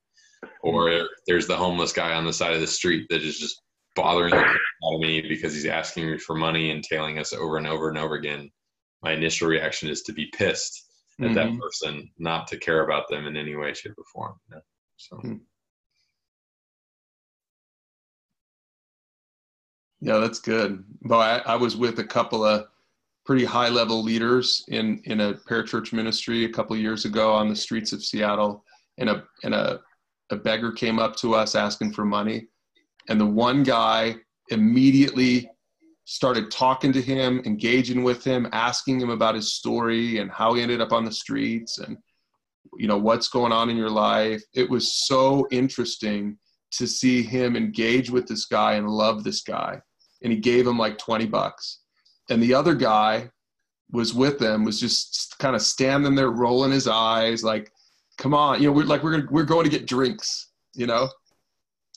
Or 0.62 1.08
there's 1.28 1.48
the 1.48 1.56
homeless 1.56 1.92
guy 1.92 2.14
on 2.14 2.26
the 2.26 2.34
side 2.34 2.54
of 2.54 2.62
the 2.62 2.68
street 2.68 3.08
that 3.10 3.22
is 3.22 3.40
just 3.40 3.62
bothering 3.96 4.32
the 4.32 4.38
out 4.38 4.94
of 4.94 5.00
me 5.00 5.22
because 5.22 5.54
he's 5.54 5.66
asking 5.66 6.12
me 6.12 6.18
for 6.18 6.36
money 6.36 6.72
and 6.72 6.84
tailing 6.84 7.20
us 7.20 7.34
over 7.34 7.58
and 7.58 7.68
over 7.68 7.90
and 7.90 7.98
over 7.98 8.16
again. 8.16 8.50
My 9.02 9.14
initial 9.14 9.48
reaction 9.48 9.90
is 9.90 10.02
to 10.04 10.14
be 10.14 10.32
pissed 10.36 10.86
at 11.20 11.28
mm-hmm. 11.28 11.36
that 11.36 11.60
person, 11.60 12.10
not 12.18 12.48
to 12.48 12.58
care 12.58 12.84
about 12.84 13.08
them 13.10 13.26
in 13.26 13.38
any 13.38 13.56
way, 13.56 13.74
shape, 13.74 13.94
or 13.98 14.04
form. 14.14 14.36
Yeah. 14.52 14.60
So. 14.98 15.18
Hmm. 15.18 15.36
Yeah, 20.06 20.20
that's 20.20 20.38
good. 20.38 20.84
But 21.02 21.18
I, 21.48 21.54
I, 21.54 21.56
was 21.56 21.76
with 21.76 21.98
a 21.98 22.04
couple 22.04 22.46
of 22.46 22.68
pretty 23.26 23.44
high 23.44 23.70
level 23.70 24.04
leaders 24.04 24.64
in 24.68 25.02
in 25.06 25.20
a 25.20 25.34
parachurch 25.34 25.94
ministry 25.94 26.46
a 26.46 26.50
couple 26.50 26.76
of 26.76 26.82
years 26.82 27.06
ago 27.06 27.34
on 27.34 27.50
the 27.50 27.56
streets 27.56 27.92
of 27.92 28.04
Seattle, 28.04 28.64
and 29.00 29.10
a 29.10 29.24
and 29.44 29.56
a 29.56 29.80
a 30.30 30.36
beggar 30.36 30.72
came 30.72 31.00
up 31.00 31.16
to 31.16 31.34
us 31.34 31.56
asking 31.56 31.92
for 31.92 32.06
money, 32.06 32.46
and 33.10 33.20
the 33.20 33.26
one 33.26 33.64
guy 33.64 34.16
immediately 34.50 35.50
started 36.04 36.52
talking 36.52 36.94
to 36.94 37.02
him, 37.02 37.42
engaging 37.48 38.04
with 38.04 38.24
him, 38.24 38.48
asking 38.52 39.02
him 39.02 39.10
about 39.10 39.34
his 39.34 39.56
story 39.56 40.20
and 40.20 40.30
how 40.30 40.54
he 40.54 40.62
ended 40.62 40.82
up 40.82 40.92
on 40.92 41.04
the 41.04 41.12
streets 41.12 41.80
and 41.80 41.98
you 42.78 42.88
know 42.88 43.00
what's 43.00 43.28
going 43.28 43.52
on 43.52 43.72
in 43.72 43.76
your 43.76 43.90
life. 43.90 44.44
It 44.54 44.70
was 44.70 45.08
so 45.08 45.48
interesting 45.50 46.38
to 46.74 46.86
see 46.86 47.24
him 47.24 47.56
engage 47.56 48.12
with 48.12 48.28
this 48.28 48.46
guy 48.46 48.74
and 48.76 48.88
love 48.88 49.24
this 49.24 49.42
guy. 49.42 49.82
And 50.24 50.32
he 50.32 50.40
gave 50.40 50.66
him 50.66 50.78
like 50.78 50.98
20 50.98 51.26
bucks. 51.28 51.80
And 52.30 52.42
the 52.42 52.54
other 52.54 52.74
guy 52.74 53.30
was 53.92 54.14
with 54.14 54.40
them, 54.40 54.66
was 54.66 54.80
just 54.80 55.36
kind 55.40 55.56
of 55.56 55.62
standing 55.62 56.16
there 56.16 56.32
rolling 56.32 56.72
his 56.72 56.88
eyes 56.88 57.44
like, 57.44 57.72
come 58.18 58.34
on, 58.34 58.62
you 58.62 58.68
know, 58.68 58.74
we're 58.74 58.86
like, 58.86 59.04
we're, 59.04 59.12
gonna, 59.12 59.28
we're 59.30 59.44
going 59.44 59.66
to 59.66 59.70
get 59.70 59.88
drinks, 59.88 60.52
you 60.74 60.88
know? 60.88 61.10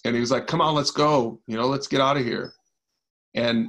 And 0.05 0.15
he 0.15 0.21
was 0.21 0.31
like, 0.31 0.47
come 0.47 0.61
on, 0.61 0.75
let's 0.75 0.91
go, 0.91 1.41
you 1.47 1.57
know, 1.57 1.67
let's 1.67 1.89
get 1.89 2.01
out 2.01 2.17
of 2.17 2.25
here. 2.25 2.53
And 3.35 3.69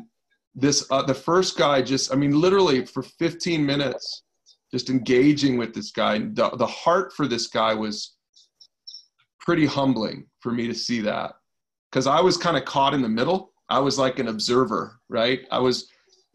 this 0.55 0.85
uh, 0.91 1.03
the 1.03 1.13
first 1.13 1.59
guy 1.59 1.79
just 1.79 2.11
i 2.11 2.15
mean 2.15 2.31
literally 2.31 2.83
for 2.83 3.03
15 3.03 3.63
minutes 3.63 4.23
just 4.71 4.89
engaging 4.89 5.57
with 5.57 5.75
this 5.75 5.91
guy 5.91 6.17
the, 6.17 6.49
the 6.57 6.65
heart 6.65 7.13
for 7.13 7.27
this 7.27 7.45
guy 7.45 7.71
was 7.75 8.15
pretty 9.49 9.65
humbling 9.65 10.27
for 10.41 10.51
me 10.51 10.67
to 10.67 10.75
see 10.75 11.01
that 11.01 11.33
because 11.89 12.05
I 12.05 12.21
was 12.21 12.37
kind 12.37 12.55
of 12.55 12.65
caught 12.65 12.93
in 12.93 13.01
the 13.01 13.09
middle. 13.09 13.51
I 13.70 13.80
was 13.80 13.97
like 13.97 14.20
an 14.20 14.28
observer, 14.28 14.99
right? 15.09 15.41
I 15.51 15.59
was 15.59 15.88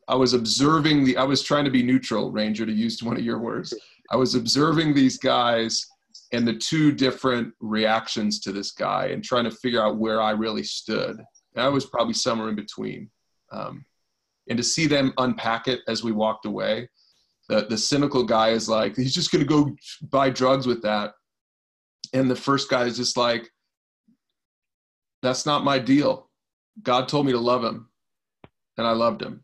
I 0.08 0.14
was 0.14 0.34
observing 0.34 1.04
the 1.04 1.16
I 1.16 1.24
was 1.24 1.42
trying 1.42 1.64
to 1.64 1.70
be 1.70 1.82
neutral, 1.82 2.30
Ranger, 2.30 2.66
to 2.66 2.72
use 2.72 3.02
one 3.02 3.16
of 3.16 3.24
your 3.24 3.38
words. 3.38 3.74
I 4.10 4.16
was 4.16 4.34
observing 4.34 4.94
these 4.94 5.18
guys 5.18 5.86
and 6.32 6.46
the 6.46 6.54
two 6.54 6.92
different 6.92 7.54
reactions 7.60 8.40
to 8.40 8.52
this 8.52 8.72
guy 8.72 9.06
and 9.06 9.22
trying 9.22 9.44
to 9.44 9.50
figure 9.50 9.82
out 9.82 9.98
where 9.98 10.20
I 10.20 10.30
really 10.30 10.64
stood. 10.64 11.16
And 11.54 11.64
I 11.64 11.68
was 11.68 11.86
probably 11.86 12.14
somewhere 12.14 12.48
in 12.48 12.56
between. 12.56 13.10
Um, 13.52 13.84
and 14.48 14.56
to 14.58 14.64
see 14.64 14.86
them 14.86 15.12
unpack 15.18 15.68
it 15.68 15.80
as 15.88 16.02
we 16.02 16.12
walked 16.12 16.44
away, 16.44 16.88
the, 17.48 17.66
the 17.68 17.78
cynical 17.78 18.24
guy 18.24 18.50
is 18.50 18.68
like, 18.68 18.96
he's 18.96 19.14
just 19.14 19.30
going 19.30 19.44
to 19.44 19.48
go 19.48 19.74
buy 20.10 20.28
drugs 20.28 20.66
with 20.66 20.82
that. 20.82 21.12
And 22.12 22.30
the 22.30 22.36
first 22.36 22.68
guy 22.68 22.84
is 22.84 22.96
just 22.96 23.16
like, 23.16 23.48
that's 25.22 25.46
not 25.46 25.64
my 25.64 25.78
deal. 25.78 26.23
God 26.82 27.08
told 27.08 27.26
me 27.26 27.32
to 27.32 27.38
love 27.38 27.64
him, 27.64 27.88
and 28.76 28.86
I 28.86 28.92
loved 28.92 29.22
him. 29.22 29.42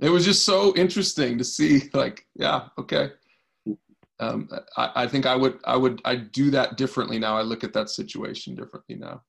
It 0.00 0.10
was 0.10 0.24
just 0.24 0.44
so 0.44 0.74
interesting 0.76 1.38
to 1.38 1.44
see, 1.44 1.88
like, 1.94 2.26
yeah, 2.34 2.68
okay. 2.78 3.10
Um, 4.20 4.48
I, 4.76 4.90
I 4.96 5.06
think 5.06 5.26
I 5.26 5.34
would, 5.34 5.58
I 5.64 5.76
would, 5.76 6.00
I 6.04 6.16
do 6.16 6.50
that 6.50 6.76
differently 6.76 7.18
now. 7.18 7.36
I 7.36 7.42
look 7.42 7.64
at 7.64 7.72
that 7.72 7.90
situation 7.90 8.54
differently 8.54 8.96
now. 8.96 9.22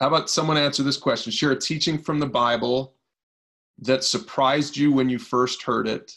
How 0.00 0.08
about 0.08 0.30
someone 0.30 0.56
answer 0.56 0.82
this 0.82 0.96
question? 0.96 1.30
Share 1.30 1.50
a 1.50 1.58
teaching 1.58 1.98
from 1.98 2.18
the 2.18 2.26
Bible 2.26 2.94
that 3.80 4.02
surprised 4.02 4.76
you 4.76 4.92
when 4.92 5.08
you 5.08 5.18
first 5.18 5.62
heard 5.62 5.86
it, 5.86 6.12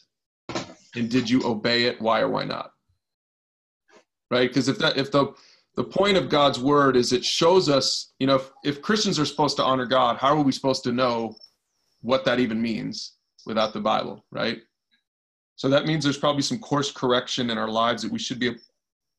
and 0.96 1.10
did 1.10 1.30
you 1.30 1.44
obey 1.46 1.84
it? 1.84 2.02
Why 2.02 2.22
or 2.22 2.30
why 2.30 2.46
not? 2.46 2.72
Right? 4.32 4.50
Because 4.50 4.70
if 4.70 4.78
that 4.80 4.98
if 4.98 5.12
the 5.12 5.34
the 5.76 5.84
point 5.84 6.18
of 6.18 6.30
God's 6.30 6.60
word 6.60 6.96
is 6.96 7.14
it 7.14 7.26
shows 7.26 7.68
us, 7.68 8.14
you 8.20 8.28
know, 8.28 8.36
if, 8.36 8.52
if 8.64 8.82
Christians 8.82 9.18
are 9.20 9.26
supposed 9.26 9.58
to 9.58 9.64
honor 9.64 9.86
God, 9.86 10.18
how 10.18 10.38
are 10.38 10.44
we 10.44 10.52
supposed 10.52 10.84
to 10.84 10.92
know 10.92 11.36
what 12.02 12.26
that 12.26 12.40
even 12.40 12.62
means 12.62 13.14
without 13.46 13.74
the 13.74 13.80
Bible, 13.80 14.24
right? 14.32 14.60
So 15.56 15.70
that 15.70 15.86
means 15.86 16.04
there's 16.04 16.18
probably 16.18 16.42
some 16.42 16.60
course 16.60 16.92
correction 16.92 17.50
in 17.50 17.58
our 17.58 17.70
lives 17.70 18.04
that 18.04 18.12
we 18.12 18.20
should 18.20 18.40
be 18.40 18.56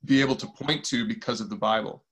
be 0.05 0.21
able 0.21 0.37
to 0.37 0.47
point 0.47 0.85
to 0.85 1.07
because 1.07 1.41
of 1.41 1.49
the 1.49 1.57
Bible. 1.57 2.05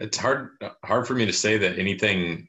It's 0.00 0.16
hard 0.16 0.50
hard 0.84 1.06
for 1.06 1.14
me 1.14 1.26
to 1.26 1.32
say 1.32 1.58
that 1.58 1.78
anything 1.78 2.48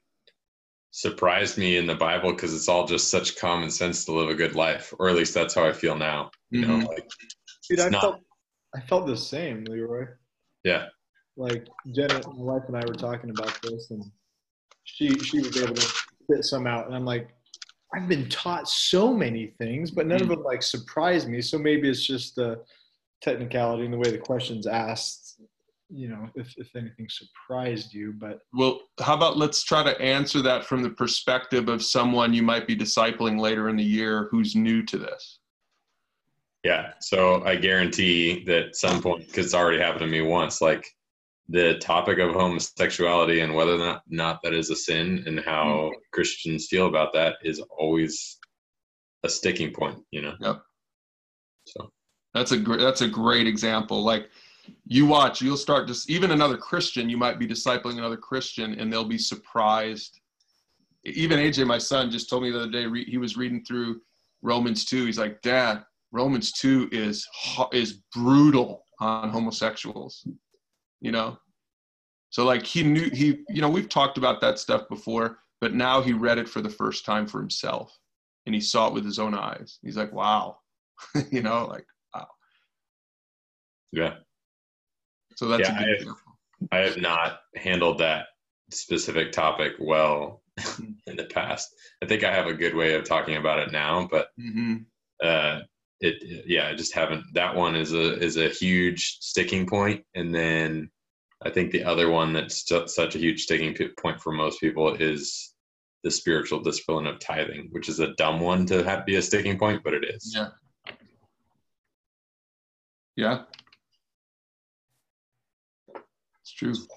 surprised 0.91 1.57
me 1.57 1.77
in 1.77 1.87
the 1.87 1.95
Bible 1.95 2.31
because 2.31 2.53
it's 2.53 2.69
all 2.69 2.85
just 2.85 3.09
such 3.09 3.37
common 3.37 3.69
sense 3.69 4.05
to 4.05 4.11
live 4.11 4.29
a 4.29 4.35
good 4.35 4.55
life, 4.55 4.93
or 4.99 5.09
at 5.09 5.15
least 5.15 5.33
that's 5.33 5.53
how 5.53 5.65
I 5.65 5.73
feel 5.73 5.97
now. 5.97 6.31
You 6.49 6.61
mm-hmm. 6.61 6.79
know, 6.79 6.87
like 6.87 7.09
Dude, 7.69 7.79
I 7.79 7.89
not, 7.89 8.01
felt 8.01 8.19
I 8.75 8.81
felt 8.81 9.07
the 9.07 9.17
same, 9.17 9.65
Leroy. 9.65 10.05
Yeah. 10.63 10.85
Like 11.37 11.67
Jenna, 11.93 12.21
my 12.27 12.53
wife 12.53 12.63
and 12.67 12.77
I 12.77 12.85
were 12.85 12.93
talking 12.93 13.29
about 13.31 13.57
this, 13.63 13.91
and 13.91 14.03
she 14.83 15.17
she 15.19 15.39
was 15.39 15.61
able 15.61 15.75
to 15.75 15.81
spit 15.81 16.43
some 16.43 16.67
out, 16.67 16.87
and 16.87 16.95
I'm 16.95 17.05
like, 17.05 17.29
I've 17.93 18.07
been 18.07 18.29
taught 18.29 18.67
so 18.67 19.13
many 19.13 19.53
things, 19.57 19.91
but 19.91 20.07
none 20.07 20.19
mm-hmm. 20.19 20.31
of 20.31 20.37
them 20.37 20.45
like 20.45 20.63
surprised 20.63 21.27
me. 21.27 21.41
So 21.41 21.57
maybe 21.57 21.89
it's 21.89 22.05
just 22.05 22.35
the 22.35 22.63
technicality 23.21 23.85
and 23.85 23.93
the 23.93 23.97
way 23.97 24.11
the 24.11 24.17
questions 24.17 24.67
asked 24.67 25.30
you 25.93 26.07
know 26.07 26.29
if, 26.35 26.53
if 26.57 26.75
anything 26.75 27.07
surprised 27.09 27.93
you 27.93 28.13
but 28.13 28.39
well 28.53 28.81
how 28.99 29.15
about 29.15 29.37
let's 29.37 29.63
try 29.63 29.83
to 29.83 29.99
answer 30.01 30.41
that 30.41 30.63
from 30.65 30.81
the 30.81 30.89
perspective 30.89 31.69
of 31.69 31.83
someone 31.83 32.33
you 32.33 32.43
might 32.43 32.67
be 32.67 32.75
discipling 32.75 33.39
later 33.39 33.69
in 33.69 33.75
the 33.75 33.83
year 33.83 34.27
who's 34.31 34.55
new 34.55 34.83
to 34.83 34.97
this. 34.97 35.39
Yeah 36.63 36.93
so 36.99 37.43
i 37.43 37.55
guarantee 37.55 38.43
that 38.45 38.75
some 38.75 39.01
point 39.01 39.27
because 39.27 39.47
it's 39.47 39.55
already 39.55 39.79
happened 39.79 40.01
to 40.01 40.07
me 40.07 40.21
once 40.21 40.61
like 40.61 40.87
the 41.49 41.77
topic 41.79 42.19
of 42.19 42.33
homosexuality 42.33 43.41
and 43.41 43.53
whether 43.53 43.73
or 43.73 43.79
not, 43.79 44.03
not 44.07 44.41
that 44.41 44.53
is 44.53 44.69
a 44.69 44.75
sin 44.75 45.23
and 45.25 45.39
how 45.39 45.65
mm-hmm. 45.65 45.95
christians 46.13 46.67
feel 46.67 46.87
about 46.87 47.13
that 47.13 47.35
is 47.43 47.59
always 47.77 48.37
a 49.23 49.29
sticking 49.29 49.73
point 49.73 49.97
you 50.11 50.21
know? 50.21 50.35
Yep. 50.39 50.61
So. 51.67 51.91
That's 52.33 52.51
a 52.51 52.57
great 52.57 52.79
that's 52.79 53.01
a 53.01 53.07
great 53.07 53.47
example. 53.47 54.03
Like 54.03 54.29
you 54.85 55.05
watch, 55.05 55.41
you'll 55.41 55.57
start 55.57 55.87
just 55.87 56.09
even 56.09 56.31
another 56.31 56.57
Christian, 56.57 57.09
you 57.09 57.17
might 57.17 57.39
be 57.39 57.47
discipling 57.47 57.97
another 57.97 58.17
Christian 58.17 58.79
and 58.79 58.91
they'll 58.91 59.05
be 59.05 59.17
surprised. 59.17 60.19
Even 61.05 61.39
AJ, 61.39 61.65
my 61.65 61.77
son, 61.77 62.11
just 62.11 62.29
told 62.29 62.43
me 62.43 62.51
the 62.51 62.61
other 62.61 62.71
day, 62.71 62.87
he 63.05 63.17
was 63.17 63.37
reading 63.37 63.63
through 63.63 64.01
Romans 64.41 64.85
2. 64.85 65.05
He's 65.05 65.17
like, 65.17 65.41
Dad, 65.41 65.83
Romans 66.11 66.51
2 66.53 66.89
is, 66.91 67.27
is 67.71 68.01
brutal 68.13 68.83
on 68.99 69.29
homosexuals, 69.29 70.27
you 70.99 71.11
know? 71.11 71.37
So 72.29 72.45
like 72.45 72.65
he 72.65 72.83
knew, 72.83 73.09
he, 73.09 73.43
you 73.49 73.61
know, 73.61 73.69
we've 73.69 73.89
talked 73.89 74.17
about 74.17 74.41
that 74.41 74.59
stuff 74.59 74.87
before, 74.89 75.39
but 75.59 75.73
now 75.73 76.01
he 76.01 76.13
read 76.13 76.37
it 76.37 76.47
for 76.47 76.61
the 76.61 76.69
first 76.69 77.05
time 77.05 77.27
for 77.27 77.39
himself 77.39 77.97
and 78.45 78.55
he 78.55 78.61
saw 78.61 78.87
it 78.87 78.93
with 78.93 79.05
his 79.05 79.19
own 79.19 79.33
eyes. 79.33 79.79
He's 79.81 79.97
like, 79.97 80.11
wow, 80.11 80.57
you 81.31 81.41
know, 81.41 81.65
like, 81.67 81.85
wow. 82.13 82.27
Yeah. 83.91 84.15
So 85.41 85.47
that's 85.47 85.67
yeah, 85.67 85.75
I 85.75 85.87
have, 85.97 86.15
I 86.71 86.77
have 86.87 86.97
not 86.97 87.39
handled 87.55 87.97
that 87.97 88.27
specific 88.69 89.31
topic 89.31 89.73
well 89.79 90.43
in 91.07 91.15
the 91.15 91.23
past. 91.23 91.67
I 92.03 92.05
think 92.05 92.23
I 92.23 92.31
have 92.31 92.45
a 92.45 92.53
good 92.53 92.75
way 92.75 92.93
of 92.93 93.05
talking 93.05 93.37
about 93.37 93.57
it 93.57 93.71
now, 93.71 94.07
but 94.11 94.27
mm-hmm. 94.39 94.75
uh, 95.19 95.61
it, 95.99 96.45
yeah, 96.45 96.67
I 96.67 96.75
just 96.75 96.93
haven't. 96.93 97.25
That 97.33 97.55
one 97.55 97.75
is 97.75 97.91
a 97.91 98.19
is 98.19 98.37
a 98.37 98.49
huge 98.49 99.17
sticking 99.21 99.65
point, 99.65 100.05
and 100.13 100.31
then 100.31 100.91
I 101.43 101.49
think 101.49 101.71
the 101.71 101.85
other 101.85 102.11
one 102.11 102.33
that's 102.33 102.63
such 102.85 103.15
a 103.15 103.19
huge 103.19 103.41
sticking 103.41 103.75
point 103.99 104.21
for 104.21 104.31
most 104.31 104.59
people 104.59 104.93
is 104.93 105.55
the 106.03 106.11
spiritual 106.11 106.59
discipline 106.59 107.07
of 107.07 107.17
tithing, 107.17 107.69
which 107.71 107.89
is 107.89 107.99
a 107.99 108.13
dumb 108.13 108.41
one 108.41 108.67
to 108.67 108.83
have, 108.83 109.07
be 109.07 109.15
a 109.15 109.23
sticking 109.23 109.57
point, 109.57 109.81
but 109.83 109.95
it 109.95 110.03
is. 110.05 110.35
Yeah. 110.35 110.49
Yeah, 113.17 113.43
it's 116.51 116.77
true. 116.77 116.87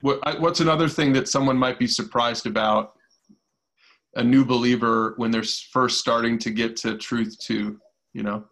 What, 0.00 0.40
what's 0.40 0.60
another 0.60 0.88
thing 0.88 1.12
that 1.14 1.28
someone 1.28 1.56
might 1.56 1.78
be 1.78 1.86
surprised 1.86 2.46
about 2.46 2.92
a 4.16 4.22
new 4.22 4.44
believer 4.44 5.14
when 5.16 5.30
they're 5.30 5.42
first 5.42 5.98
starting 5.98 6.38
to 6.38 6.50
get 6.50 6.76
to 6.76 6.96
truth 6.96 7.36
too, 7.38 7.80
you 8.12 8.22
know? 8.22 8.44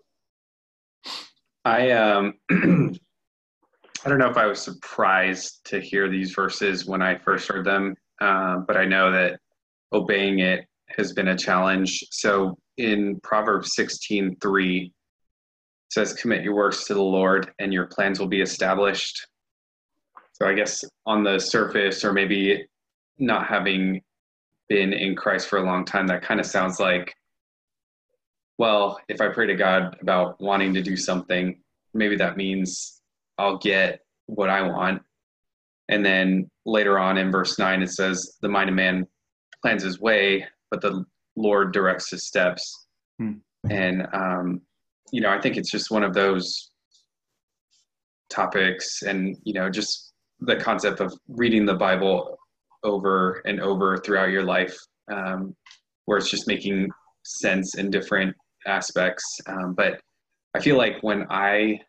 I 1.64 1.90
um 1.92 2.34
I 2.50 4.08
don't 4.08 4.18
know 4.18 4.30
if 4.30 4.36
I 4.36 4.46
was 4.46 4.60
surprised 4.60 5.60
to 5.66 5.80
hear 5.80 6.08
these 6.08 6.32
verses 6.32 6.86
when 6.86 7.02
I 7.02 7.16
first 7.16 7.46
heard 7.46 7.64
them, 7.64 7.94
uh, 8.20 8.56
but 8.66 8.76
I 8.76 8.84
know 8.84 9.12
that 9.12 9.38
obeying 9.92 10.40
it 10.40 10.66
has 10.96 11.12
been 11.12 11.28
a 11.28 11.38
challenge. 11.38 12.02
So 12.10 12.58
in 12.78 13.20
Proverbs 13.22 13.76
16 13.76 14.36
3 14.42 14.92
says, 15.90 16.14
Commit 16.14 16.42
your 16.42 16.54
works 16.54 16.84
to 16.86 16.94
the 16.94 17.02
Lord, 17.02 17.52
and 17.60 17.72
your 17.72 17.86
plans 17.86 18.18
will 18.18 18.26
be 18.26 18.40
established. 18.40 19.24
So 20.42 20.48
I 20.48 20.54
guess 20.54 20.82
on 21.06 21.22
the 21.22 21.38
surface, 21.38 22.04
or 22.04 22.12
maybe 22.12 22.66
not 23.16 23.46
having 23.46 24.02
been 24.68 24.92
in 24.92 25.14
Christ 25.14 25.46
for 25.46 25.60
a 25.60 25.62
long 25.62 25.84
time, 25.84 26.08
that 26.08 26.22
kind 26.22 26.40
of 26.40 26.46
sounds 26.46 26.80
like, 26.80 27.14
well, 28.58 28.98
if 29.08 29.20
I 29.20 29.28
pray 29.28 29.46
to 29.46 29.54
God 29.54 29.96
about 30.00 30.40
wanting 30.40 30.74
to 30.74 30.82
do 30.82 30.96
something, 30.96 31.60
maybe 31.94 32.16
that 32.16 32.36
means 32.36 33.02
I'll 33.38 33.58
get 33.58 34.00
what 34.26 34.50
I 34.50 34.62
want. 34.62 35.02
And 35.88 36.04
then 36.04 36.50
later 36.66 36.98
on 36.98 37.18
in 37.18 37.30
verse 37.30 37.56
9, 37.56 37.80
it 37.80 37.90
says, 37.90 38.36
The 38.40 38.48
mind 38.48 38.68
of 38.68 38.74
man 38.74 39.06
plans 39.62 39.84
his 39.84 40.00
way, 40.00 40.44
but 40.72 40.80
the 40.80 41.04
Lord 41.36 41.72
directs 41.72 42.10
his 42.10 42.26
steps. 42.26 42.88
Hmm. 43.20 43.34
And, 43.70 44.08
um, 44.12 44.62
you 45.12 45.20
know, 45.20 45.30
I 45.30 45.40
think 45.40 45.56
it's 45.56 45.70
just 45.70 45.92
one 45.92 46.02
of 46.02 46.14
those 46.14 46.72
topics 48.28 49.02
and, 49.02 49.36
you 49.44 49.54
know, 49.54 49.70
just 49.70 50.11
the 50.46 50.56
concept 50.56 51.00
of 51.00 51.12
reading 51.28 51.66
the 51.66 51.74
Bible 51.74 52.38
over 52.84 53.42
and 53.46 53.60
over 53.60 53.96
throughout 53.98 54.30
your 54.30 54.44
life, 54.44 54.76
um, 55.10 55.54
where 56.04 56.18
it's 56.18 56.30
just 56.30 56.48
making 56.48 56.90
sense 57.24 57.76
in 57.76 57.90
different 57.90 58.34
aspects. 58.66 59.24
Um, 59.46 59.74
but 59.74 60.00
I 60.54 60.60
feel 60.60 60.76
like 60.76 61.02
when 61.02 61.26
I 61.30 61.80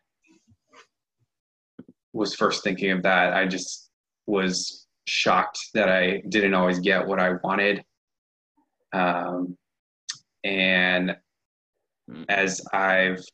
was 2.12 2.34
first 2.34 2.62
thinking 2.62 2.90
of 2.92 3.02
that, 3.02 3.32
I 3.32 3.46
just 3.46 3.90
was 4.26 4.86
shocked 5.06 5.58
that 5.74 5.88
I 5.88 6.22
didn't 6.28 6.54
always 6.54 6.78
get 6.78 7.06
what 7.06 7.20
I 7.20 7.32
wanted. 7.42 7.84
Um, 8.92 9.56
and 10.44 11.16
as 12.28 12.60
I've 12.72 13.24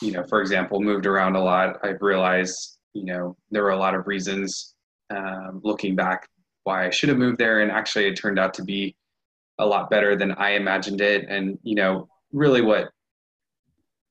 you 0.00 0.12
know, 0.12 0.24
for 0.28 0.40
example, 0.40 0.80
moved 0.80 1.06
around 1.06 1.36
a 1.36 1.42
lot, 1.42 1.78
I've 1.82 2.00
realized, 2.00 2.78
you 2.94 3.04
know, 3.04 3.36
there 3.50 3.62
were 3.62 3.70
a 3.70 3.78
lot 3.78 3.94
of 3.94 4.06
reasons 4.06 4.74
um, 5.10 5.60
looking 5.62 5.96
back 5.96 6.28
why 6.64 6.86
I 6.86 6.90
should 6.90 7.08
have 7.08 7.18
moved 7.18 7.38
there. 7.38 7.60
And 7.60 7.70
actually, 7.70 8.06
it 8.06 8.16
turned 8.16 8.38
out 8.38 8.54
to 8.54 8.64
be 8.64 8.96
a 9.58 9.66
lot 9.66 9.90
better 9.90 10.16
than 10.16 10.32
I 10.32 10.50
imagined 10.50 11.00
it. 11.00 11.26
And, 11.28 11.58
you 11.62 11.74
know, 11.74 12.08
really 12.32 12.62
what 12.62 12.90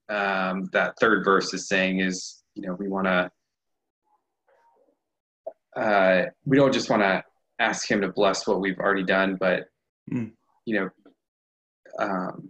um, 0.10 0.70
that 0.74 0.96
third 1.00 1.24
verse 1.24 1.54
is 1.54 1.68
saying 1.68 2.00
is, 2.00 2.44
you 2.56 2.68
know, 2.68 2.74
we 2.74 2.88
want 2.88 3.08
to, 3.08 3.32
uh, 5.80 6.26
we 6.46 6.58
don't 6.58 6.74
just 6.74 6.90
want 6.90 7.02
to 7.02 7.24
ask 7.60 7.90
Him 7.90 8.02
to 8.02 8.10
bless 8.10 8.48
what 8.48 8.60
we've 8.60 8.80
already 8.80 9.04
done, 9.04 9.38
but, 9.40 9.66
mm. 10.12 10.32
you 10.66 10.80
know, 10.80 10.90
um, 12.00 12.50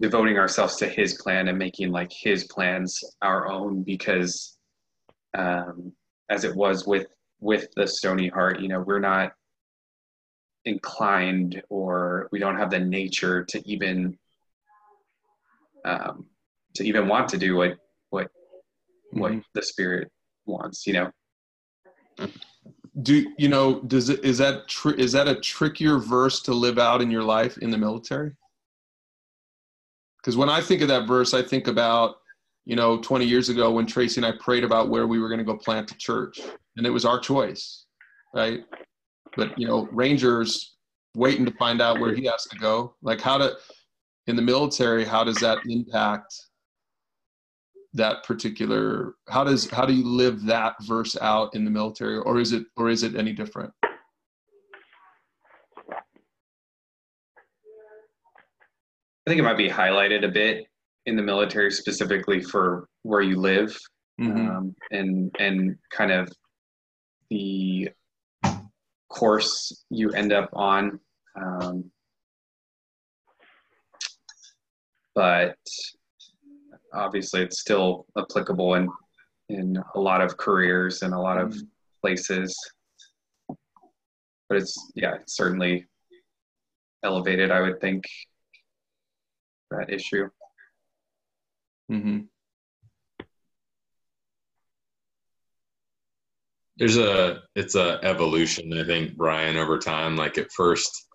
devoting 0.00 0.38
ourselves 0.38 0.76
to 0.76 0.88
his 0.88 1.14
plan 1.22 1.48
and 1.48 1.58
making 1.58 1.90
like 1.90 2.10
his 2.12 2.44
plans 2.44 2.98
our 3.22 3.48
own 3.48 3.82
because 3.82 4.53
um, 5.34 5.92
as 6.30 6.44
it 6.44 6.54
was 6.54 6.86
with 6.86 7.06
with 7.40 7.68
the 7.76 7.86
stony 7.86 8.28
heart 8.28 8.60
you 8.60 8.68
know 8.68 8.80
we're 8.80 9.00
not 9.00 9.32
inclined 10.64 11.62
or 11.68 12.28
we 12.32 12.38
don't 12.38 12.56
have 12.56 12.70
the 12.70 12.78
nature 12.78 13.44
to 13.44 13.62
even 13.68 14.16
um, 15.84 16.26
to 16.74 16.84
even 16.84 17.06
want 17.08 17.28
to 17.28 17.38
do 17.38 17.56
what 17.56 17.76
what 18.10 18.26
mm-hmm. 18.26 19.20
what 19.20 19.32
the 19.54 19.62
spirit 19.62 20.10
wants 20.46 20.86
you 20.86 20.92
know 20.92 21.10
do 23.02 23.26
you 23.36 23.48
know 23.48 23.80
does 23.82 24.08
it 24.08 24.24
is 24.24 24.38
that 24.38 24.68
tr- 24.68 24.90
is 24.90 25.12
that 25.12 25.28
a 25.28 25.40
trickier 25.40 25.98
verse 25.98 26.40
to 26.40 26.54
live 26.54 26.78
out 26.78 27.02
in 27.02 27.10
your 27.10 27.24
life 27.24 27.58
in 27.58 27.70
the 27.70 27.78
military 27.78 28.32
because 30.24 30.38
when 30.38 30.48
I 30.48 30.62
think 30.62 30.80
of 30.80 30.88
that 30.88 31.06
verse, 31.06 31.34
I 31.34 31.42
think 31.42 31.68
about, 31.68 32.16
you 32.66 32.76
know, 32.76 32.98
20 32.98 33.24
years 33.24 33.48
ago 33.48 33.70
when 33.70 33.86
Tracy 33.86 34.20
and 34.20 34.26
I 34.26 34.32
prayed 34.40 34.64
about 34.64 34.88
where 34.88 35.06
we 35.06 35.18
were 35.18 35.28
going 35.28 35.38
to 35.38 35.44
go 35.44 35.56
plant 35.56 35.88
the 35.88 35.94
church, 35.94 36.40
and 36.76 36.86
it 36.86 36.90
was 36.90 37.04
our 37.04 37.18
choice, 37.18 37.84
right? 38.34 38.64
But, 39.36 39.58
you 39.58 39.66
know, 39.66 39.88
Ranger's 39.92 40.76
waiting 41.14 41.44
to 41.44 41.52
find 41.52 41.82
out 41.82 42.00
where 42.00 42.14
he 42.14 42.24
has 42.26 42.44
to 42.44 42.56
go. 42.56 42.94
Like, 43.02 43.20
how 43.20 43.38
to, 43.38 43.56
in 44.26 44.36
the 44.36 44.42
military, 44.42 45.04
how 45.04 45.24
does 45.24 45.36
that 45.36 45.58
impact 45.66 46.34
that 47.94 48.24
particular 48.24 49.14
how 49.28 49.44
does 49.44 49.70
how 49.70 49.86
do 49.86 49.92
you 49.94 50.04
live 50.04 50.42
that 50.44 50.74
verse 50.82 51.16
out 51.22 51.54
in 51.54 51.64
the 51.64 51.70
military 51.70 52.18
or 52.18 52.40
is 52.40 52.52
it 52.52 52.64
or 52.76 52.90
is 52.90 53.04
it 53.04 53.14
any 53.14 53.32
different 53.32 53.72
I 59.26 59.30
think 59.30 59.38
it 59.38 59.44
might 59.44 59.56
be 59.56 59.70
highlighted 59.70 60.24
a 60.24 60.28
bit 60.28 60.66
in 61.06 61.16
the 61.16 61.22
military, 61.22 61.70
specifically 61.70 62.42
for 62.42 62.88
where 63.02 63.20
you 63.20 63.36
live, 63.36 63.76
mm-hmm. 64.20 64.48
um, 64.48 64.74
and 64.90 65.34
and 65.38 65.76
kind 65.90 66.10
of 66.10 66.30
the 67.30 67.90
course 69.08 69.84
you 69.90 70.10
end 70.10 70.32
up 70.32 70.50
on. 70.52 70.98
Um, 71.36 71.90
but 75.14 75.56
obviously, 76.92 77.42
it's 77.42 77.60
still 77.60 78.06
applicable 78.18 78.74
in 78.74 78.88
in 79.50 79.76
a 79.94 80.00
lot 80.00 80.22
of 80.22 80.36
careers 80.36 81.02
and 81.02 81.12
a 81.12 81.18
lot 81.18 81.38
of 81.38 81.50
mm-hmm. 81.50 81.66
places. 82.00 82.56
But 84.48 84.58
it's 84.58 84.92
yeah, 84.94 85.14
it's 85.16 85.36
certainly 85.36 85.86
elevated. 87.02 87.50
I 87.50 87.60
would 87.60 87.80
think 87.80 88.04
that 89.70 89.92
issue. 89.92 90.28
Mm-hmm. 91.90 92.20
There's 96.76 96.96
a 96.96 97.42
it's 97.54 97.76
a 97.76 98.00
evolution, 98.02 98.72
I 98.72 98.84
think, 98.84 99.16
Brian, 99.16 99.56
over 99.56 99.78
time. 99.78 100.16
Like 100.16 100.38
at 100.38 100.50
first 100.52 101.06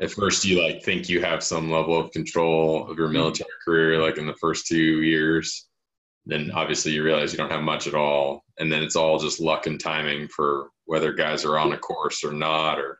at 0.00 0.10
first 0.10 0.44
you 0.44 0.62
like 0.62 0.82
think 0.82 1.08
you 1.08 1.20
have 1.20 1.42
some 1.42 1.70
level 1.70 1.98
of 1.98 2.10
control 2.12 2.90
of 2.90 2.98
your 2.98 3.06
mm-hmm. 3.06 3.14
military 3.14 3.50
career, 3.64 4.02
like 4.02 4.18
in 4.18 4.26
the 4.26 4.36
first 4.40 4.66
two 4.66 5.02
years. 5.02 5.66
Then 6.26 6.52
obviously 6.52 6.92
you 6.92 7.02
realize 7.02 7.32
you 7.32 7.38
don't 7.38 7.50
have 7.50 7.62
much 7.62 7.86
at 7.86 7.94
all. 7.94 8.44
And 8.58 8.70
then 8.70 8.82
it's 8.82 8.96
all 8.96 9.18
just 9.18 9.40
luck 9.40 9.66
and 9.66 9.80
timing 9.80 10.28
for 10.28 10.68
whether 10.84 11.12
guys 11.12 11.44
are 11.44 11.58
on 11.58 11.72
a 11.72 11.78
course 11.78 12.22
or 12.22 12.32
not 12.32 12.78
or 12.78 12.98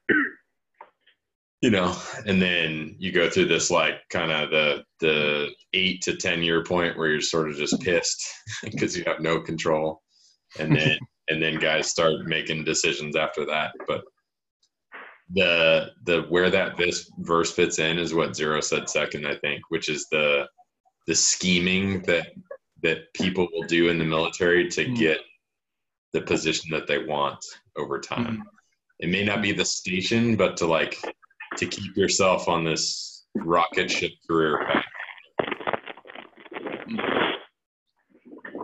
you 1.62 1.70
know 1.70 1.96
and 2.26 2.42
then 2.42 2.94
you 2.98 3.12
go 3.12 3.30
through 3.30 3.46
this 3.46 3.70
like 3.70 3.94
kind 4.10 4.30
of 4.30 4.50
the 4.50 4.82
the 5.00 5.48
eight 5.72 6.02
to 6.02 6.16
ten 6.16 6.42
year 6.42 6.62
point 6.62 6.98
where 6.98 7.08
you're 7.08 7.20
sort 7.20 7.48
of 7.48 7.56
just 7.56 7.80
pissed 7.80 8.22
because 8.64 8.96
you 8.96 9.04
have 9.06 9.20
no 9.20 9.40
control 9.40 10.02
and 10.58 10.76
then 10.76 10.98
and 11.28 11.42
then 11.42 11.58
guys 11.58 11.88
start 11.88 12.26
making 12.26 12.64
decisions 12.64 13.16
after 13.16 13.46
that 13.46 13.72
but 13.86 14.02
the 15.34 15.90
the 16.04 16.22
where 16.28 16.50
that 16.50 16.76
this 16.76 17.10
verse 17.20 17.52
fits 17.52 17.78
in 17.78 17.96
is 17.96 18.12
what 18.12 18.36
zero 18.36 18.60
said 18.60 18.90
second 18.90 19.26
i 19.26 19.36
think 19.36 19.62
which 19.68 19.88
is 19.88 20.06
the 20.10 20.46
the 21.06 21.14
scheming 21.14 22.02
that 22.02 22.28
that 22.82 23.12
people 23.14 23.46
will 23.52 23.66
do 23.68 23.88
in 23.88 23.98
the 23.98 24.04
military 24.04 24.68
to 24.68 24.84
mm-hmm. 24.84 24.94
get 24.94 25.20
the 26.12 26.20
position 26.20 26.70
that 26.72 26.88
they 26.88 26.98
want 26.98 27.38
over 27.76 28.00
time 28.00 28.38
mm-hmm. 28.38 28.42
it 28.98 29.08
may 29.08 29.24
not 29.24 29.40
be 29.40 29.52
the 29.52 29.64
station 29.64 30.34
but 30.36 30.56
to 30.56 30.66
like 30.66 30.98
to 31.56 31.66
keep 31.66 31.96
yourself 31.96 32.48
on 32.48 32.64
this 32.64 33.24
rocket 33.34 33.90
ship 33.90 34.12
career 34.28 34.58
path. 34.66 34.84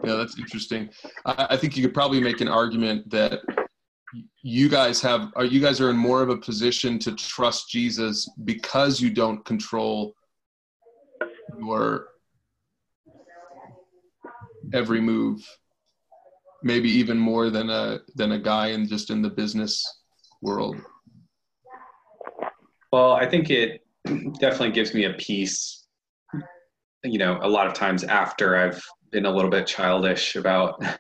Yeah, 0.05 0.15
that's 0.15 0.39
interesting. 0.39 0.89
I, 1.27 1.49
I 1.51 1.57
think 1.57 1.77
you 1.77 1.83
could 1.83 1.95
probably 1.95 2.21
make 2.21 2.41
an 2.41 2.49
argument 2.49 3.11
that 3.11 3.41
you 4.43 4.69
guys 4.69 5.03
have 5.03 5.31
are 5.37 5.45
you 5.45 5.61
guys 5.61 5.81
are 5.81 5.91
in 5.91 5.97
more 5.97 6.23
of 6.23 6.31
a 6.31 6.37
position 6.37 6.99
to 7.01 7.15
trust 7.15 7.69
Jesus 7.69 8.29
because 8.45 9.01
you 9.01 9.11
don't 9.11 9.45
control 9.45 10.15
your 11.59 12.09
every 14.73 15.01
move 15.01 15.47
maybe 16.63 16.89
even 16.89 17.19
more 17.19 17.51
than 17.51 17.71
a 17.71 18.01
than 18.15 18.33
a 18.33 18.39
guy 18.39 18.69
in 18.69 18.87
just 18.89 19.11
in 19.11 19.23
the 19.23 19.31
business 19.31 20.03
world 20.43 20.77
well, 22.93 23.13
I 23.13 23.29
think 23.29 23.51
it 23.51 23.85
definitely 24.05 24.73
gives 24.73 24.95
me 24.95 25.05
a 25.05 25.15
peace. 25.15 25.87
You 27.05 27.19
know, 27.19 27.39
a 27.43 27.49
lot 27.49 27.67
of 27.67 27.75
times 27.75 28.05
after 28.05 28.57
I've 28.57 28.83
been 29.11 29.27
a 29.27 29.31
little 29.31 29.51
bit 29.51 29.67
childish 29.67 30.37
about 30.37 30.83
how 30.85 30.97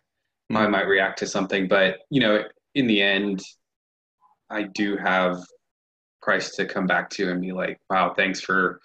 I 0.55 0.64
hmm. 0.64 0.70
might 0.70 0.86
react 0.86 1.18
to 1.20 1.26
something, 1.26 1.68
but 1.68 1.99
you 2.11 2.20
know, 2.20 2.43
in 2.74 2.86
the 2.86 3.03
end, 3.03 3.43
I 4.51 4.62
do 4.62 4.97
have 4.97 5.43
Christ 6.20 6.55
to 6.57 6.66
come 6.66 6.86
back 6.86 7.11
to 7.11 7.30
and 7.30 7.41
be 7.41 7.53
like, 7.53 7.78
"Wow, 7.91 8.14
thanks 8.14 8.41
for 8.41 8.80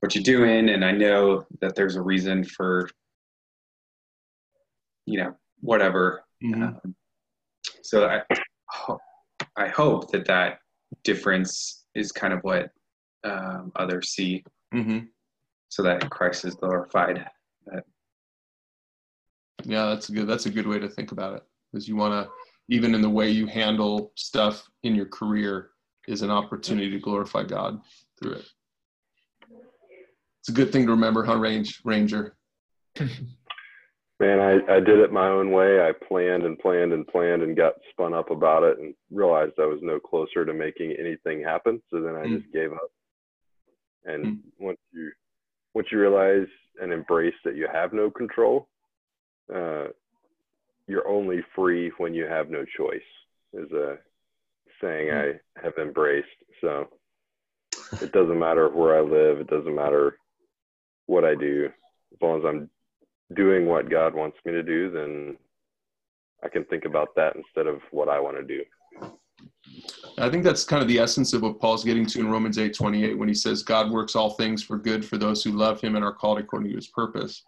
what 0.00 0.14
you're 0.14 0.24
doing," 0.24 0.70
and 0.70 0.84
I 0.84 0.92
know 0.92 1.44
that 1.60 1.74
there's 1.74 1.96
a 1.96 2.02
reason 2.02 2.44
for, 2.44 2.88
you 5.06 5.18
know, 5.18 5.34
whatever. 5.60 6.24
Mm-hmm. 6.42 6.62
Um, 6.62 6.94
so 7.82 8.06
I, 8.06 8.22
I 9.56 9.68
hope 9.68 10.10
that 10.12 10.26
that 10.26 10.60
difference 11.04 11.77
is 11.98 12.12
kind 12.12 12.32
of 12.32 12.40
what 12.42 12.70
um, 13.24 13.72
others 13.76 14.10
see, 14.10 14.44
mm-hmm. 14.74 15.00
so 15.68 15.82
that 15.82 16.08
Christ 16.10 16.44
is 16.44 16.54
glorified. 16.54 17.24
That, 17.66 17.84
yeah, 19.64 19.86
that's 19.86 20.08
a 20.08 20.12
good. 20.12 20.26
That's 20.26 20.46
a 20.46 20.50
good 20.50 20.66
way 20.66 20.78
to 20.78 20.88
think 20.88 21.12
about 21.12 21.34
it, 21.34 21.42
because 21.72 21.88
you 21.88 21.96
want 21.96 22.12
to, 22.12 22.30
even 22.68 22.94
in 22.94 23.02
the 23.02 23.10
way 23.10 23.30
you 23.30 23.46
handle 23.46 24.12
stuff 24.14 24.68
in 24.82 24.94
your 24.94 25.06
career, 25.06 25.70
is 26.06 26.22
an 26.22 26.30
opportunity 26.30 26.90
to 26.90 26.98
glorify 26.98 27.42
God 27.42 27.80
through 28.20 28.32
it. 28.32 28.46
It's 30.40 30.48
a 30.48 30.52
good 30.52 30.72
thing 30.72 30.86
to 30.86 30.92
remember, 30.92 31.24
huh, 31.24 31.36
Range 31.36 31.80
Ranger? 31.84 32.36
Man, 34.20 34.40
I, 34.40 34.74
I 34.74 34.80
did 34.80 34.98
it 34.98 35.12
my 35.12 35.28
own 35.28 35.52
way. 35.52 35.80
I 35.80 35.92
planned 35.92 36.42
and 36.42 36.58
planned 36.58 36.92
and 36.92 37.06
planned 37.06 37.42
and 37.42 37.56
got 37.56 37.74
spun 37.90 38.14
up 38.14 38.32
about 38.32 38.64
it 38.64 38.78
and 38.78 38.92
realized 39.12 39.52
I 39.58 39.66
was 39.66 39.78
no 39.80 40.00
closer 40.00 40.44
to 40.44 40.52
making 40.52 40.96
anything 40.98 41.42
happen. 41.42 41.80
So 41.90 42.00
then 42.00 42.16
I 42.16 42.24
mm. 42.24 42.40
just 42.40 42.52
gave 42.52 42.72
up. 42.72 42.90
And 44.04 44.24
mm. 44.24 44.38
once 44.58 44.78
you 44.92 45.12
once 45.74 45.88
you 45.92 46.00
realize 46.00 46.48
and 46.80 46.92
embrace 46.92 47.34
that 47.44 47.54
you 47.54 47.68
have 47.72 47.92
no 47.92 48.10
control, 48.10 48.66
uh, 49.54 49.88
you're 50.88 51.06
only 51.06 51.44
free 51.54 51.92
when 51.98 52.12
you 52.12 52.24
have 52.24 52.50
no 52.50 52.64
choice. 52.76 53.00
Is 53.52 53.70
a 53.70 53.98
saying 54.80 55.08
mm. 55.08 55.38
I 55.38 55.62
have 55.62 55.74
embraced. 55.80 56.26
So 56.60 56.88
it 58.02 58.10
doesn't 58.10 58.38
matter 58.38 58.68
where 58.68 58.98
I 58.98 59.00
live. 59.00 59.38
It 59.38 59.46
doesn't 59.48 59.76
matter 59.76 60.18
what 61.06 61.24
I 61.24 61.36
do. 61.36 61.68
As 62.12 62.18
long 62.20 62.40
as 62.40 62.44
I'm 62.44 62.70
doing 63.34 63.66
what 63.66 63.90
God 63.90 64.14
wants 64.14 64.38
me 64.44 64.52
to 64.52 64.62
do, 64.62 64.90
then 64.90 65.36
I 66.42 66.48
can 66.48 66.64
think 66.64 66.84
about 66.84 67.14
that 67.16 67.36
instead 67.36 67.66
of 67.66 67.80
what 67.90 68.08
I 68.08 68.20
want 68.20 68.36
to 68.36 68.44
do. 68.44 68.64
I 70.18 70.28
think 70.28 70.42
that's 70.44 70.64
kind 70.64 70.82
of 70.82 70.88
the 70.88 70.98
essence 70.98 71.32
of 71.32 71.42
what 71.42 71.60
Paul's 71.60 71.84
getting 71.84 72.06
to 72.06 72.20
in 72.20 72.30
Romans 72.30 72.58
8 72.58 72.74
28 72.74 73.16
when 73.16 73.28
he 73.28 73.34
says, 73.34 73.62
God 73.62 73.90
works 73.90 74.16
all 74.16 74.30
things 74.30 74.62
for 74.62 74.78
good 74.78 75.04
for 75.04 75.16
those 75.16 75.44
who 75.44 75.52
love 75.52 75.80
him 75.80 75.94
and 75.94 76.04
are 76.04 76.14
called 76.14 76.38
according 76.38 76.70
to 76.70 76.76
his 76.76 76.88
purpose. 76.88 77.44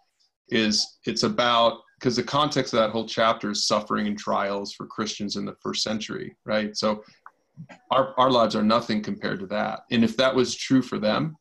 is 0.50 0.98
it's 1.06 1.22
about 1.22 1.80
because 1.98 2.16
the 2.16 2.22
context 2.22 2.72
of 2.72 2.80
that 2.80 2.90
whole 2.90 3.06
chapter 3.06 3.50
is 3.50 3.66
suffering 3.66 4.06
and 4.06 4.18
trials 4.18 4.72
for 4.72 4.86
Christians 4.86 5.36
in 5.36 5.44
the 5.44 5.56
first 5.60 5.82
century, 5.82 6.36
right? 6.44 6.76
So 6.76 7.02
our 7.90 8.14
our 8.18 8.30
lives 8.30 8.54
are 8.56 8.62
nothing 8.62 9.02
compared 9.02 9.40
to 9.40 9.46
that. 9.48 9.80
And 9.90 10.04
if 10.04 10.16
that 10.16 10.34
was 10.34 10.54
true 10.54 10.82
for 10.82 10.98
them, 10.98 11.36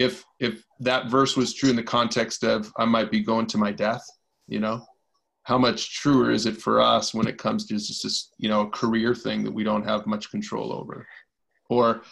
if 0.00 0.24
if 0.40 0.64
that 0.80 1.10
verse 1.10 1.36
was 1.36 1.52
true 1.52 1.68
in 1.68 1.76
the 1.76 1.82
context 1.82 2.42
of 2.42 2.72
I 2.78 2.86
might 2.86 3.10
be 3.10 3.20
going 3.20 3.46
to 3.48 3.58
my 3.58 3.70
death, 3.70 4.04
you 4.48 4.58
know, 4.58 4.82
how 5.42 5.58
much 5.58 5.94
truer 5.94 6.30
is 6.30 6.46
it 6.46 6.56
for 6.56 6.80
us 6.80 7.12
when 7.12 7.28
it 7.28 7.36
comes 7.36 7.66
to 7.66 7.74
just 7.74 8.02
this, 8.02 8.32
you 8.38 8.48
know, 8.48 8.66
career 8.70 9.14
thing 9.14 9.44
that 9.44 9.52
we 9.52 9.62
don't 9.62 9.86
have 9.86 10.06
much 10.06 10.30
control 10.30 10.72
over, 10.72 11.06
or 11.68 12.02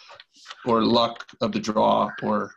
or 0.65 0.83
luck 0.83 1.25
of 1.41 1.51
the 1.51 1.59
draw, 1.59 2.11
or 2.21 2.53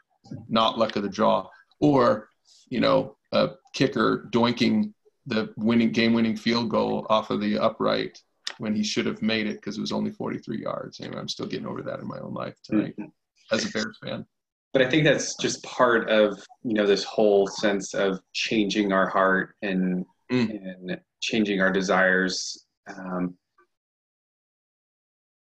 not 0.51 0.79
luck 0.79 0.97
of 0.97 1.03
the 1.03 1.09
draw, 1.09 1.49
or 1.81 2.29
you 2.69 2.81
know, 2.81 3.17
a 3.33 3.53
kicker 3.73 4.29
doinking 4.33 4.93
the 5.25 5.51
winning 5.57 5.93
game-winning 5.93 6.37
field 6.37 6.69
goal 6.69 7.07
off 7.09 7.31
of 7.31 7.41
the 7.41 7.57
upright 7.59 8.19
when 8.59 8.75
he 8.75 8.83
should 8.83 9.07
have 9.07 9.23
made 9.23 9.47
it 9.47 9.55
because 9.55 9.79
it 9.79 9.81
was 9.81 9.93
only 9.93 10.11
43 10.11 10.61
yards. 10.61 11.01
Anyway, 11.01 11.19
I'm 11.19 11.29
still 11.29 11.47
getting 11.47 11.67
over 11.67 11.81
that 11.83 12.01
in 12.01 12.09
my 12.09 12.19
own 12.19 12.35
life 12.35 12.57
tonight 12.65 12.95
mm-hmm. 12.99 13.55
as 13.55 13.65
a 13.65 13.71
Bears 13.71 13.97
fan. 14.03 14.27
But 14.73 14.83
I 14.83 14.89
think 14.89 15.05
that's 15.05 15.37
just 15.37 15.63
part 15.63 16.09
of 16.09 16.43
you 16.63 16.75
know 16.75 16.87
this 16.87 17.05
whole 17.05 17.47
sense 17.47 17.95
of 17.95 18.21
changing 18.33 18.93
our 18.93 19.09
heart 19.09 19.55
and 19.63 20.07
mm. 20.31 20.51
and 20.51 20.99
changing 21.21 21.61
our 21.61 21.71
desires. 21.71 22.67
Um, 22.89 23.37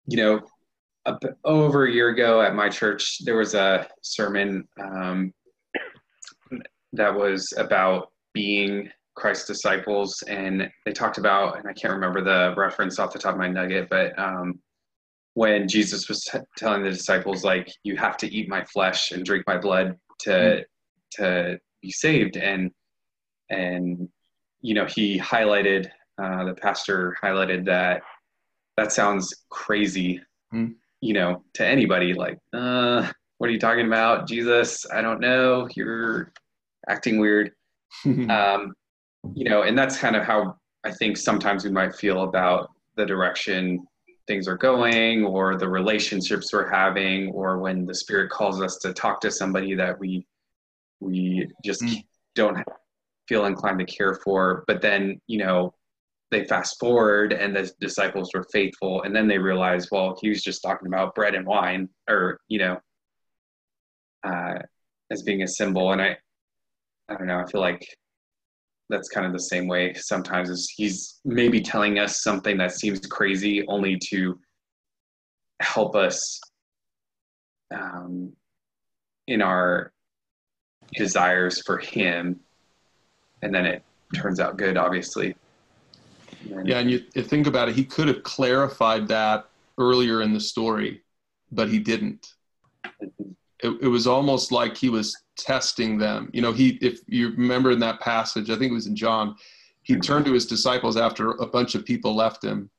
you 0.06 0.16
know, 0.16 0.40
over 1.44 1.86
a 1.86 1.92
year 1.92 2.08
ago 2.08 2.42
at 2.42 2.54
my 2.54 2.68
church, 2.68 3.18
there 3.24 3.36
was 3.36 3.54
a 3.54 3.86
sermon 4.02 4.66
um, 4.82 5.32
that 6.92 7.14
was 7.14 7.52
about 7.56 8.10
being 8.32 8.90
Christ's 9.14 9.46
disciples, 9.46 10.22
and 10.28 10.68
they 10.84 10.92
talked 10.92 11.18
about, 11.18 11.58
and 11.58 11.68
I 11.68 11.72
can't 11.72 11.92
remember 11.92 12.22
the 12.22 12.54
reference 12.56 12.98
off 12.98 13.12
the 13.12 13.18
top 13.18 13.34
of 13.34 13.38
my 13.38 13.48
nugget, 13.48 13.88
but 13.90 14.18
um, 14.18 14.58
when 15.34 15.68
Jesus 15.68 16.08
was 16.08 16.28
telling 16.56 16.82
the 16.82 16.90
disciples, 16.90 17.44
like, 17.44 17.70
you 17.84 17.96
have 17.96 18.16
to 18.18 18.34
eat 18.34 18.48
my 18.48 18.64
flesh 18.64 19.12
and 19.12 19.24
drink 19.24 19.44
my 19.46 19.56
blood 19.58 19.96
to 20.20 20.30
mm. 20.30 20.64
to 21.12 21.58
be 21.82 21.90
saved, 21.90 22.36
and 22.36 22.70
and 23.48 24.08
you 24.60 24.74
know, 24.74 24.86
he 24.86 25.18
highlighted, 25.18 25.88
uh, 26.22 26.44
the 26.44 26.54
pastor 26.54 27.16
highlighted 27.22 27.64
that 27.66 28.02
that 28.76 28.92
sounds 28.92 29.34
crazy, 29.50 30.20
mm. 30.52 30.74
you 31.00 31.12
know, 31.12 31.42
to 31.54 31.66
anybody. 31.66 32.12
Like, 32.14 32.38
uh, 32.52 33.10
what 33.38 33.48
are 33.48 33.52
you 33.52 33.58
talking 33.58 33.86
about, 33.86 34.26
Jesus? 34.26 34.86
I 34.90 35.00
don't 35.02 35.20
know. 35.20 35.68
You're 35.74 36.32
acting 36.88 37.18
weird. 37.20 37.52
um, 38.04 38.74
you 39.34 39.48
know, 39.48 39.62
and 39.62 39.76
that's 39.78 39.98
kind 39.98 40.16
of 40.16 40.24
how 40.24 40.56
I 40.84 40.90
think 40.92 41.16
sometimes 41.16 41.64
we 41.64 41.70
might 41.70 41.94
feel 41.94 42.22
about 42.22 42.70
the 42.96 43.04
direction 43.04 43.86
things 44.30 44.46
are 44.46 44.56
going 44.56 45.24
or 45.24 45.56
the 45.56 45.68
relationships 45.68 46.52
we're 46.52 46.70
having 46.70 47.32
or 47.32 47.58
when 47.58 47.84
the 47.84 47.94
spirit 47.94 48.30
calls 48.30 48.62
us 48.62 48.76
to 48.76 48.92
talk 48.92 49.20
to 49.20 49.30
somebody 49.30 49.74
that 49.74 49.98
we 49.98 50.24
we 51.00 51.48
just 51.64 51.82
mm. 51.82 52.04
don't 52.36 52.56
feel 53.26 53.46
inclined 53.46 53.80
to 53.80 53.84
care 53.84 54.14
for 54.14 54.62
but 54.68 54.80
then 54.80 55.20
you 55.26 55.36
know 55.36 55.74
they 56.30 56.44
fast 56.44 56.78
forward 56.78 57.32
and 57.32 57.56
the 57.56 57.68
disciples 57.80 58.30
were 58.32 58.46
faithful 58.52 59.02
and 59.02 59.16
then 59.16 59.26
they 59.26 59.38
realize 59.38 59.88
well 59.90 60.16
he 60.20 60.28
was 60.28 60.44
just 60.44 60.62
talking 60.62 60.86
about 60.86 61.12
bread 61.16 61.34
and 61.34 61.44
wine 61.44 61.88
or 62.08 62.40
you 62.46 62.60
know 62.60 62.78
uh, 64.22 64.54
as 65.10 65.22
being 65.22 65.42
a 65.42 65.48
symbol 65.48 65.90
and 65.90 66.00
i 66.00 66.16
I 67.10 67.16
don't 67.16 67.26
know. 67.26 67.40
I 67.40 67.46
feel 67.50 67.60
like 67.60 67.84
that's 68.90 69.08
kind 69.08 69.24
of 69.24 69.32
the 69.32 69.40
same 69.40 69.66
way 69.66 69.94
sometimes 69.94 70.50
is 70.50 70.68
he's 70.68 71.20
maybe 71.24 71.60
telling 71.60 71.98
us 71.98 72.22
something 72.22 72.58
that 72.58 72.72
seems 72.72 73.00
crazy 73.06 73.66
only 73.68 73.96
to 73.96 74.38
help 75.60 75.94
us 75.94 76.40
um, 77.74 78.32
in 79.28 79.40
our 79.40 79.92
desires 80.94 81.62
for 81.62 81.78
him. 81.78 82.40
And 83.42 83.54
then 83.54 83.64
it 83.64 83.82
turns 84.14 84.40
out 84.40 84.56
good 84.56 84.76
obviously. 84.76 85.36
And 86.52 86.66
yeah 86.68 86.78
and 86.78 86.90
you 86.90 86.98
think 87.00 87.46
about 87.46 87.68
it 87.68 87.76
he 87.76 87.84
could 87.84 88.08
have 88.08 88.22
clarified 88.22 89.06
that 89.08 89.48
earlier 89.78 90.22
in 90.22 90.32
the 90.32 90.40
story 90.40 91.02
but 91.52 91.68
he 91.68 91.78
didn't. 91.78 92.34
Mm-hmm. 93.02 93.32
it, 93.62 93.82
it 93.82 93.88
was 93.88 94.06
almost 94.06 94.52
like 94.52 94.76
he 94.76 94.88
was 94.88 95.16
testing 95.42 95.98
them. 95.98 96.30
You 96.32 96.42
know, 96.42 96.52
he 96.52 96.78
if 96.80 97.00
you 97.06 97.30
remember 97.30 97.70
in 97.70 97.80
that 97.80 98.00
passage, 98.00 98.50
I 98.50 98.56
think 98.56 98.70
it 98.70 98.74
was 98.74 98.86
in 98.86 98.96
John, 98.96 99.36
he 99.82 99.96
turned 99.96 100.24
to 100.26 100.32
his 100.32 100.46
disciples 100.46 100.96
after 100.96 101.32
a 101.32 101.46
bunch 101.46 101.74
of 101.74 101.84
people 101.84 102.14
left 102.14 102.44
him 102.44 102.70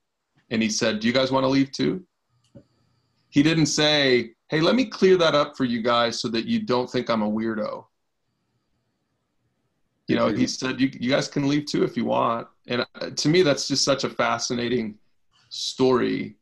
and 0.50 0.62
he 0.62 0.70
said, 0.70 1.00
"Do 1.00 1.08
you 1.08 1.14
guys 1.14 1.32
want 1.32 1.44
to 1.44 1.50
leave 1.50 1.72
too?" 1.72 2.06
He 3.30 3.42
didn't 3.42 3.68
say, 3.68 4.34
"Hey, 4.50 4.62
let 4.62 4.76
me 4.76 4.86
clear 4.86 5.18
that 5.18 5.36
up 5.36 5.58
for 5.58 5.64
you 5.64 5.82
guys 5.82 6.20
so 6.20 6.28
that 6.30 6.46
you 6.46 6.62
don't 6.62 6.90
think 6.90 7.10
I'm 7.10 7.22
a 7.22 7.30
weirdo." 7.30 7.86
You 10.08 10.16
know, 10.18 10.28
he 10.28 10.46
said, 10.48 10.80
"You 10.80 10.92
you 11.00 11.10
guys 11.10 11.28
can 11.28 11.48
leave 11.48 11.66
too 11.66 11.84
if 11.84 11.96
you 11.96 12.06
want." 12.06 12.48
And 12.68 12.86
uh, 12.96 13.10
to 13.10 13.30
me 13.30 13.42
that's 13.42 13.68
just 13.68 13.84
such 13.84 14.04
a 14.04 14.10
fascinating 14.10 14.98
story 15.50 16.36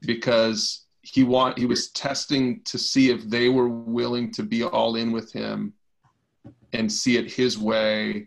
because 0.00 0.81
he 1.02 1.24
want 1.24 1.58
he 1.58 1.66
was 1.66 1.90
testing 1.90 2.62
to 2.62 2.78
see 2.78 3.10
if 3.10 3.24
they 3.24 3.48
were 3.48 3.68
willing 3.68 4.32
to 4.32 4.42
be 4.42 4.62
all 4.62 4.96
in 4.96 5.10
with 5.10 5.32
him 5.32 5.72
and 6.72 6.90
see 6.90 7.16
it 7.16 7.30
his 7.30 7.58
way 7.58 8.26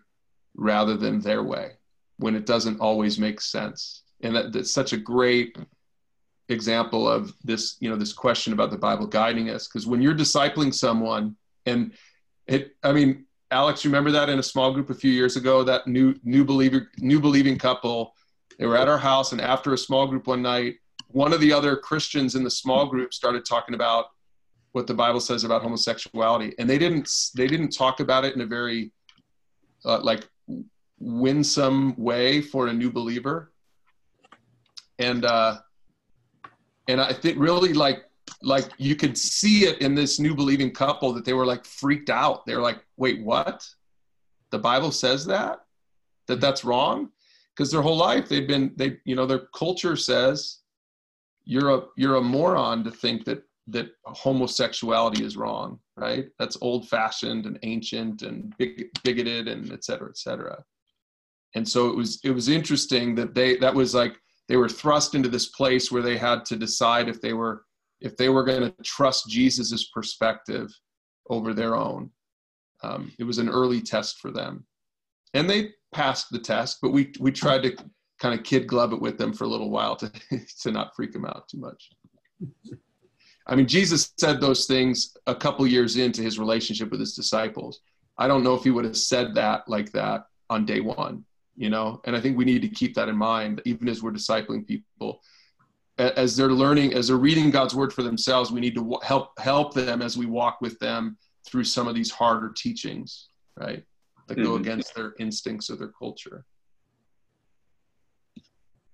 rather 0.55 0.95
than 0.95 1.19
their 1.19 1.43
way 1.43 1.71
when 2.17 2.35
it 2.35 2.45
doesn't 2.45 2.79
always 2.79 3.17
make 3.19 3.41
sense. 3.41 4.03
And 4.21 4.35
that, 4.35 4.53
that's 4.53 4.71
such 4.71 4.93
a 4.93 4.97
great 4.97 5.57
example 6.49 7.09
of 7.09 7.33
this 7.43 7.77
you 7.79 7.89
know 7.89 7.95
this 7.95 8.13
question 8.13 8.53
about 8.53 8.69
the 8.69 8.77
bible 8.77 9.07
guiding 9.07 9.49
us 9.49 9.67
because 9.67 9.87
when 9.87 9.99
you're 9.99 10.13
discipling 10.13 10.71
someone 10.71 11.35
and 11.65 11.91
it 12.45 12.75
i 12.83 12.91
mean 12.91 13.25
alex 13.49 13.83
remember 13.83 14.11
that 14.11 14.29
in 14.29 14.37
a 14.37 14.43
small 14.43 14.71
group 14.71 14.91
a 14.91 14.93
few 14.93 15.11
years 15.11 15.37
ago 15.37 15.63
that 15.63 15.87
new 15.87 16.13
new 16.23 16.45
believer 16.45 16.91
new 16.99 17.19
believing 17.19 17.57
couple 17.57 18.13
they 18.59 18.67
were 18.67 18.77
at 18.77 18.87
our 18.87 18.97
house 18.99 19.31
and 19.31 19.41
after 19.41 19.73
a 19.73 19.77
small 19.77 20.05
group 20.05 20.27
one 20.27 20.43
night 20.43 20.75
one 21.09 21.33
of 21.33 21.39
the 21.39 21.53
other 21.53 21.75
Christians 21.75 22.35
in 22.35 22.43
the 22.43 22.51
small 22.51 22.87
group 22.87 23.13
started 23.13 23.45
talking 23.45 23.75
about 23.75 24.07
what 24.75 24.87
the 24.87 24.93
Bible 24.93 25.21
says 25.21 25.45
about 25.45 25.61
homosexuality, 25.61 26.53
and 26.59 26.69
they 26.69 26.77
didn't 26.77 27.09
they 27.35 27.47
didn't 27.47 27.69
talk 27.69 28.01
about 28.01 28.25
it 28.25 28.35
in 28.35 28.41
a 28.41 28.45
very 28.45 28.91
uh, 29.85 29.99
like 30.01 30.27
winsome 30.99 31.95
way 31.95 32.41
for 32.41 32.67
a 32.67 32.73
new 32.73 32.91
believer, 32.91 33.53
and 34.99 35.23
uh, 35.23 35.57
and 36.89 36.99
I 36.99 37.13
think 37.13 37.39
really 37.39 37.71
like 37.71 38.03
like 38.41 38.69
you 38.77 38.97
could 38.97 39.17
see 39.17 39.63
it 39.63 39.81
in 39.81 39.95
this 39.95 40.19
new 40.19 40.35
believing 40.35 40.71
couple 40.71 41.13
that 41.13 41.23
they 41.23 41.33
were 41.33 41.45
like 41.45 41.65
freaked 41.65 42.09
out. 42.09 42.45
They 42.45 42.55
were 42.55 42.61
like, 42.61 42.83
"Wait, 42.97 43.23
what? 43.23 43.65
The 44.49 44.59
Bible 44.59 44.91
says 44.91 45.25
that 45.27 45.61
that 46.27 46.41
that's 46.41 46.65
wrong." 46.65 47.11
Because 47.55 47.71
their 47.71 47.81
whole 47.81 47.95
life 47.95 48.27
they've 48.27 48.47
been 48.47 48.73
they 48.75 48.97
you 49.05 49.15
know 49.15 49.25
their 49.25 49.47
culture 49.55 49.95
says 49.95 50.59
you're 51.45 51.75
a 51.75 51.81
you're 51.95 52.15
a 52.15 52.21
moron 52.21 52.83
to 52.83 52.91
think 52.91 53.25
that 53.25 53.43
that 53.67 53.87
homosexuality 54.05 55.23
is 55.23 55.37
wrong 55.37 55.79
right? 55.97 56.25
That's 56.39 56.57
old 56.61 56.89
fashioned 56.89 57.45
and 57.45 57.59
ancient 57.63 58.21
and 58.21 58.53
big, 58.57 58.87
bigoted 59.03 59.47
and 59.47 59.71
et 59.71 59.83
cetera 59.83 60.09
et 60.09 60.17
cetera. 60.17 60.63
And 61.55 61.67
so 61.67 61.89
it 61.89 61.95
was 61.95 62.19
it 62.23 62.31
was 62.31 62.49
interesting 62.49 63.15
that 63.15 63.33
they 63.33 63.57
that 63.57 63.73
was 63.73 63.95
like 63.95 64.17
they 64.47 64.57
were 64.57 64.69
thrust 64.69 65.15
into 65.15 65.29
this 65.29 65.47
place 65.49 65.91
where 65.91 66.01
they 66.01 66.17
had 66.17 66.45
to 66.45 66.55
decide 66.55 67.07
if 67.07 67.21
they 67.21 67.33
were 67.33 67.63
if 68.01 68.17
they 68.17 68.29
were 68.29 68.43
going 68.43 68.61
to 68.61 68.75
trust 68.83 69.29
jesus's 69.29 69.89
perspective 69.93 70.69
over 71.29 71.53
their 71.53 71.75
own. 71.75 72.11
Um, 72.83 73.11
it 73.17 73.23
was 73.23 73.37
an 73.37 73.49
early 73.49 73.81
test 73.81 74.19
for 74.19 74.31
them. 74.31 74.65
And 75.33 75.49
they 75.49 75.71
passed 75.93 76.27
the 76.29 76.39
test 76.39 76.79
but 76.81 76.91
we 76.91 77.13
we 77.19 77.31
tried 77.31 77.63
to 77.63 77.75
kind 78.19 78.37
of 78.37 78.45
kid 78.45 78.67
glove 78.67 78.93
it 78.93 79.01
with 79.01 79.17
them 79.17 79.33
for 79.33 79.43
a 79.43 79.47
little 79.47 79.69
while 79.69 79.95
to 79.97 80.11
to 80.61 80.71
not 80.71 80.95
freak 80.95 81.11
them 81.11 81.25
out 81.25 81.47
too 81.49 81.57
much. 81.57 81.89
I 83.47 83.55
mean, 83.55 83.67
Jesus 83.67 84.13
said 84.17 84.41
those 84.41 84.65
things 84.65 85.15
a 85.27 85.35
couple 85.35 85.67
years 85.67 85.97
into 85.97 86.21
his 86.21 86.39
relationship 86.39 86.89
with 86.89 86.99
his 86.99 87.15
disciples. 87.15 87.81
I 88.17 88.27
don't 88.27 88.43
know 88.43 88.55
if 88.55 88.63
he 88.63 88.71
would 88.71 88.85
have 88.85 88.97
said 88.97 89.35
that 89.35 89.67
like 89.67 89.91
that 89.91 90.25
on 90.49 90.65
day 90.65 90.79
one, 90.79 91.23
you 91.55 91.69
know. 91.69 92.01
And 92.05 92.15
I 92.15 92.21
think 92.21 92.37
we 92.37 92.45
need 92.45 92.61
to 92.63 92.69
keep 92.69 92.95
that 92.95 93.09
in 93.09 93.15
mind, 93.15 93.61
even 93.65 93.87
as 93.87 94.01
we're 94.01 94.11
discipling 94.11 94.65
people, 94.65 95.21
as 95.97 96.35
they're 96.35 96.49
learning, 96.49 96.93
as 96.93 97.07
they're 97.07 97.17
reading 97.17 97.51
God's 97.51 97.75
word 97.75 97.93
for 97.93 98.03
themselves. 98.03 98.51
We 98.51 98.61
need 98.61 98.75
to 98.75 98.97
help 99.03 99.37
help 99.39 99.73
them 99.73 100.01
as 100.01 100.17
we 100.17 100.25
walk 100.25 100.59
with 100.61 100.79
them 100.79 101.17
through 101.45 101.65
some 101.65 101.87
of 101.87 101.93
these 101.93 102.09
harder 102.09 102.51
teachings, 102.55 103.29
right? 103.57 103.83
That 104.27 104.35
go 104.35 104.51
mm-hmm. 104.51 104.61
against 104.61 104.95
their 104.95 105.13
instincts 105.19 105.69
or 105.69 105.75
their 105.75 105.91
culture. 105.99 106.45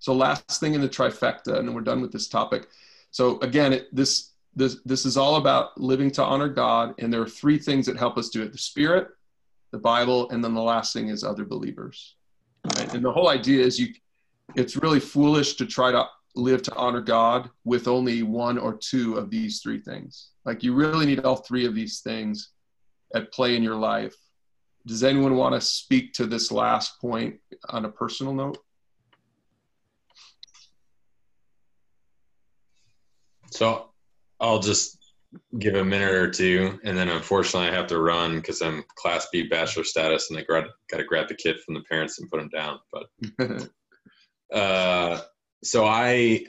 So 0.01 0.13
last 0.13 0.59
thing 0.59 0.73
in 0.73 0.81
the 0.81 0.89
trifecta, 0.89 1.57
and 1.57 1.67
then 1.67 1.75
we're 1.75 1.81
done 1.81 2.01
with 2.01 2.11
this 2.11 2.27
topic. 2.27 2.67
So 3.11 3.39
again, 3.41 3.71
it, 3.71 3.95
this 3.95 4.31
this 4.55 4.77
this 4.83 5.05
is 5.05 5.15
all 5.15 5.35
about 5.35 5.79
living 5.79 6.09
to 6.11 6.23
honor 6.23 6.49
God, 6.49 6.95
and 6.97 7.13
there 7.13 7.21
are 7.21 7.29
three 7.29 7.59
things 7.59 7.85
that 7.85 7.97
help 7.97 8.17
us 8.17 8.29
do 8.29 8.41
it: 8.41 8.51
the 8.51 8.57
Spirit, 8.57 9.09
the 9.71 9.77
Bible, 9.77 10.27
and 10.31 10.43
then 10.43 10.55
the 10.55 10.61
last 10.61 10.91
thing 10.91 11.09
is 11.09 11.23
other 11.23 11.45
believers. 11.45 12.15
Right? 12.75 12.91
And 12.95 13.05
the 13.05 13.11
whole 13.11 13.29
idea 13.29 13.63
is 13.63 13.79
you, 13.79 13.93
it's 14.55 14.75
really 14.75 14.99
foolish 14.99 15.53
to 15.57 15.67
try 15.67 15.91
to 15.91 16.07
live 16.35 16.63
to 16.63 16.75
honor 16.75 17.01
God 17.01 17.51
with 17.63 17.87
only 17.87 18.23
one 18.23 18.57
or 18.57 18.73
two 18.73 19.17
of 19.17 19.29
these 19.29 19.61
three 19.61 19.79
things. 19.79 20.31
Like 20.45 20.63
you 20.63 20.73
really 20.73 21.05
need 21.05 21.19
all 21.19 21.35
three 21.35 21.67
of 21.67 21.75
these 21.75 21.99
things 21.99 22.49
at 23.13 23.31
play 23.31 23.55
in 23.55 23.61
your 23.61 23.75
life. 23.75 24.15
Does 24.87 25.03
anyone 25.03 25.35
want 25.35 25.53
to 25.53 25.61
speak 25.61 26.13
to 26.13 26.25
this 26.25 26.51
last 26.51 26.99
point 26.99 27.35
on 27.69 27.85
a 27.85 27.89
personal 27.89 28.33
note? 28.33 28.57
So 33.51 33.89
I'll 34.39 34.59
just 34.59 34.97
give 35.59 35.75
a 35.75 35.85
minute 35.85 36.13
or 36.13 36.29
two, 36.29 36.79
and 36.83 36.97
then 36.97 37.09
unfortunately 37.09 37.69
I 37.69 37.73
have 37.73 37.87
to 37.87 38.01
run 38.01 38.35
because 38.35 38.61
I'm 38.61 38.83
Class 38.95 39.27
B 39.31 39.47
bachelor 39.47 39.83
status, 39.83 40.29
and 40.29 40.39
I 40.39 40.43
got 40.43 40.67
to 40.89 41.03
grab 41.03 41.27
the 41.27 41.35
kid 41.35 41.59
from 41.61 41.75
the 41.75 41.83
parents 41.89 42.19
and 42.19 42.29
put 42.29 42.41
him 42.41 42.49
down. 42.49 42.79
But 42.91 43.69
uh, 44.57 45.21
so 45.63 45.85
I, 45.85 46.45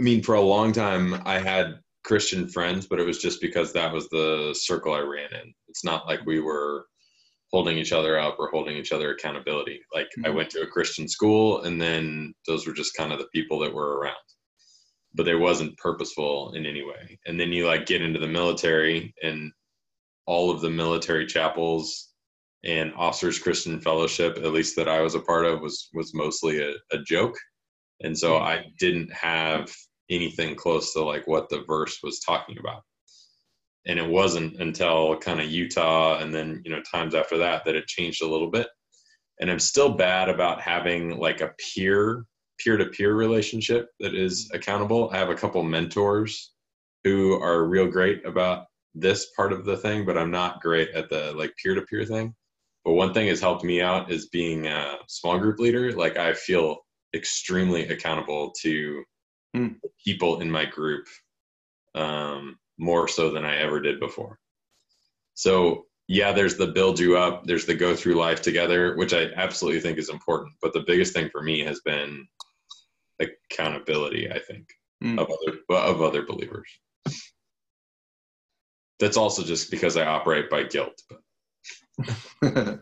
I 0.00 0.02
mean, 0.02 0.22
for 0.22 0.34
a 0.34 0.40
long 0.40 0.72
time 0.72 1.22
I 1.24 1.38
had 1.38 1.78
Christian 2.04 2.48
friends, 2.48 2.86
but 2.86 3.00
it 3.00 3.06
was 3.06 3.18
just 3.18 3.40
because 3.40 3.72
that 3.72 3.92
was 3.92 4.08
the 4.08 4.54
circle 4.58 4.94
I 4.94 5.00
ran 5.00 5.32
in. 5.32 5.54
It's 5.68 5.84
not 5.84 6.06
like 6.06 6.24
we 6.26 6.40
were 6.40 6.86
holding 7.50 7.78
each 7.78 7.92
other 7.92 8.18
up 8.18 8.36
or 8.38 8.50
holding 8.50 8.76
each 8.76 8.92
other 8.92 9.12
accountability. 9.12 9.80
Like 9.94 10.06
mm-hmm. 10.06 10.26
I 10.26 10.30
went 10.30 10.50
to 10.50 10.62
a 10.62 10.66
Christian 10.66 11.08
school, 11.08 11.62
and 11.62 11.80
then 11.80 12.34
those 12.46 12.66
were 12.66 12.72
just 12.74 12.96
kind 12.96 13.12
of 13.12 13.18
the 13.18 13.28
people 13.32 13.58
that 13.60 13.72
were 13.72 13.98
around 13.98 14.16
but 15.14 15.28
it 15.28 15.36
wasn't 15.36 15.76
purposeful 15.78 16.52
in 16.54 16.66
any 16.66 16.84
way. 16.84 17.18
And 17.26 17.38
then 17.38 17.52
you 17.52 17.66
like 17.66 17.86
get 17.86 18.02
into 18.02 18.20
the 18.20 18.28
military 18.28 19.14
and 19.22 19.52
all 20.26 20.50
of 20.50 20.60
the 20.60 20.70
military 20.70 21.26
chapels 21.26 22.10
and 22.64 22.92
officers 22.94 23.38
Christian 23.38 23.80
fellowship, 23.80 24.36
at 24.36 24.52
least 24.52 24.76
that 24.76 24.88
I 24.88 25.00
was 25.00 25.14
a 25.14 25.20
part 25.20 25.46
of, 25.46 25.60
was 25.60 25.88
was 25.94 26.14
mostly 26.14 26.60
a, 26.60 26.72
a 26.92 26.98
joke. 27.06 27.36
And 28.00 28.16
so 28.16 28.32
mm-hmm. 28.32 28.44
I 28.44 28.64
didn't 28.78 29.12
have 29.12 29.72
anything 30.10 30.54
close 30.54 30.92
to 30.92 31.02
like 31.02 31.26
what 31.26 31.48
the 31.48 31.64
verse 31.66 31.98
was 32.02 32.20
talking 32.20 32.58
about. 32.58 32.82
And 33.86 33.98
it 33.98 34.08
wasn't 34.08 34.60
until 34.60 35.16
kind 35.16 35.40
of 35.40 35.46
Utah 35.46 36.18
and 36.18 36.34
then, 36.34 36.60
you 36.64 36.70
know, 36.70 36.82
times 36.82 37.14
after 37.14 37.38
that 37.38 37.64
that 37.64 37.74
it 37.74 37.86
changed 37.86 38.22
a 38.22 38.28
little 38.28 38.50
bit. 38.50 38.68
And 39.40 39.50
I'm 39.50 39.58
still 39.58 39.90
bad 39.90 40.28
about 40.28 40.60
having 40.60 41.18
like 41.18 41.40
a 41.40 41.52
peer 41.58 42.24
peer-to-peer 42.58 43.14
relationship 43.14 43.90
that 44.00 44.14
is 44.14 44.50
accountable. 44.52 45.10
I 45.12 45.18
have 45.18 45.30
a 45.30 45.34
couple 45.34 45.62
mentors 45.62 46.52
who 47.04 47.40
are 47.40 47.64
real 47.64 47.86
great 47.86 48.24
about 48.26 48.66
this 48.94 49.30
part 49.36 49.52
of 49.52 49.64
the 49.64 49.76
thing, 49.76 50.04
but 50.04 50.18
I'm 50.18 50.30
not 50.30 50.60
great 50.60 50.90
at 50.90 51.08
the 51.08 51.32
like 51.34 51.54
peer-to-peer 51.62 52.04
thing. 52.04 52.34
But 52.84 52.92
one 52.92 53.12
thing 53.12 53.28
has 53.28 53.40
helped 53.40 53.64
me 53.64 53.80
out 53.80 54.10
is 54.10 54.28
being 54.28 54.66
a 54.66 54.98
small 55.08 55.38
group 55.38 55.58
leader. 55.58 55.92
Like 55.92 56.16
I 56.16 56.32
feel 56.32 56.78
extremely 57.14 57.88
accountable 57.88 58.52
to 58.62 59.04
mm. 59.56 59.76
people 60.04 60.40
in 60.40 60.50
my 60.50 60.64
group 60.64 61.06
um, 61.94 62.58
more 62.78 63.08
so 63.08 63.30
than 63.30 63.44
I 63.44 63.56
ever 63.58 63.80
did 63.80 64.00
before. 64.00 64.38
So 65.34 65.86
yeah, 66.08 66.32
there's 66.32 66.56
the 66.56 66.68
build 66.68 66.98
you 66.98 67.18
up, 67.18 67.44
there's 67.44 67.66
the 67.66 67.74
go 67.74 67.94
through 67.94 68.14
life 68.14 68.40
together, 68.40 68.96
which 68.96 69.12
I 69.12 69.26
absolutely 69.36 69.80
think 69.80 69.98
is 69.98 70.08
important. 70.08 70.54
But 70.62 70.72
the 70.72 70.84
biggest 70.86 71.12
thing 71.12 71.28
for 71.30 71.42
me 71.42 71.60
has 71.60 71.80
been 71.80 72.26
accountability. 73.20 74.30
I 74.30 74.38
think 74.38 74.68
mm. 75.02 75.18
of 75.18 75.28
other 75.28 75.58
of 75.70 76.02
other 76.02 76.24
believers. 76.26 76.68
That's 78.98 79.16
also 79.16 79.44
just 79.44 79.70
because 79.70 79.96
I 79.96 80.06
operate 80.06 80.50
by 80.50 80.64
guilt. 80.64 81.00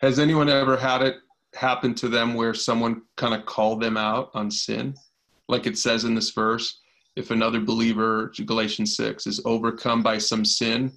Has 0.00 0.18
anyone 0.18 0.48
ever 0.48 0.76
had 0.76 1.02
it 1.02 1.16
happen 1.54 1.94
to 1.94 2.08
them 2.08 2.34
where 2.34 2.54
someone 2.54 3.02
kind 3.16 3.34
of 3.34 3.46
called 3.46 3.80
them 3.80 3.96
out 3.96 4.30
on 4.34 4.50
sin? 4.50 4.94
Like 5.48 5.66
it 5.66 5.78
says 5.78 6.04
in 6.04 6.14
this 6.14 6.30
verse, 6.30 6.80
if 7.14 7.30
another 7.30 7.60
believer, 7.60 8.32
Galatians 8.44 8.96
6, 8.96 9.26
is 9.28 9.40
overcome 9.44 10.02
by 10.02 10.18
some 10.18 10.44
sin, 10.44 10.92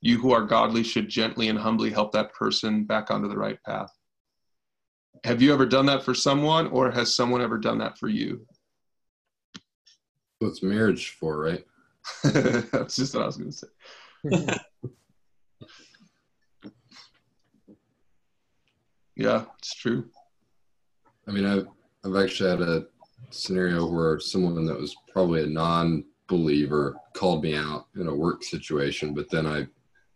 you 0.00 0.18
who 0.18 0.32
are 0.32 0.44
godly 0.44 0.82
should 0.82 1.08
gently 1.08 1.48
and 1.48 1.58
humbly 1.58 1.90
help 1.90 2.10
that 2.12 2.34
person 2.34 2.84
back 2.84 3.12
onto 3.12 3.28
the 3.28 3.38
right 3.38 3.58
path 3.64 3.90
have 5.24 5.40
you 5.40 5.52
ever 5.52 5.66
done 5.66 5.86
that 5.86 6.02
for 6.02 6.14
someone 6.14 6.66
or 6.68 6.90
has 6.90 7.14
someone 7.14 7.42
ever 7.42 7.58
done 7.58 7.78
that 7.78 7.98
for 7.98 8.08
you? 8.08 8.44
What's 10.40 10.62
marriage 10.62 11.10
for 11.10 11.38
right? 11.38 11.64
That's 12.24 12.96
just 12.96 13.14
what 13.14 13.22
i 13.22 13.26
was 13.26 13.36
going 13.36 13.52
to 13.52 13.56
say. 13.56 14.58
Yeah 19.14 19.44
it's 19.58 19.74
true. 19.74 20.06
I 21.28 21.32
mean 21.32 21.44
i've 21.44 21.68
i've 22.04 22.16
actually 22.16 22.50
had 22.50 22.60
a 22.62 22.86
scenario 23.30 23.86
where 23.86 24.18
someone 24.18 24.64
that 24.64 24.80
was 24.80 24.96
probably 25.12 25.42
a 25.42 25.46
non-believer 25.46 26.96
called 27.14 27.42
me 27.42 27.54
out 27.54 27.86
in 27.96 28.08
a 28.08 28.14
work 28.14 28.42
situation 28.42 29.14
but 29.14 29.30
then 29.30 29.46
i 29.46 29.66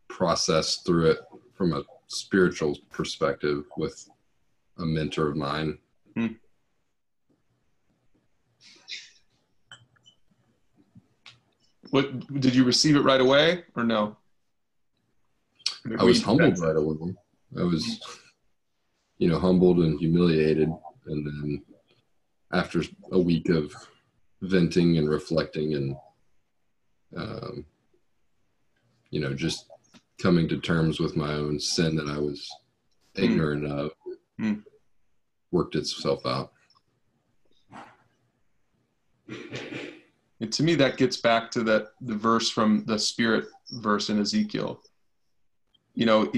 processed 0.08 0.84
through 0.86 1.10
it 1.10 1.18
from 1.54 1.72
a 1.72 1.82
spiritual 2.08 2.76
perspective 2.90 3.64
with 3.76 4.08
a 4.78 4.84
mentor 4.84 5.28
of 5.28 5.36
mine. 5.36 5.78
Hmm. 6.14 6.26
What 11.90 12.40
did 12.40 12.54
you 12.54 12.64
receive 12.64 12.96
it 12.96 13.00
right 13.00 13.20
away 13.20 13.64
or 13.74 13.84
no? 13.84 14.16
I 15.98 16.04
was 16.04 16.22
humbled 16.22 16.58
right 16.58 16.76
away. 16.76 17.14
I 17.58 17.62
was, 17.62 18.00
you 19.18 19.28
know, 19.28 19.38
humbled 19.38 19.78
and 19.78 19.98
humiliated, 19.98 20.68
and 21.06 21.26
then 21.26 21.62
after 22.52 22.82
a 23.12 23.18
week 23.18 23.48
of 23.48 23.72
venting 24.42 24.98
and 24.98 25.08
reflecting 25.08 25.74
and, 25.74 25.96
um, 27.16 27.64
you 29.10 29.20
know, 29.20 29.32
just 29.32 29.70
coming 30.20 30.48
to 30.48 30.60
terms 30.60 30.98
with 30.98 31.16
my 31.16 31.32
own 31.34 31.60
sin 31.60 31.94
that 31.96 32.08
I 32.08 32.18
was 32.18 32.50
hmm. 33.14 33.24
ignorant 33.24 33.64
mm. 33.64 33.70
of, 33.70 33.92
mm. 34.40 34.62
worked 35.50 35.74
itself 35.74 36.24
out. 36.26 36.52
And 40.40 40.52
to 40.52 40.62
me, 40.62 40.74
that 40.76 40.96
gets 40.98 41.16
back 41.16 41.50
to 41.52 41.62
that 41.64 41.88
the 42.00 42.14
verse 42.14 42.50
from 42.50 42.84
the 42.86 42.98
Spirit 42.98 43.46
verse 43.72 44.10
in 44.10 44.20
Ezekiel. 44.20 44.82
You 45.94 46.06
know, 46.06 46.32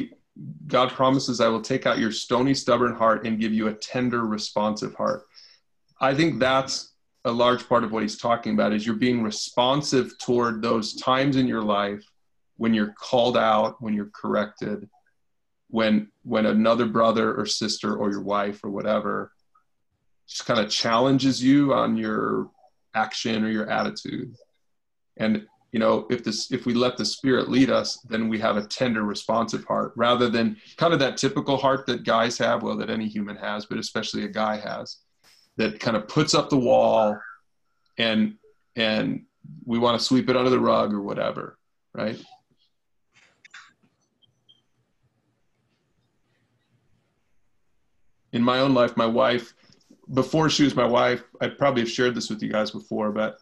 God 0.69 0.91
promises, 0.91 1.41
"I 1.41 1.49
will 1.49 1.61
take 1.61 1.85
out 1.85 1.99
your 1.99 2.13
stony, 2.13 2.55
stubborn 2.55 2.95
heart 2.95 3.27
and 3.27 3.41
give 3.41 3.53
you 3.53 3.69
a 3.69 3.75
tender, 3.75 4.25
responsive 4.25 4.95
heart." 4.95 5.27
I 6.01 6.15
think 6.15 6.39
that's 6.39 6.95
a 7.25 7.33
large 7.33 7.69
part 7.69 7.83
of 7.83 7.91
what 7.91 8.03
he's 8.03 8.19
talking 8.19 8.55
about 8.55 8.73
is 8.73 8.87
you're 8.87 8.95
being 8.95 9.23
responsive 9.23 10.17
toward 10.19 10.63
those 10.63 10.95
times 10.95 11.37
in 11.37 11.49
your 11.49 11.63
life 11.63 12.05
when 12.57 12.73
you're 12.73 12.95
called 12.95 13.37
out, 13.37 13.83
when 13.83 13.95
you're 13.95 14.11
corrected, 14.15 14.89
when 15.69 16.11
when 16.29 16.45
another 16.45 16.85
brother 16.85 17.35
or 17.35 17.47
sister 17.47 17.97
or 17.97 18.11
your 18.11 18.20
wife 18.20 18.62
or 18.62 18.68
whatever 18.70 19.33
just 20.29 20.45
kind 20.45 20.61
of 20.61 20.70
challenges 20.70 21.43
you 21.43 21.72
on 21.72 21.97
your 21.97 22.51
action 22.95 23.43
or 23.43 23.49
your 23.49 23.70
attitude. 23.70 24.35
And 25.16 25.47
you 25.72 25.79
know 25.79 26.07
if 26.11 26.22
this 26.24 26.51
if 26.53 26.66
we 26.66 26.74
let 26.74 26.97
the 26.97 27.05
spirit 27.05 27.51
lead 27.51 27.70
us 27.70 27.99
then 28.09 28.29
we 28.29 28.39
have 28.39 28.57
a 28.57 28.66
tender 28.66 29.03
responsive 29.03 29.64
heart 29.64 29.93
rather 29.97 30.31
than 30.31 30.57
kind 30.79 30.95
of 30.95 30.99
that 30.99 31.18
typical 31.18 31.57
heart 31.59 31.85
that 31.87 32.05
guys 32.05 32.39
have 32.39 32.62
well 32.62 32.76
that 32.76 32.89
any 32.89 33.07
human 33.07 33.37
has 33.37 33.66
but 33.66 33.76
especially 33.76 34.24
a 34.24 34.29
guy 34.29 34.57
has 34.57 34.97
that 35.57 35.79
kind 35.79 35.95
of 35.95 36.09
puts 36.09 36.35
up 36.35 36.49
the 36.49 36.57
wall 36.57 37.20
and 37.99 38.35
and 38.76 39.24
we 39.66 39.79
want 39.79 39.99
to 39.99 40.03
sweep 40.03 40.31
it 40.31 40.37
under 40.37 40.49
the 40.49 40.59
rug 40.59 40.95
or 40.95 41.03
whatever 41.03 41.59
right 41.93 42.18
in 48.33 48.43
my 48.43 48.61
own 48.61 48.74
life, 48.74 48.97
my 48.97 49.07
wife, 49.07 49.55
before 50.14 50.49
she 50.49 50.64
was 50.64 50.74
my 50.74 50.87
wife, 50.87 51.22
I 51.41 51.49
probably 51.49 51.83
have 51.83 51.91
shared 51.91 52.14
this 52.14 52.31
with 52.31 52.43
you 52.43 52.51
guys 52.51 52.70
before, 52.70 53.12
but 53.12 53.39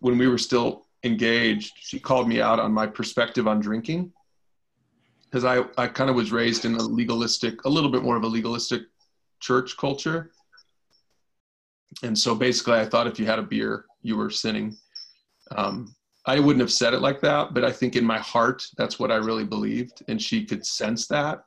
when 0.00 0.18
we 0.18 0.28
were 0.28 0.38
still 0.38 0.86
engaged, 1.02 1.72
she 1.78 1.98
called 1.98 2.28
me 2.28 2.40
out 2.40 2.58
on 2.58 2.72
my 2.72 2.86
perspective 2.86 3.46
on 3.46 3.60
drinking. 3.60 4.12
Because 5.24 5.44
I, 5.44 5.64
I 5.76 5.88
kind 5.88 6.08
of 6.08 6.16
was 6.16 6.32
raised 6.32 6.64
in 6.64 6.74
a 6.76 6.82
legalistic, 6.82 7.64
a 7.64 7.68
little 7.68 7.90
bit 7.90 8.02
more 8.02 8.16
of 8.16 8.22
a 8.22 8.28
legalistic 8.28 8.82
church 9.40 9.76
culture. 9.76 10.30
And 12.02 12.16
so 12.16 12.34
basically, 12.34 12.74
I 12.74 12.86
thought 12.86 13.06
if 13.06 13.18
you 13.18 13.26
had 13.26 13.38
a 13.38 13.42
beer, 13.42 13.84
you 14.02 14.16
were 14.16 14.30
sinning. 14.30 14.76
Um, 15.56 15.94
I 16.26 16.38
wouldn't 16.38 16.60
have 16.60 16.72
said 16.72 16.94
it 16.94 17.00
like 17.00 17.20
that, 17.20 17.52
but 17.52 17.64
I 17.64 17.72
think 17.72 17.96
in 17.96 18.04
my 18.04 18.18
heart, 18.18 18.64
that's 18.78 18.98
what 18.98 19.10
I 19.10 19.16
really 19.16 19.44
believed. 19.44 20.02
And 20.08 20.22
she 20.22 20.46
could 20.46 20.64
sense 20.64 21.06
that 21.08 21.44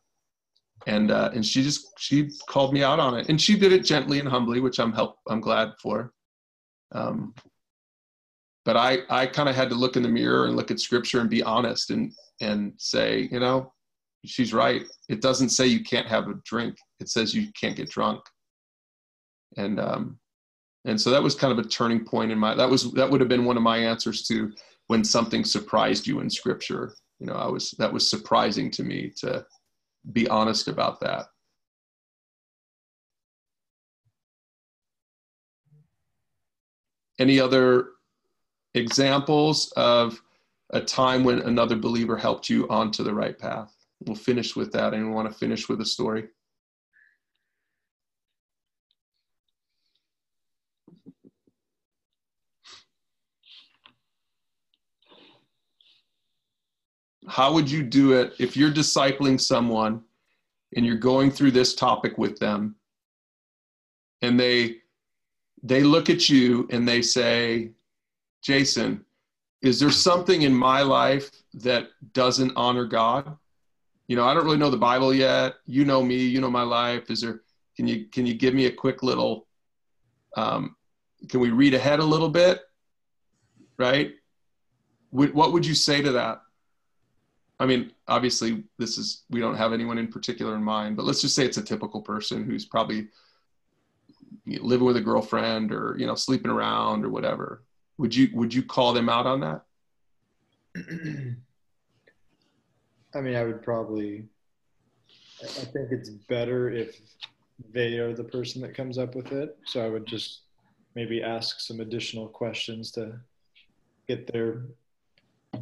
and 0.85 1.11
uh, 1.11 1.31
and 1.33 1.45
she 1.45 1.63
just 1.63 1.87
she 1.97 2.29
called 2.47 2.73
me 2.73 2.83
out 2.83 2.99
on 2.99 3.17
it, 3.17 3.29
and 3.29 3.41
she 3.41 3.57
did 3.57 3.73
it 3.73 3.83
gently 3.83 4.19
and 4.19 4.29
humbly, 4.29 4.59
which 4.59 4.79
I'm 4.79 4.93
help 4.93 5.17
I'm 5.27 5.41
glad 5.41 5.71
for. 5.81 6.13
Um, 6.93 7.33
but 8.65 8.77
I 8.77 8.99
I 9.09 9.25
kind 9.25 9.49
of 9.49 9.55
had 9.55 9.69
to 9.69 9.75
look 9.75 9.95
in 9.95 10.03
the 10.03 10.09
mirror 10.09 10.45
and 10.45 10.55
look 10.55 10.71
at 10.71 10.79
scripture 10.79 11.19
and 11.19 11.29
be 11.29 11.41
honest 11.43 11.89
and 11.89 12.13
and 12.41 12.73
say, 12.77 13.27
you 13.31 13.39
know, 13.39 13.73
she's 14.25 14.53
right. 14.53 14.83
It 15.09 15.21
doesn't 15.21 15.49
say 15.49 15.67
you 15.67 15.83
can't 15.83 16.07
have 16.07 16.27
a 16.27 16.35
drink. 16.45 16.77
It 16.99 17.09
says 17.09 17.33
you 17.33 17.47
can't 17.59 17.75
get 17.75 17.89
drunk. 17.89 18.21
And 19.57 19.79
um, 19.79 20.19
and 20.85 20.99
so 20.99 21.09
that 21.09 21.23
was 21.23 21.35
kind 21.35 21.57
of 21.57 21.63
a 21.63 21.67
turning 21.67 22.05
point 22.05 22.31
in 22.31 22.37
my. 22.37 22.55
That 22.55 22.69
was 22.69 22.91
that 22.93 23.09
would 23.09 23.21
have 23.21 23.29
been 23.29 23.45
one 23.45 23.57
of 23.57 23.63
my 23.63 23.77
answers 23.77 24.23
to 24.27 24.51
when 24.87 25.03
something 25.03 25.43
surprised 25.43 26.07
you 26.07 26.19
in 26.19 26.29
Scripture. 26.29 26.93
You 27.19 27.27
know, 27.27 27.33
I 27.33 27.47
was 27.47 27.71
that 27.79 27.91
was 27.91 28.09
surprising 28.09 28.71
to 28.71 28.83
me 28.83 29.11
to 29.17 29.45
be 30.11 30.27
honest 30.27 30.67
about 30.67 30.99
that. 31.01 31.27
Any 37.19 37.39
other 37.39 37.89
examples 38.75 39.71
of 39.75 40.21
a 40.71 40.81
time 40.81 41.23
when 41.23 41.39
another 41.39 41.75
believer 41.75 42.17
helped 42.17 42.49
you 42.49 42.67
onto 42.69 43.03
the 43.03 43.13
right 43.13 43.37
path? 43.37 43.73
We'll 44.05 44.15
finish 44.15 44.55
with 44.55 44.71
that. 44.73 44.93
and 44.93 45.07
we 45.07 45.13
want 45.13 45.31
to 45.31 45.37
finish 45.37 45.67
with 45.67 45.81
a 45.81 45.85
story? 45.85 46.27
How 57.27 57.53
would 57.53 57.69
you 57.69 57.83
do 57.83 58.13
it 58.13 58.33
if 58.39 58.55
you're 58.55 58.71
discipling 58.71 59.39
someone 59.39 60.01
and 60.75 60.85
you're 60.85 60.95
going 60.95 61.31
through 61.31 61.51
this 61.51 61.75
topic 61.75 62.17
with 62.17 62.39
them 62.39 62.75
and 64.21 64.39
they 64.39 64.77
they 65.63 65.83
look 65.83 66.09
at 66.09 66.29
you 66.29 66.67
and 66.71 66.87
they 66.87 67.01
say, 67.01 67.71
Jason, 68.43 69.03
is 69.61 69.79
there 69.79 69.91
something 69.91 70.43
in 70.43 70.53
my 70.53 70.81
life 70.81 71.31
that 71.55 71.89
doesn't 72.13 72.53
honor 72.55 72.85
God? 72.85 73.35
You 74.07 74.15
know, 74.15 74.25
I 74.25 74.33
don't 74.33 74.45
really 74.45 74.57
know 74.57 74.69
the 74.69 74.77
Bible 74.77 75.13
yet. 75.13 75.55
You 75.65 75.83
know 75.83 76.03
me, 76.03 76.15
you 76.15 76.39
know 76.39 76.51
my 76.51 76.61
life. 76.61 77.09
Is 77.09 77.21
there 77.21 77.41
can 77.75 77.87
you 77.87 78.05
can 78.05 78.25
you 78.25 78.33
give 78.33 78.53
me 78.53 78.67
a 78.67 78.71
quick 78.71 79.03
little 79.03 79.47
um, 80.35 80.75
can 81.29 81.39
we 81.39 81.49
read 81.49 81.73
ahead 81.73 81.99
a 81.99 82.05
little 82.05 82.29
bit? 82.29 82.61
Right? 83.77 84.13
What 85.09 85.53
would 85.53 85.65
you 85.65 85.73
say 85.73 86.01
to 86.01 86.11
that? 86.13 86.41
I 87.59 87.65
mean, 87.65 87.91
obviously, 88.07 88.63
this 88.77 88.97
is 88.97 89.23
we 89.29 89.39
don't 89.39 89.57
have 89.57 89.73
anyone 89.73 89.97
in 89.97 90.07
particular 90.09 90.55
in 90.55 90.63
mind, 90.63 90.95
but 90.95 91.05
let's 91.05 91.21
just 91.21 91.35
say 91.35 91.45
it's 91.45 91.57
a 91.57 91.63
typical 91.63 92.01
person 92.01 92.43
who's 92.43 92.65
probably 92.65 93.07
living 94.45 94.85
with 94.85 94.97
a 94.97 95.01
girlfriend 95.01 95.71
or 95.71 95.95
you 95.97 96.05
know 96.05 96.15
sleeping 96.15 96.51
around 96.51 97.03
or 97.03 97.09
whatever. 97.09 97.63
Would 97.97 98.15
you 98.15 98.29
would 98.33 98.53
you 98.53 98.61
call 98.63 98.93
them 98.93 99.09
out 99.09 99.25
on 99.25 99.39
that? 99.41 99.63
I 103.15 103.21
mean 103.21 103.35
i 103.35 103.43
would 103.43 103.63
probably 103.63 104.25
i 105.41 105.47
think 105.47 105.91
it's 105.91 106.09
better 106.09 106.69
if 106.69 106.99
they 107.73 107.97
are 107.97 108.13
the 108.13 108.23
person 108.23 108.61
that 108.61 108.75
comes 108.75 108.99
up 108.99 109.15
with 109.15 109.31
it. 109.31 109.57
So 109.65 109.83
i 109.83 109.89
would 109.89 110.05
just 110.05 110.41
maybe 110.93 111.23
ask 111.23 111.59
some 111.59 111.79
additional 111.79 112.27
questions 112.27 112.91
to 112.91 113.19
get 114.07 114.31
their 114.31 114.65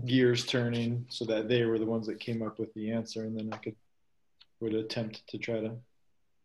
gears 0.05 0.45
turning 0.45 1.05
so 1.09 1.25
that 1.25 1.47
they 1.47 1.63
were 1.65 1.79
the 1.79 1.85
ones 1.85 2.07
that 2.07 2.19
came 2.19 2.41
up 2.41 2.59
with 2.59 2.73
the 2.73 2.91
answer 2.91 3.23
and 3.23 3.37
then 3.37 3.49
i 3.53 3.57
could 3.57 3.75
would 4.59 4.73
attempt 4.73 5.27
to 5.27 5.37
try 5.37 5.59
to 5.59 5.71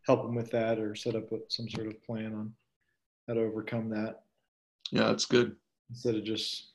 help 0.07 0.23
them 0.23 0.35
with 0.35 0.51
that 0.51 0.79
or 0.79 0.95
set 0.95 1.15
up 1.15 1.29
some 1.49 1.69
sort 1.69 1.87
of 1.87 2.03
plan 2.03 2.35
on 2.35 2.53
how 3.29 3.35
to 3.35 3.41
overcome 3.41 3.89
that. 3.91 4.23
Yeah, 4.91 5.05
that's 5.05 5.27
good. 5.27 5.57
Instead 5.91 6.17
of 6.17 6.25
just, 6.25 6.73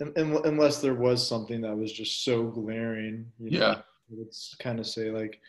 unless 0.00 0.80
there 0.80 0.94
was 0.94 1.26
something 1.26 1.60
that 1.60 1.76
was 1.76 1.92
just 1.92 2.24
so 2.24 2.44
glaring, 2.44 3.30
you 3.38 3.50
know, 3.50 3.58
yeah, 3.58 3.82
it's 4.20 4.54
kind 4.58 4.80
of 4.80 4.86
say 4.86 5.10
like, 5.10 5.40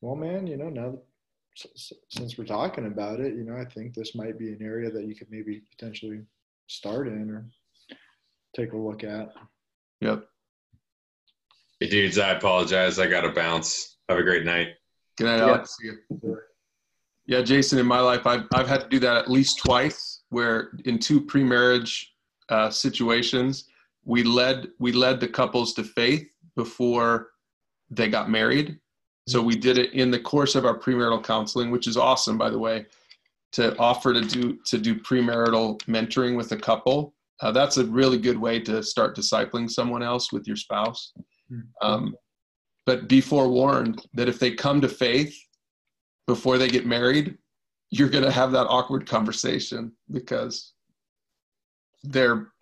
well, 0.00 0.16
man, 0.16 0.46
you 0.46 0.56
know, 0.56 0.68
now 0.68 0.98
since 2.08 2.38
we're 2.38 2.44
talking 2.44 2.86
about 2.86 3.20
it, 3.20 3.34
you 3.34 3.44
know, 3.44 3.56
I 3.56 3.64
think 3.64 3.94
this 3.94 4.14
might 4.14 4.38
be 4.38 4.52
an 4.52 4.62
area 4.62 4.90
that 4.90 5.04
you 5.04 5.14
could 5.14 5.30
maybe 5.30 5.62
potentially 5.70 6.20
start 6.66 7.08
in 7.08 7.30
or 7.30 7.46
take 8.54 8.72
a 8.72 8.76
look 8.76 9.04
at. 9.04 9.32
Yep. 10.00 10.26
Hey, 11.80 11.88
dudes, 11.88 12.18
I 12.18 12.30
apologize. 12.30 12.98
I 12.98 13.06
got 13.06 13.22
to 13.22 13.30
bounce. 13.30 13.96
Have 14.08 14.18
a 14.18 14.22
great 14.22 14.44
night. 14.44 14.68
Good 15.16 15.24
night, 15.24 15.40
Alex. 15.40 15.76
See 15.80 15.88
you. 15.88 16.38
Yeah, 17.26 17.42
Jason, 17.42 17.78
in 17.78 17.86
my 17.86 18.00
life, 18.00 18.26
I've, 18.26 18.44
I've 18.52 18.68
had 18.68 18.82
to 18.82 18.88
do 18.88 18.98
that 19.00 19.16
at 19.16 19.30
least 19.30 19.58
twice, 19.58 20.22
where 20.30 20.72
in 20.84 20.98
two 20.98 21.20
pre-marriage 21.20 22.14
uh, 22.48 22.70
situations, 22.70 23.68
we 24.04 24.24
led 24.24 24.68
we 24.80 24.92
led 24.92 25.20
the 25.20 25.28
couples 25.28 25.74
to 25.74 25.84
faith 25.84 26.26
before 26.56 27.28
they 27.90 28.08
got 28.08 28.28
married. 28.28 28.78
So 29.28 29.40
we 29.40 29.54
did 29.54 29.78
it 29.78 29.92
in 29.92 30.10
the 30.10 30.18
course 30.18 30.56
of 30.56 30.64
our 30.64 30.76
premarital 30.76 31.22
counseling, 31.22 31.70
which 31.70 31.86
is 31.86 31.96
awesome, 31.96 32.36
by 32.36 32.50
the 32.50 32.58
way, 32.58 32.86
to 33.52 33.76
offer 33.78 34.12
to 34.12 34.20
do 34.20 34.58
to 34.66 34.78
do 34.78 34.96
premarital 34.96 35.80
mentoring 35.82 36.36
with 36.36 36.50
a 36.52 36.56
couple. 36.56 37.14
Uh, 37.42 37.50
that's 37.50 37.76
a 37.76 37.84
really 37.84 38.18
good 38.18 38.38
way 38.38 38.60
to 38.60 38.82
start 38.82 39.16
discipling 39.16 39.68
someone 39.68 40.02
else 40.02 40.32
with 40.32 40.46
your 40.46 40.56
spouse. 40.56 41.12
Hmm. 41.48 41.60
Um, 41.82 42.16
but 42.86 43.08
be 43.08 43.20
forewarned 43.20 44.04
that 44.14 44.28
if 44.28 44.38
they 44.38 44.52
come 44.52 44.80
to 44.80 44.88
faith 44.88 45.36
before 46.26 46.56
they 46.56 46.68
get 46.68 46.86
married, 46.86 47.36
you're 47.90 48.08
going 48.08 48.24
to 48.24 48.30
have 48.30 48.52
that 48.52 48.66
awkward 48.68 49.06
conversation 49.06 49.92
because 50.10 50.72
they're 52.04 52.52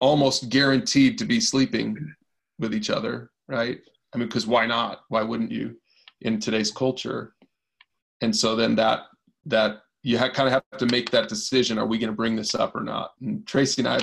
almost 0.00 0.48
guaranteed 0.48 1.18
to 1.18 1.24
be 1.24 1.40
sleeping 1.40 2.14
with 2.58 2.74
each 2.74 2.90
other, 2.90 3.30
right? 3.48 3.78
I 4.14 4.18
mean, 4.18 4.28
because 4.28 4.46
why 4.46 4.66
not? 4.66 5.02
Why 5.08 5.22
wouldn't 5.22 5.52
you 5.52 5.76
in 6.22 6.40
today's 6.40 6.70
culture? 6.70 7.34
And 8.20 8.34
so 8.34 8.56
then 8.56 8.74
that 8.76 9.04
that 9.46 9.82
you 10.02 10.18
ha- 10.18 10.30
kind 10.30 10.48
of 10.48 10.52
have 10.52 10.78
to 10.78 10.86
make 10.86 11.10
that 11.10 11.28
decision: 11.28 11.78
Are 11.78 11.86
we 11.86 11.98
going 11.98 12.10
to 12.10 12.16
bring 12.16 12.36
this 12.36 12.54
up 12.54 12.74
or 12.74 12.82
not? 12.82 13.12
And 13.20 13.46
Tracy 13.46 13.82
and 13.82 13.88
I, 13.88 14.00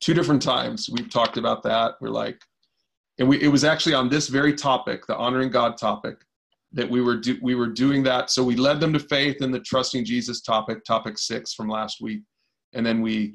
two 0.00 0.14
different 0.14 0.42
times, 0.42 0.88
we've 0.92 1.10
talked 1.10 1.36
about 1.36 1.62
that. 1.64 1.94
We're 2.00 2.10
like, 2.10 2.40
and 3.18 3.28
we, 3.28 3.40
it 3.40 3.48
was 3.48 3.64
actually 3.64 3.94
on 3.94 4.08
this 4.08 4.28
very 4.28 4.54
topic, 4.54 5.06
the 5.06 5.16
honoring 5.16 5.50
God 5.50 5.76
topic, 5.76 6.18
that 6.72 6.88
we 6.88 7.00
were 7.00 7.16
do, 7.16 7.38
we 7.42 7.54
were 7.54 7.68
doing 7.68 8.02
that. 8.04 8.30
So 8.30 8.42
we 8.42 8.56
led 8.56 8.80
them 8.80 8.92
to 8.92 8.98
faith 8.98 9.40
in 9.40 9.50
the 9.50 9.60
trusting 9.60 10.04
Jesus 10.04 10.40
topic, 10.40 10.84
topic 10.84 11.18
six 11.18 11.54
from 11.54 11.68
last 11.68 12.00
week, 12.00 12.22
and 12.72 12.84
then 12.84 13.00
we 13.00 13.34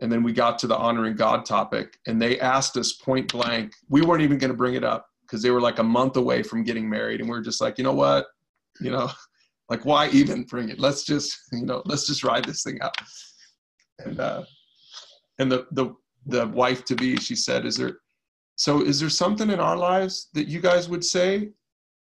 and 0.00 0.12
then 0.12 0.22
we 0.22 0.32
got 0.32 0.58
to 0.60 0.66
the 0.68 0.76
honoring 0.76 1.16
God 1.16 1.44
topic, 1.44 1.98
and 2.06 2.22
they 2.22 2.38
asked 2.38 2.76
us 2.76 2.92
point 2.92 3.32
blank. 3.32 3.72
We 3.88 4.02
weren't 4.02 4.22
even 4.22 4.38
going 4.38 4.52
to 4.52 4.56
bring 4.56 4.74
it 4.74 4.84
up 4.84 5.06
because 5.22 5.42
they 5.42 5.50
were 5.50 5.60
like 5.60 5.80
a 5.80 5.84
month 5.84 6.16
away 6.16 6.42
from 6.42 6.62
getting 6.62 6.88
married, 6.88 7.20
and 7.20 7.28
we 7.28 7.36
are 7.36 7.42
just 7.42 7.60
like, 7.60 7.78
you 7.78 7.84
know 7.84 7.94
what, 7.94 8.26
you 8.80 8.90
know, 8.90 9.10
like 9.68 9.84
why 9.84 10.08
even 10.10 10.44
bring 10.44 10.68
it? 10.68 10.78
Let's 10.78 11.04
just 11.04 11.36
you 11.52 11.64
know, 11.64 11.82
let's 11.84 12.06
just 12.06 12.24
ride 12.24 12.44
this 12.44 12.62
thing 12.62 12.78
out. 12.82 12.96
And 14.00 14.20
uh, 14.20 14.44
and 15.38 15.50
the 15.50 15.66
the 15.72 15.94
the 16.26 16.46
wife 16.48 16.84
to 16.84 16.94
be, 16.94 17.16
she 17.16 17.34
said, 17.34 17.64
is 17.64 17.76
there 17.76 17.98
so, 18.58 18.82
is 18.82 18.98
there 18.98 19.08
something 19.08 19.50
in 19.50 19.60
our 19.60 19.76
lives 19.76 20.30
that 20.34 20.48
you 20.48 20.60
guys 20.60 20.88
would 20.88 21.04
say 21.04 21.50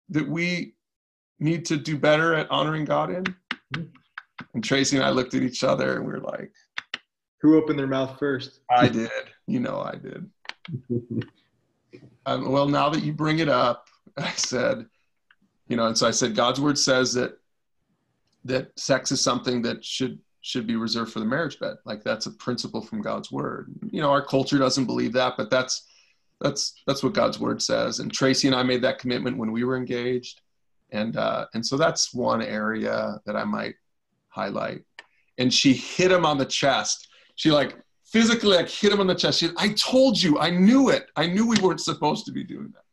that 0.09 0.27
we 0.27 0.75
need 1.39 1.67
to 1.67 1.77
do 1.77 1.99
better 1.99 2.35
at 2.35 2.51
honoring 2.51 2.87
God 2.87 3.11
in? 3.11 3.85
And 4.55 4.65
Tracy 4.65 4.97
and 4.97 5.05
I 5.05 5.11
looked 5.11 5.35
at 5.35 5.43
each 5.43 5.63
other 5.63 5.97
and 5.97 6.07
we 6.07 6.15
are 6.15 6.21
like, 6.21 6.51
Who 7.43 7.59
opened 7.59 7.79
their 7.79 7.87
mouth 7.87 8.19
first? 8.19 8.61
I 8.71 8.89
did. 8.89 9.11
You 9.47 9.61
know, 9.61 9.83
I 9.83 9.97
did. 9.97 10.31
um, 12.25 12.51
well, 12.51 12.67
now 12.67 12.89
that 12.89 13.05
you 13.05 13.13
bring 13.13 13.41
it 13.41 13.51
up, 13.51 13.87
I 14.17 14.31
said, 14.31 14.87
you 15.69 15.77
know, 15.77 15.89
and 15.89 15.99
so 15.99 16.09
I 16.09 16.11
said, 16.11 16.35
God's 16.35 16.59
word 16.59 16.79
says 16.79 17.13
that 17.15 17.37
that 18.45 18.79
sex 18.79 19.13
is 19.13 19.21
something 19.21 19.63
that 19.63 19.85
should 19.85 20.19
should 20.43 20.67
be 20.67 20.77
reserved 20.77 21.13
for 21.13 21.21
the 21.21 21.27
marriage 21.27 21.59
bed. 21.59 21.77
Like 21.85 22.03
that's 22.03 22.27
a 22.27 22.31
principle 22.31 22.81
from 22.81 23.03
God's 23.03 23.31
word. 23.31 23.73
You 23.91 24.01
know, 24.01 24.11
our 24.11 24.25
culture 24.25 24.59
doesn't 24.59 24.87
believe 24.87 25.13
that, 25.13 25.35
but 25.37 25.51
that's 25.51 25.87
that's 26.41 26.75
that's 26.87 27.03
what 27.03 27.13
God's 27.13 27.39
word 27.39 27.61
says. 27.61 27.99
And 28.01 28.13
Tracy 28.13 28.49
and 28.49 28.57
I 28.57 28.63
made 28.63 28.83
that 28.83 28.99
commitment 28.99 29.37
when 29.37 29.53
we 29.53 29.65
were 29.65 29.77
engaged, 29.77 30.41
and 30.91 31.17
uh, 31.17 31.47
and 31.55 31.65
so 31.65 31.77
that's 31.77 32.15
one 32.15 32.43
area 32.43 33.21
that 33.27 33.37
I 33.37 33.45
might 33.45 33.75
highlight. 34.29 34.85
And 35.39 35.53
she 35.53 35.75
hit 35.75 36.11
him 36.11 36.25
on 36.25 36.39
the 36.39 36.47
chest. 36.47 37.09
She 37.37 37.51
like 37.51 37.77
physically 38.05 38.57
like 38.57 38.69
hit 38.69 38.93
him 38.93 39.01
on 39.01 39.07
the 39.07 39.15
chest. 39.15 39.41
She, 39.41 39.51
I 39.57 39.69
told 39.75 40.21
you, 40.21 40.39
I 40.39 40.51
knew 40.51 40.89
it. 40.89 41.09
I 41.17 41.27
knew 41.27 41.47
we 41.47 41.59
weren't 41.61 41.81
supposed 41.81 42.27
to 42.27 42.33
be 42.33 42.45
doing 42.45 42.73
that. 42.75 42.85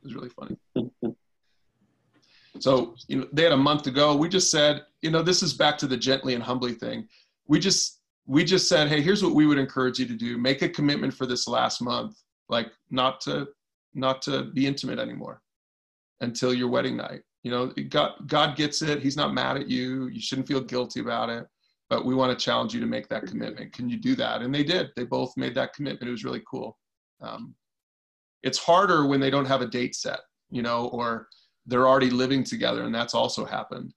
It 0.00 0.04
was 0.04 0.14
really 0.14 0.30
funny. 0.30 1.14
so 2.58 2.94
you 3.08 3.18
know, 3.18 3.28
they 3.32 3.42
had 3.42 3.52
a 3.52 3.56
month 3.56 3.82
to 3.82 3.90
go. 3.90 4.16
We 4.16 4.28
just 4.28 4.50
said, 4.50 4.82
you 5.02 5.10
know, 5.10 5.22
this 5.22 5.42
is 5.42 5.54
back 5.54 5.76
to 5.78 5.86
the 5.86 5.96
gently 5.96 6.34
and 6.34 6.42
humbly 6.42 6.72
thing. 6.72 7.08
We 7.46 7.58
just 7.58 8.00
we 8.26 8.44
just 8.44 8.68
said, 8.68 8.88
hey, 8.88 9.02
here's 9.02 9.22
what 9.22 9.34
we 9.34 9.46
would 9.46 9.58
encourage 9.58 9.98
you 9.98 10.06
to 10.06 10.16
do: 10.16 10.38
make 10.38 10.62
a 10.62 10.68
commitment 10.68 11.14
for 11.14 11.26
this 11.26 11.46
last 11.46 11.82
month 11.82 12.16
like 12.48 12.70
not 12.90 13.20
to 13.22 13.48
not 13.94 14.22
to 14.22 14.44
be 14.44 14.66
intimate 14.66 14.98
anymore 14.98 15.40
until 16.20 16.54
your 16.54 16.68
wedding 16.68 16.96
night. 16.96 17.22
You 17.42 17.50
know 17.50 17.66
god 17.88 18.12
god 18.26 18.56
gets 18.56 18.82
it. 18.82 19.02
He's 19.02 19.16
not 19.16 19.34
mad 19.34 19.56
at 19.56 19.68
you. 19.68 20.08
You 20.08 20.20
shouldn't 20.20 20.48
feel 20.48 20.60
guilty 20.60 21.00
about 21.00 21.30
it 21.30 21.46
but 21.90 22.06
we 22.06 22.14
want 22.14 22.36
to 22.36 22.44
challenge 22.44 22.72
you 22.72 22.80
to 22.80 22.86
make 22.86 23.08
that 23.08 23.26
commitment. 23.26 23.70
Can 23.74 23.90
you 23.90 23.98
do 23.98 24.16
that? 24.16 24.40
And 24.40 24.52
they 24.52 24.64
did. 24.64 24.88
They 24.96 25.04
both 25.04 25.36
made 25.36 25.54
that 25.54 25.74
commitment. 25.74 26.08
It 26.08 26.12
was 26.12 26.24
really 26.24 26.42
cool. 26.50 26.78
Um, 27.20 27.54
it's 28.42 28.58
harder 28.58 29.06
when 29.06 29.20
they 29.20 29.28
don't 29.28 29.44
have 29.44 29.60
a 29.60 29.66
date 29.66 29.94
set 29.94 30.20
you 30.54 30.62
know, 30.62 30.86
or 30.88 31.28
they're 31.66 31.88
already 31.88 32.10
living 32.10 32.44
together, 32.44 32.84
and 32.84 32.94
that's 32.94 33.14
also 33.14 33.44
happened. 33.44 33.94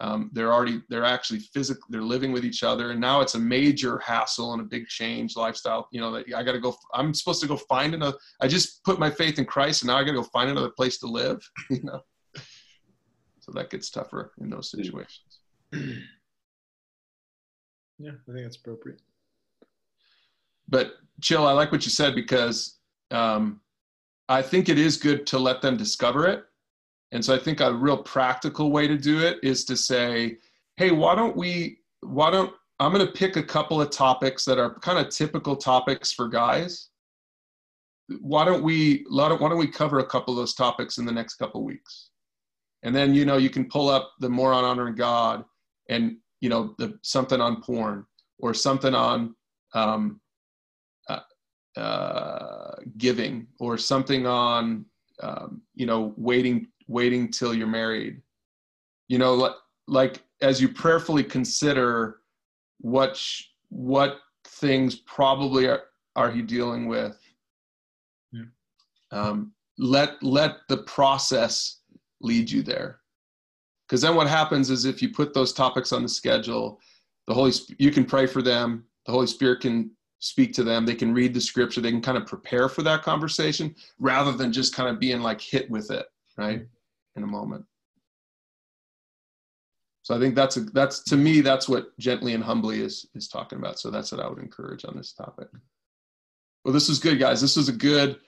Um, 0.00 0.30
they're 0.32 0.52
already 0.52 0.82
they're 0.88 1.04
actually 1.04 1.38
physically 1.38 1.86
they're 1.88 2.02
living 2.02 2.32
with 2.32 2.44
each 2.44 2.62
other, 2.64 2.90
and 2.90 3.00
now 3.00 3.20
it's 3.20 3.36
a 3.36 3.38
major 3.38 3.98
hassle 3.98 4.52
and 4.52 4.60
a 4.60 4.64
big 4.64 4.86
change 4.88 5.36
lifestyle. 5.36 5.88
You 5.92 6.00
know 6.00 6.12
that 6.12 6.26
I 6.34 6.42
got 6.42 6.52
to 6.52 6.60
go. 6.60 6.76
I'm 6.92 7.14
supposed 7.14 7.40
to 7.42 7.46
go 7.46 7.56
find 7.56 7.94
another. 7.94 8.18
I 8.40 8.48
just 8.48 8.82
put 8.82 8.98
my 8.98 9.10
faith 9.10 9.38
in 9.38 9.44
Christ, 9.44 9.82
and 9.82 9.88
now 9.88 9.96
I 9.96 10.02
got 10.02 10.12
to 10.12 10.18
go 10.18 10.24
find 10.24 10.50
another 10.50 10.70
place 10.70 10.98
to 10.98 11.06
live. 11.06 11.40
You 11.70 11.82
know, 11.82 12.00
so 13.40 13.52
that 13.52 13.70
gets 13.70 13.90
tougher 13.90 14.32
in 14.40 14.50
those 14.50 14.70
situations. 14.70 15.40
Yeah, 17.98 18.10
I 18.28 18.32
think 18.32 18.44
that's 18.44 18.56
appropriate. 18.56 19.00
But 20.68 20.94
chill, 21.20 21.46
I 21.46 21.52
like 21.52 21.70
what 21.70 21.84
you 21.84 21.90
said 21.90 22.14
because 22.14 22.78
um, 23.10 23.60
I 24.28 24.42
think 24.42 24.68
it 24.68 24.78
is 24.78 24.96
good 24.96 25.26
to 25.28 25.38
let 25.38 25.62
them 25.62 25.76
discover 25.76 26.26
it. 26.26 26.44
And 27.14 27.24
so 27.24 27.34
I 27.34 27.38
think 27.38 27.60
a 27.60 27.72
real 27.72 27.96
practical 27.96 28.70
way 28.70 28.88
to 28.88 28.98
do 28.98 29.20
it 29.20 29.38
is 29.42 29.64
to 29.66 29.76
say, 29.76 30.36
hey, 30.76 30.90
why 30.90 31.14
don't 31.14 31.36
we, 31.36 31.78
why 32.00 32.30
don't, 32.30 32.52
I'm 32.80 32.92
going 32.92 33.06
to 33.06 33.12
pick 33.12 33.36
a 33.36 33.42
couple 33.42 33.80
of 33.80 33.90
topics 33.90 34.44
that 34.44 34.58
are 34.58 34.78
kind 34.80 34.98
of 34.98 35.10
typical 35.10 35.54
topics 35.54 36.12
for 36.12 36.28
guys. 36.28 36.88
Why 38.20 38.44
don't 38.44 38.64
we, 38.64 39.06
why 39.08 39.28
don't 39.28 39.56
we 39.56 39.68
cover 39.68 40.00
a 40.00 40.06
couple 40.06 40.34
of 40.34 40.38
those 40.38 40.54
topics 40.54 40.98
in 40.98 41.06
the 41.06 41.12
next 41.12 41.36
couple 41.36 41.60
of 41.60 41.64
weeks? 41.64 42.10
And 42.82 42.94
then, 42.94 43.14
you 43.14 43.24
know, 43.24 43.36
you 43.36 43.48
can 43.48 43.66
pull 43.70 43.88
up 43.88 44.12
the 44.18 44.28
more 44.28 44.52
on 44.52 44.64
honoring 44.64 44.96
God 44.96 45.44
and, 45.88 46.16
you 46.40 46.48
know, 46.48 46.74
the, 46.78 46.98
something 47.02 47.40
on 47.40 47.62
porn 47.62 48.04
or 48.40 48.52
something 48.52 48.94
on 48.94 49.36
um, 49.72 50.20
uh, 51.76 52.76
giving 52.98 53.46
or 53.58 53.78
something 53.78 54.26
on 54.26 54.84
um, 55.22 55.62
you 55.74 55.86
know 55.86 56.12
waiting 56.16 56.66
waiting 56.86 57.30
till 57.30 57.54
you're 57.54 57.66
married. 57.66 58.20
You 59.08 59.18
know 59.18 59.34
like, 59.34 59.54
like 59.86 60.22
as 60.40 60.60
you 60.60 60.68
prayerfully 60.68 61.24
consider 61.24 62.20
what 62.80 63.16
sh- 63.16 63.44
what 63.68 64.18
things 64.44 64.96
probably 64.96 65.66
are, 65.68 65.84
are 66.16 66.30
he 66.30 66.42
dealing 66.42 66.86
with 66.86 67.18
yeah. 68.32 68.42
um, 69.10 69.52
let 69.78 70.22
let 70.22 70.58
the 70.68 70.78
process 70.78 71.80
lead 72.20 72.50
you 72.50 72.62
there. 72.62 73.00
Because 73.86 74.00
then 74.00 74.14
what 74.14 74.28
happens 74.28 74.70
is 74.70 74.86
if 74.86 75.02
you 75.02 75.10
put 75.10 75.34
those 75.34 75.52
topics 75.52 75.92
on 75.92 76.02
the 76.02 76.08
schedule 76.08 76.80
the 77.26 77.34
holy 77.34 77.52
you 77.78 77.90
can 77.90 78.04
pray 78.04 78.26
for 78.26 78.42
them 78.42 78.84
the 79.06 79.12
holy 79.12 79.26
spirit 79.26 79.60
can 79.60 79.90
speak 80.18 80.52
to 80.54 80.64
them 80.64 80.86
they 80.86 80.94
can 80.94 81.12
read 81.12 81.34
the 81.34 81.40
scripture 81.40 81.80
they 81.80 81.90
can 81.90 82.00
kind 82.00 82.16
of 82.16 82.26
prepare 82.26 82.68
for 82.68 82.82
that 82.82 83.02
conversation 83.02 83.74
rather 83.98 84.32
than 84.32 84.52
just 84.52 84.74
kind 84.74 84.88
of 84.88 84.98
being 84.98 85.20
like 85.20 85.40
hit 85.40 85.68
with 85.70 85.90
it 85.90 86.06
right 86.36 86.66
in 87.16 87.22
a 87.22 87.26
moment. 87.26 87.64
So 90.02 90.14
i 90.14 90.18
think 90.18 90.34
that's 90.34 90.58
a, 90.58 90.60
that's 90.60 91.02
to 91.04 91.16
me 91.16 91.40
that's 91.40 91.66
what 91.66 91.98
gently 91.98 92.34
and 92.34 92.44
humbly 92.44 92.80
is 92.80 93.06
is 93.14 93.28
talking 93.28 93.58
about. 93.58 93.78
So 93.78 93.90
that's 93.90 94.12
what 94.12 94.20
i 94.20 94.28
would 94.28 94.38
encourage 94.38 94.84
on 94.84 94.96
this 94.96 95.12
topic. 95.12 95.48
Well 96.64 96.74
this 96.74 96.88
is 96.88 96.98
good 96.98 97.18
guys. 97.18 97.40
This 97.40 97.56
is 97.56 97.68
a 97.68 97.72
good 97.72 98.18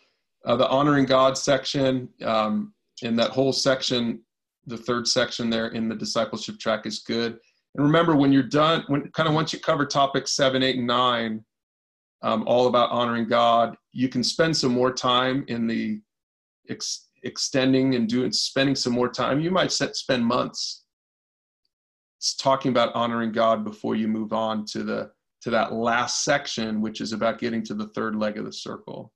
uh, 0.47 0.57
the 0.57 0.69
honoring 0.69 1.07
god 1.07 1.37
section 1.37 2.09
um, 2.25 2.73
in 3.03 3.17
that 3.17 3.31
whole 3.31 3.53
section 3.53 4.23
the 4.69 4.77
third 4.77 5.07
section 5.07 5.49
there 5.49 5.69
in 5.69 5.89
the 5.89 5.95
discipleship 5.95 6.59
track 6.59 6.87
is 6.87 7.01
good. 7.01 7.39
And 7.75 7.85
remember 7.85 8.17
when 8.17 8.33
you're 8.33 8.43
done 8.43 8.85
when 8.89 9.11
kind 9.11 9.29
of 9.29 9.35
once 9.35 9.53
you 9.53 9.61
cover 9.61 9.85
topics 9.85 10.33
seven 10.33 10.63
eight 10.63 10.77
and 10.77 10.87
nine 10.87 11.45
um, 12.23 12.45
all 12.47 12.67
about 12.67 12.91
honoring 12.91 13.29
God. 13.29 13.77
You 13.93 14.09
can 14.09 14.25
spend 14.25 14.57
some 14.57 14.73
more 14.73 14.93
time 14.93 15.45
in 15.49 15.67
the 15.67 16.01
ex- 16.69 17.06
extending 17.27 17.95
and 17.95 18.09
doing 18.09 18.33
spending 18.33 18.75
some 18.75 18.93
more 18.93 19.09
time. 19.09 19.41
You 19.41 19.51
might 19.51 19.73
set, 19.73 19.97
spend 19.97 20.25
months 20.25 20.85
talking 22.41 22.71
about 22.71 22.95
honoring 22.95 23.33
God 23.33 23.65
before 23.65 23.95
you 23.95 24.09
move 24.09 24.33
on 24.33 24.65
to 24.67 24.83
the 24.83 25.11
to 25.43 25.51
that 25.51 25.73
last 25.73 26.25
section, 26.25 26.81
which 26.81 27.01
is 27.01 27.13
about 27.13 27.39
getting 27.39 27.63
to 27.65 27.75
the 27.75 27.89
third 27.89 28.17
leg 28.17 28.39
of 28.39 28.45
the 28.45 28.53
circle. 28.53 29.13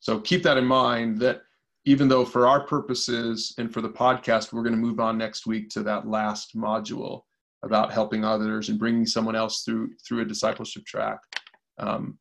So 0.00 0.20
keep 0.20 0.42
that 0.44 0.56
in 0.56 0.64
mind. 0.64 1.18
That 1.18 1.42
even 1.84 2.08
though 2.08 2.24
for 2.24 2.46
our 2.46 2.66
purposes 2.66 3.54
and 3.58 3.72
for 3.72 3.80
the 3.80 3.88
podcast, 3.88 4.52
we're 4.52 4.62
going 4.62 4.74
to 4.74 4.80
move 4.80 5.00
on 5.00 5.18
next 5.18 5.46
week 5.46 5.68
to 5.70 5.82
that 5.82 6.06
last 6.06 6.56
module 6.56 7.22
about 7.64 7.92
helping 7.92 8.24
others 8.24 8.68
and 8.68 8.78
bringing 8.78 9.04
someone 9.06 9.34
else 9.34 9.62
through 9.62 9.90
through 10.06 10.20
a 10.20 10.24
discipleship 10.24 10.84
track. 10.86 11.18
Um, 11.78 12.18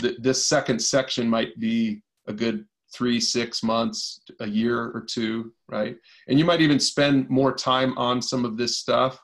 th- 0.00 0.18
this 0.20 0.46
second 0.46 0.80
section 0.80 1.28
might 1.28 1.58
be 1.58 2.02
a 2.28 2.32
good 2.32 2.64
three, 2.94 3.20
six 3.20 3.62
months, 3.62 4.20
a 4.40 4.46
year 4.46 4.80
or 4.80 5.04
two, 5.08 5.52
right? 5.68 5.96
And 6.28 6.38
you 6.38 6.44
might 6.44 6.60
even 6.60 6.80
spend 6.80 7.28
more 7.28 7.54
time 7.54 7.96
on 7.98 8.22
some 8.22 8.44
of 8.44 8.56
this 8.56 8.78
stuff, 8.78 9.18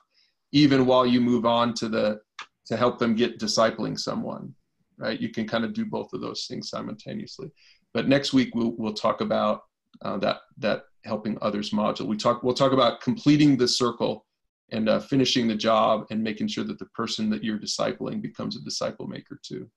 even 0.51 0.85
while 0.85 1.05
you 1.05 1.21
move 1.21 1.45
on 1.45 1.73
to 1.75 1.89
the 1.89 2.19
to 2.65 2.77
help 2.77 2.97
them 2.97 3.15
get 3.15 3.39
discipling 3.39 3.99
someone, 3.99 4.53
right? 4.97 5.19
You 5.19 5.29
can 5.29 5.47
kind 5.47 5.65
of 5.65 5.73
do 5.73 5.85
both 5.85 6.13
of 6.13 6.21
those 6.21 6.45
things 6.45 6.69
simultaneously. 6.69 7.51
But 7.93 8.07
next 8.07 8.33
week 8.33 8.55
we'll 8.55 8.73
we'll 8.77 8.93
talk 8.93 9.21
about 9.21 9.63
uh, 10.01 10.17
that 10.17 10.41
that 10.57 10.83
helping 11.05 11.37
others 11.41 11.71
module. 11.71 12.07
We 12.07 12.17
talk 12.17 12.43
we'll 12.43 12.53
talk 12.53 12.71
about 12.71 13.01
completing 13.01 13.57
the 13.57 13.67
circle 13.67 14.25
and 14.71 14.89
uh, 14.89 14.99
finishing 14.99 15.47
the 15.47 15.55
job 15.55 16.05
and 16.09 16.23
making 16.23 16.47
sure 16.47 16.63
that 16.63 16.79
the 16.79 16.85
person 16.87 17.29
that 17.29 17.43
you're 17.43 17.59
discipling 17.59 18.21
becomes 18.21 18.57
a 18.57 18.61
disciple 18.61 19.07
maker 19.07 19.39
too. 19.43 19.69